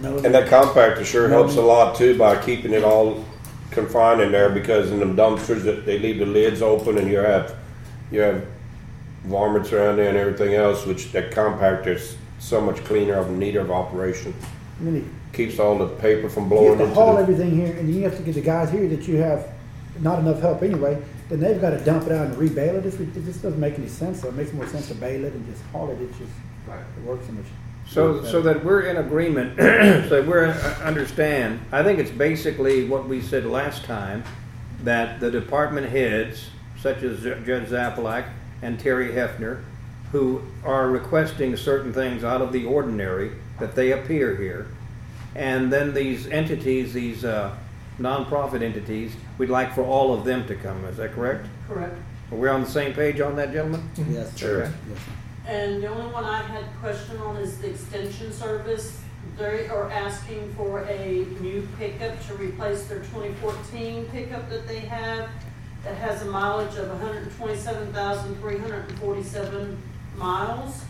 [0.01, 3.25] No, And that compactor sure helps a lot too by keeping it all
[3.71, 7.19] confined in there because in them dumpsters, that they leave the lids open and you
[7.19, 7.55] have,
[8.11, 8.47] you have
[9.25, 13.61] varmints around there and everything else, which that compactor is so much cleaner of neater
[13.61, 14.35] of operation.
[14.81, 16.79] I mean, Keeps all the paper from blowing.
[16.79, 17.23] you have to haul the.
[17.23, 19.49] everything here, and you have to get the guys here that you have
[20.01, 22.83] not enough help anyway, then they've gotta dump it out and rebale it.
[22.83, 25.47] This, this doesn't make any sense, so it makes more sense to bale it and
[25.47, 26.01] just haul it.
[26.01, 26.33] It just,
[26.69, 27.47] it works so much.
[27.89, 29.59] So, so that we're in agreement,
[30.09, 34.25] so we're, uh, understand, I think it's basically what we said last time,
[34.83, 36.49] that the department heads,
[36.81, 38.27] such as Judge Zapalack
[38.63, 39.63] and Terry Hefner,
[40.13, 44.69] who are requesting certain things out of the ordinary, that they appear here.
[45.35, 47.55] And then these entities, these uh,
[47.99, 51.47] nonprofit entities, we'd like for all of them to come, is that correct?
[51.69, 51.95] Correct.
[52.33, 53.89] Are we on the same page on that, gentlemen?
[53.97, 54.15] Mm-hmm.
[54.15, 54.39] Yes.
[54.39, 54.63] Sure.
[54.63, 54.73] Okay.
[54.89, 54.99] Yes.
[55.47, 59.01] And the only one I had a question on is the extension service.
[59.37, 64.81] They are asking for a new pickup to replace their twenty fourteen pickup that they
[64.81, 65.29] have
[65.83, 69.77] that has a mileage of hundred and twenty-seven thousand, three hundred and forty-seven
[70.17, 70.85] miles.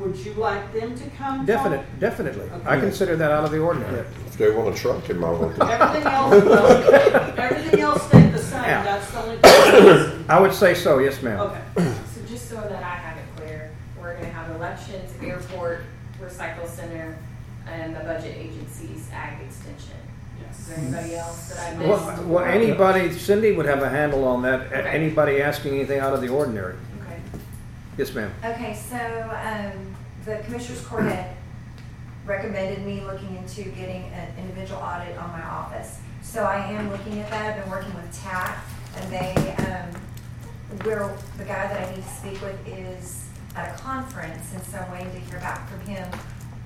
[0.00, 1.46] Would you like them to come?
[1.46, 2.50] Definite, definitely.
[2.66, 4.04] I consider that out of the ordinary.
[4.26, 5.64] If they want a truck, in my want to.
[5.64, 8.82] Everything else, no, everything else stayed the same, Yeah.
[8.82, 10.24] that's the only thing.
[10.28, 11.40] I would say so, yes, ma'am.
[11.40, 11.60] Okay.
[12.12, 15.82] So just so that I have it clear, we're gonna have elections, airport,
[16.20, 17.16] recycle center,
[17.68, 19.94] and the budget agency's ag extension.
[20.50, 22.22] Is there anybody else that I Well, missed?
[22.22, 24.88] well, well, anybody, Cindy would have a handle on that, Okay.
[24.88, 26.74] anybody asking anything out of the ordinary.
[27.96, 28.32] Yes, ma'am.
[28.44, 29.94] Okay, so, um,
[30.24, 31.36] the Commissioners Court had
[32.26, 36.00] recommended me looking into getting an individual audit on my office.
[36.22, 38.58] So I am looking at that, I've been working with TAC,
[38.96, 43.82] and they, um, where, the guy that I need to speak with is at a
[43.82, 46.08] conference, and so I'm waiting to hear back from him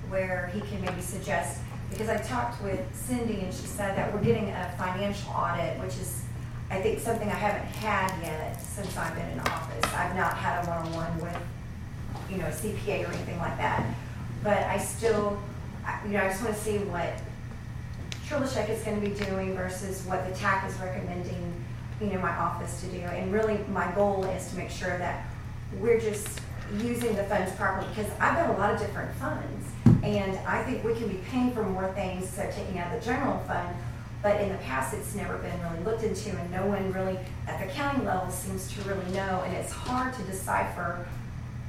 [0.09, 1.59] where he can maybe suggest,
[1.91, 5.93] because I talked with Cindy and she said that we're getting a financial audit, which
[5.97, 6.23] is,
[6.69, 9.93] I think, something I haven't had yet since I've been in office.
[9.93, 11.37] I've not had a one-on-one with
[12.29, 13.85] you know, a CPA or anything like that.
[14.43, 15.39] But I still,
[16.05, 17.13] you know, I just want to see what
[18.27, 21.53] Trillichek is going to be doing versus what the TAC is recommending,
[21.99, 22.99] you know, my office to do.
[22.99, 25.25] And really, my goal is to make sure that
[25.79, 26.41] we're just
[26.77, 29.67] using the funds properly because I've got a lot of different funds.
[30.03, 33.39] And I think we can be paying for more things, so taking out the general
[33.39, 33.75] fund.
[34.21, 37.17] But in the past, it's never been really looked into and no one really,
[37.47, 39.43] at the county level, seems to really know.
[39.45, 41.07] And it's hard to decipher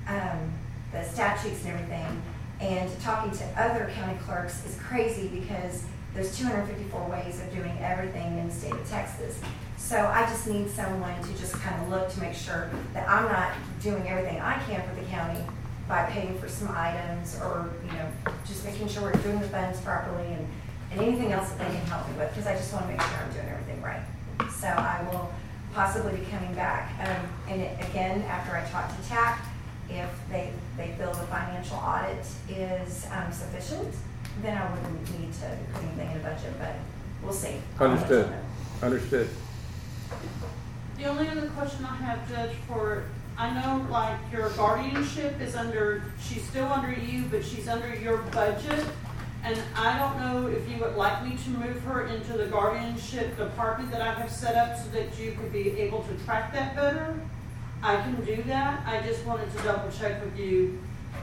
[0.09, 0.53] um,
[0.93, 2.23] the statutes and everything.
[2.61, 8.39] And talking to other county clerks is crazy because there's 254 ways of doing everything
[8.39, 9.41] in the state of Texas.
[9.77, 13.25] So I just need someone to just kind of look to make sure that I'm
[13.25, 15.41] not doing everything I can for the county
[15.89, 18.09] by paying for some items or, you know,
[18.47, 20.47] just making sure we're doing the funds properly and,
[20.91, 23.01] and anything else that they can help me with, because I just want to make
[23.01, 24.03] sure I'm doing everything right.
[24.51, 25.33] So I will
[25.75, 26.91] possibly be coming back.
[27.01, 29.45] Um, and it- again, after I talk to TAC,
[29.89, 33.95] if they, they feel the financial audit is um, sufficient,
[34.43, 36.75] then I wouldn't need to put anything in the budget, but
[37.23, 37.57] we'll see.
[37.79, 38.87] I'll let you Understood, know.
[38.87, 39.29] understood.
[40.97, 43.05] The only other question I have, Judge, for,
[43.39, 48.19] I know like your guardianship is under, she's still under you, but she's under your
[48.19, 48.85] budget.
[49.43, 53.37] And I don't know if you would like me to move her into the guardianship
[53.37, 56.77] department that I have set up so that you could be able to track that
[56.77, 57.19] better.
[57.83, 58.87] I can do that.
[58.87, 60.79] I just wanted to double check with you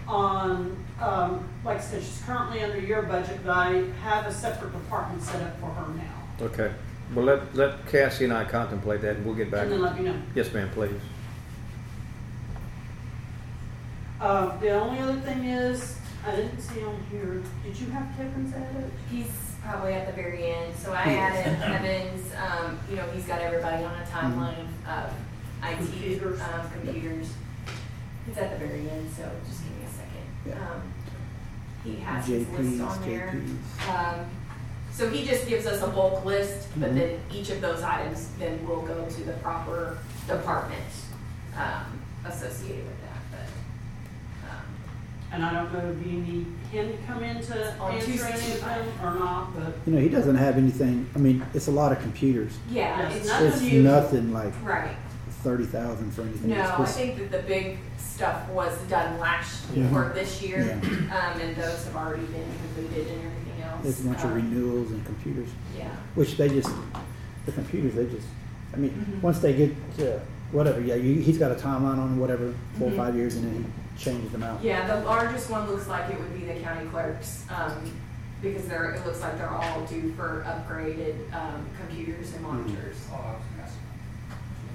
[0.08, 4.72] on, um, like I said, she's currently under your budget, but I have a separate
[4.74, 6.46] department set up for her now.
[6.48, 6.74] Okay.
[7.14, 9.64] Well, let, let Cassie and I contemplate that and we'll get back.
[9.64, 10.20] And then let me know.
[10.34, 11.00] Yes, ma'am, please.
[14.20, 18.54] Uh, the only other thing is, I didn't see on here, did you have Kevin's
[18.54, 18.92] added?
[19.10, 19.32] He's
[19.64, 23.84] probably at the very end, so I added Kevin's, um, you know, he's got everybody
[23.84, 25.12] on a timeline of
[25.64, 26.42] IT, Computers.
[26.42, 27.30] um, computers.
[28.28, 30.28] It's at the very end, so just give me a second.
[30.46, 30.72] Yeah.
[30.74, 30.82] Um,
[31.84, 33.34] He has his list JPs, on there.
[33.88, 34.20] JPs.
[34.20, 34.26] Um,
[34.92, 36.96] So he just gives us a bulk list, but Mhm.
[36.96, 40.82] then each of those items then will go to the proper department
[41.56, 43.07] um, associated with that, but.
[43.07, 43.07] um,
[45.32, 48.14] And I don't know, if you need him to come in to On answer any
[48.14, 48.20] of
[48.62, 48.86] 265.
[48.86, 49.74] them or not, but.
[49.86, 52.54] You know, he doesn't have anything, I mean, it's a lot of computers.
[52.70, 53.84] Yeah, Yes, it's nothing It's huge.
[53.86, 54.96] nothing like Right.
[55.44, 56.50] thirty thousand for anything.
[56.52, 59.94] No, It's I just- think that the big stuff was done last Yeah.
[59.94, 62.46] or this year, um, and those have already been
[62.76, 63.84] completed and everything else.
[63.84, 65.50] There's a bunch of Um, renewals and computers.
[65.78, 65.90] Yeah.
[66.16, 66.70] Which they just,
[67.46, 68.28] the computers, they just,
[68.74, 69.22] I mean, Mhm.
[69.22, 70.20] once they get to
[70.52, 72.98] whatever, yeah, you, he's got a timeline on whatever, four or Mhm.
[72.98, 73.64] five years and then
[73.98, 74.64] he changes them out.
[74.64, 77.92] Yeah, the largest one looks like it would be the county clerks, um,
[78.42, 82.98] because they're, it looks like they're all due for upgraded, um, computers and monitors.
[83.12, 83.74] Oh, I was gonna ask.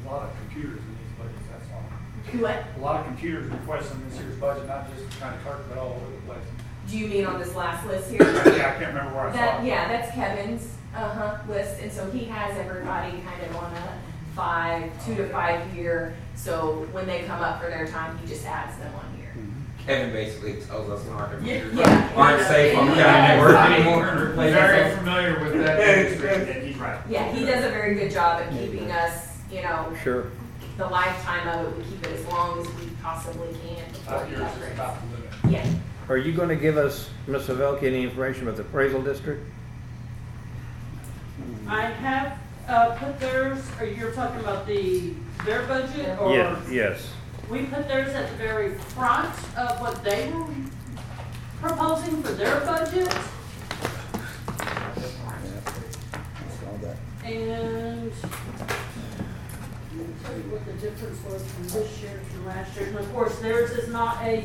[0.05, 2.41] A lot of computers in these budgets, that's all.
[2.41, 2.65] What?
[2.77, 5.79] A lot of computers requested in this year's budget, not just the county clerk, but
[5.79, 6.47] all over the place.
[6.91, 8.21] Do you mean on this last list here?
[8.23, 9.67] Yeah, I can't remember where I saw That, it.
[9.69, 13.99] yeah, that's Kevin's, uh-huh, list, and so he has everybody kind of on a
[14.35, 18.45] five, two to five year, so when they come up for their time, he just
[18.47, 19.31] adds them on here.
[19.37, 19.87] Mm-hmm.
[19.87, 22.13] Kevin basically tells us when our computers Yeah.
[22.17, 23.37] aren't safe on the Yeah.
[23.37, 24.99] county network anymore and replaces Very them.
[24.99, 26.99] familiar with that industry, and he's right.
[27.09, 30.25] Yeah, he does a very good job at keeping us, you know, Sure.
[30.79, 34.29] the lifetime of it, we keep it as long as we possibly can before Five
[34.29, 34.75] he years is upgrades.
[34.75, 35.63] about the limit.
[35.67, 35.67] Yeah.
[36.09, 37.43] Are you gonna give us, Ms.
[37.47, 39.47] Pavelki, any information about the appraisal district?
[41.69, 45.15] I have, uh, put theirs, or you're talking about the,
[45.45, 46.33] their budget or?
[46.33, 47.13] Yes, yes.
[47.51, 50.47] We put theirs at the very front of what they were
[51.61, 53.15] proposing for their budget.
[57.25, 58.13] And
[59.97, 62.89] let me tell you what the difference was from this year to last year.
[62.89, 64.45] And of course, theirs is not a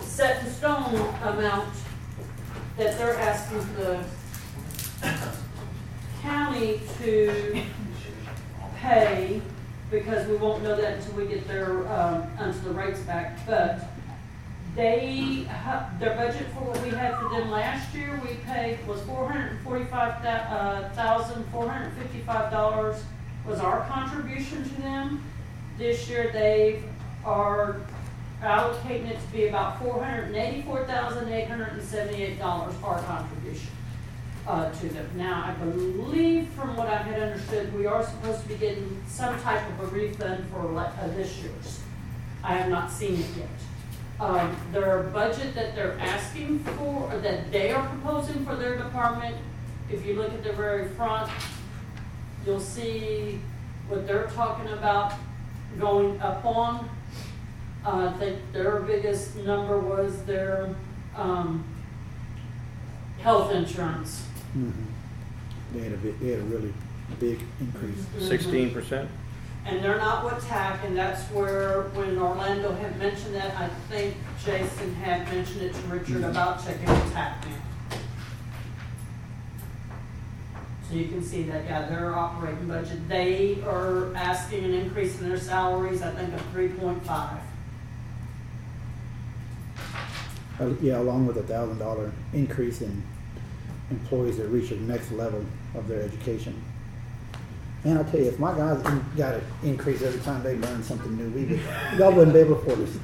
[0.00, 1.74] set in stone amount
[2.76, 4.04] that they're asking the
[6.26, 7.62] county to
[8.78, 9.40] pay
[9.92, 13.38] because we won't know that until we get their, um, until the rates back.
[13.46, 13.80] But
[14.74, 15.46] they,
[16.00, 19.60] their budget for what we had for them last year, we paid, was four hundred
[19.62, 23.02] forty-five uh, thousand, four hundred fifty-five dollars
[23.46, 25.22] was our contribution to them.
[25.78, 26.82] This year, they
[27.24, 27.76] are
[28.42, 32.74] allocating it to be about four hundred and eighty-four thousand, eight hundred and seventy-eight dollars,
[32.82, 33.68] our contribution
[34.46, 35.08] uh, to them.
[35.16, 39.38] Now, I believe from what I had understood, we are supposed to be getting some
[39.40, 41.80] type of a refund for uh, this year's.
[42.44, 43.48] I have not seen it yet.
[44.20, 49.36] Um, their budget that they're asking for, or that they are proposing for their department,
[49.90, 51.30] if you look at the very front,
[52.44, 53.40] you'll see
[53.88, 55.12] what they're talking about
[55.78, 56.88] going up on.
[57.84, 60.74] Uh, I think their biggest number was their,
[61.14, 61.64] um,
[63.20, 64.24] health insurance.
[64.56, 64.72] Mhm.
[65.74, 66.72] They had a big, they had a really
[67.20, 68.06] big increase.
[68.18, 69.10] Sixteen percent?
[69.66, 74.14] And they're not with TAC, and that's where, when Orlando had mentioned that, I think
[74.44, 77.98] Jason had mentioned it to Richard about checking with TAC now.
[80.88, 85.28] So you can see that, yeah, their operating budget, they are asking an increase in
[85.28, 87.40] their salaries, I think of three point five.
[90.60, 93.02] Uh, Yeah, along with a thousand dollar increase in
[93.90, 95.44] employees that reach the next level
[95.74, 96.62] of their education.
[97.84, 98.82] And I tell you, if my guys
[99.16, 101.60] got an increase every time they learn something new, we would,
[101.96, 102.98] y'all wouldn't be able to afford this.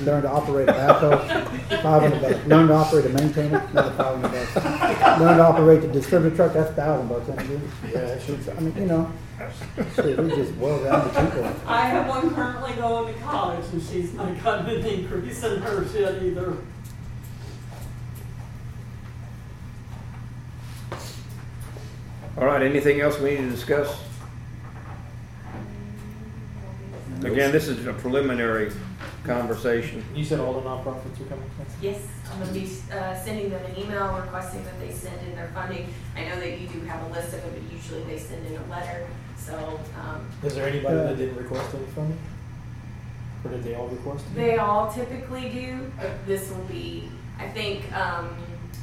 [0.00, 2.46] Learn to operate a backhoe, five hundred bucks.
[2.46, 5.20] Learn to operate a maintainer, another five hundred bucks.
[5.20, 7.28] Learn to operate the distributor truck, that's thousand bucks.
[7.90, 8.18] Yeah,
[8.54, 9.10] I mean, you know,
[9.94, 11.50] shit, we just well-rounded people.
[11.66, 15.88] I have one currently going to college, and she's not gotten an increase in her
[15.88, 16.58] shit either.
[22.38, 24.00] All right, anything else we need to discuss?
[27.24, 28.70] Again, this is a preliminary
[29.24, 30.04] conversation.
[30.14, 31.50] You said all the nonprofits are coming?
[31.82, 35.48] Yes, I'm gonna be, uh, sending them an email requesting that they send in their
[35.48, 35.92] funding.
[36.16, 38.56] I know that you do have a list of it, but usually they send in
[38.56, 39.04] a letter,
[39.36, 42.18] so, um, Is there anybody that didn't request any funding?
[43.44, 44.26] Or did they all request?
[44.26, 44.36] it?
[44.36, 48.28] They all typically do, but this will be, I think, um,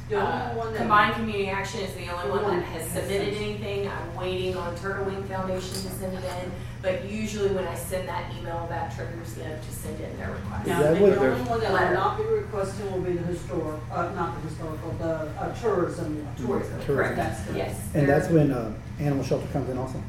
[0.08, 2.66] The only uh, one that- Combined Community Action is the only The one one that
[2.66, 3.88] has submitted anything.
[3.88, 8.08] I'm waiting on Turtle Wing Foundation to send it in, but usually when I send
[8.08, 10.66] that email, that triggers them to send in their request.
[10.68, 13.24] Now, Yeah, I the would- only one that will not be requesting will be the
[13.26, 16.24] historic, uh, not the historical, the, uh, tourism.
[16.24, 16.34] one.
[16.36, 16.86] Tourism, Tourism.
[16.86, 17.74] correct, That's the- yes.
[17.94, 20.00] And that's when, uh, animal shelter comes in also?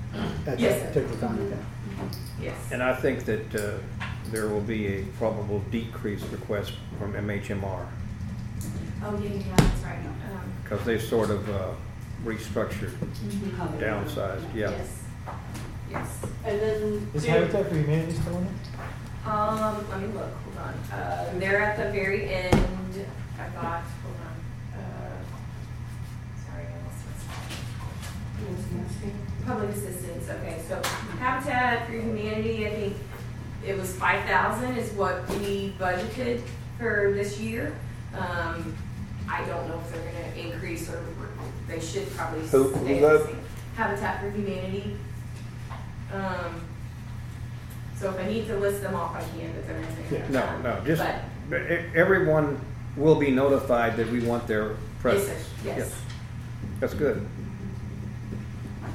[0.46, 1.58] At Yes, that particular time, okay.
[2.40, 2.56] Yes.
[2.72, 3.72] And I think that uh,
[4.32, 7.88] there will be a probable decrease request from MHMR
[9.04, 10.00] Oh, yeah, yeah, that's right.
[10.00, 11.70] Um, because they sort of uh,
[12.26, 13.80] restructured, mhm.
[13.80, 14.72] Downsized, yeah.
[14.72, 15.04] Yes.
[15.90, 16.26] Yes.
[16.46, 17.08] And then.
[17.14, 18.50] Is the- Habitat for Humanity still in it?
[19.28, 20.74] Um, let me look, hold on.
[21.00, 22.56] Uh, they're at the very end.
[23.40, 24.80] I got, hold on.
[24.80, 25.22] Uh,
[26.46, 27.06] sorry, I lost
[28.74, 30.82] my Public assistance, okay, so
[31.20, 32.98] Habitat for Humanity, I think
[33.66, 36.42] it was five thousand is what we budgeted
[36.78, 37.74] for this year.
[38.18, 38.76] Um,
[39.30, 41.00] I don't know if they're gonna increase or,
[41.68, 43.40] they should probably Who- stay the same.
[43.76, 44.98] Habitat for Humanity.
[46.14, 46.62] Um,
[48.00, 50.62] so if I need to list them off, I can, but they're in there.
[50.62, 52.60] No, no, just, But- but e- everyone
[52.96, 55.44] will be notified that we want their presence.
[55.64, 55.94] sir, yes.
[56.80, 57.28] That's good.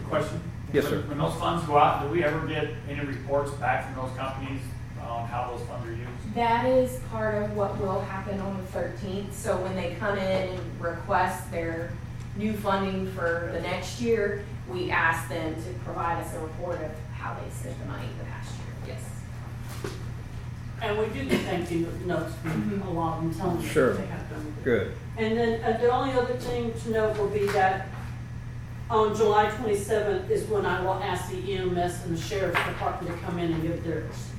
[0.08, 0.40] Question?
[0.72, 1.08] Yes, When- sir.
[1.08, 4.60] When those funds go out, do we ever get any reports back from those companies
[5.06, 6.08] on how those funds are used?
[6.34, 10.48] That is part of what will happen on the thirteenth, so when they come in
[10.58, 11.92] and request their
[12.36, 16.90] new funding for the next year, we ask them to provide us a report of
[17.14, 18.50] how they spent the money the past
[18.86, 19.92] year, yes.
[20.80, 23.90] And we do get thank you notes from a lot of them telling us Sure.
[23.90, 24.54] what they have done.
[24.64, 24.92] Good.
[25.18, 27.88] And then uh, the only other thing to note will be that
[28.88, 33.22] on July twenty-seventh is when I will ask the EMS and the sheriff's department to
[33.26, 34.30] come in and give theirs.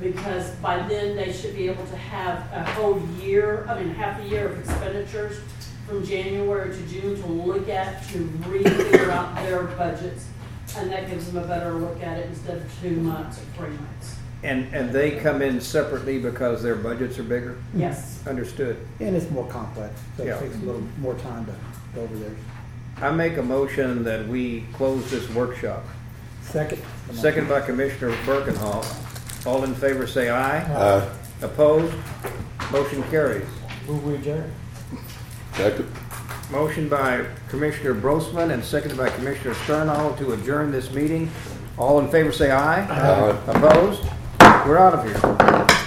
[0.00, 4.20] Because by then, they should be able to have a whole year, I mean, half
[4.20, 5.38] a year of expenditures
[5.86, 8.18] from January to June to look at, to
[8.48, 10.26] re-figure out their budgets.
[10.76, 13.76] And that gives them a better look at it instead of two months or three
[13.76, 14.16] months.
[14.42, 17.56] And, and they come in separately because their budgets are bigger?
[17.74, 18.26] Yes.
[18.26, 18.76] Understood.
[19.00, 20.36] And it's more complex, so Yeah.
[20.36, 21.54] it takes a little more time to
[21.94, 22.34] go over there.
[22.96, 25.84] I make a motion that we close this workshop.
[26.42, 26.82] Second.
[27.12, 29.03] Second by Commissioner Birkenhoff.
[29.46, 30.60] All in favor, say aye.
[30.62, 31.08] Aye.
[31.42, 31.94] Opposed?
[32.72, 33.46] Motion carries.
[33.86, 34.50] Move we adjourn.
[35.54, 35.86] Second.
[36.50, 41.30] Motion by Commissioner Brosman and seconded by Commissioner Sternall to adjourn this meeting.
[41.78, 42.86] All in favor, say aye.
[42.88, 43.38] Aye.
[43.48, 44.02] Opposed?
[44.66, 45.83] We're out of here.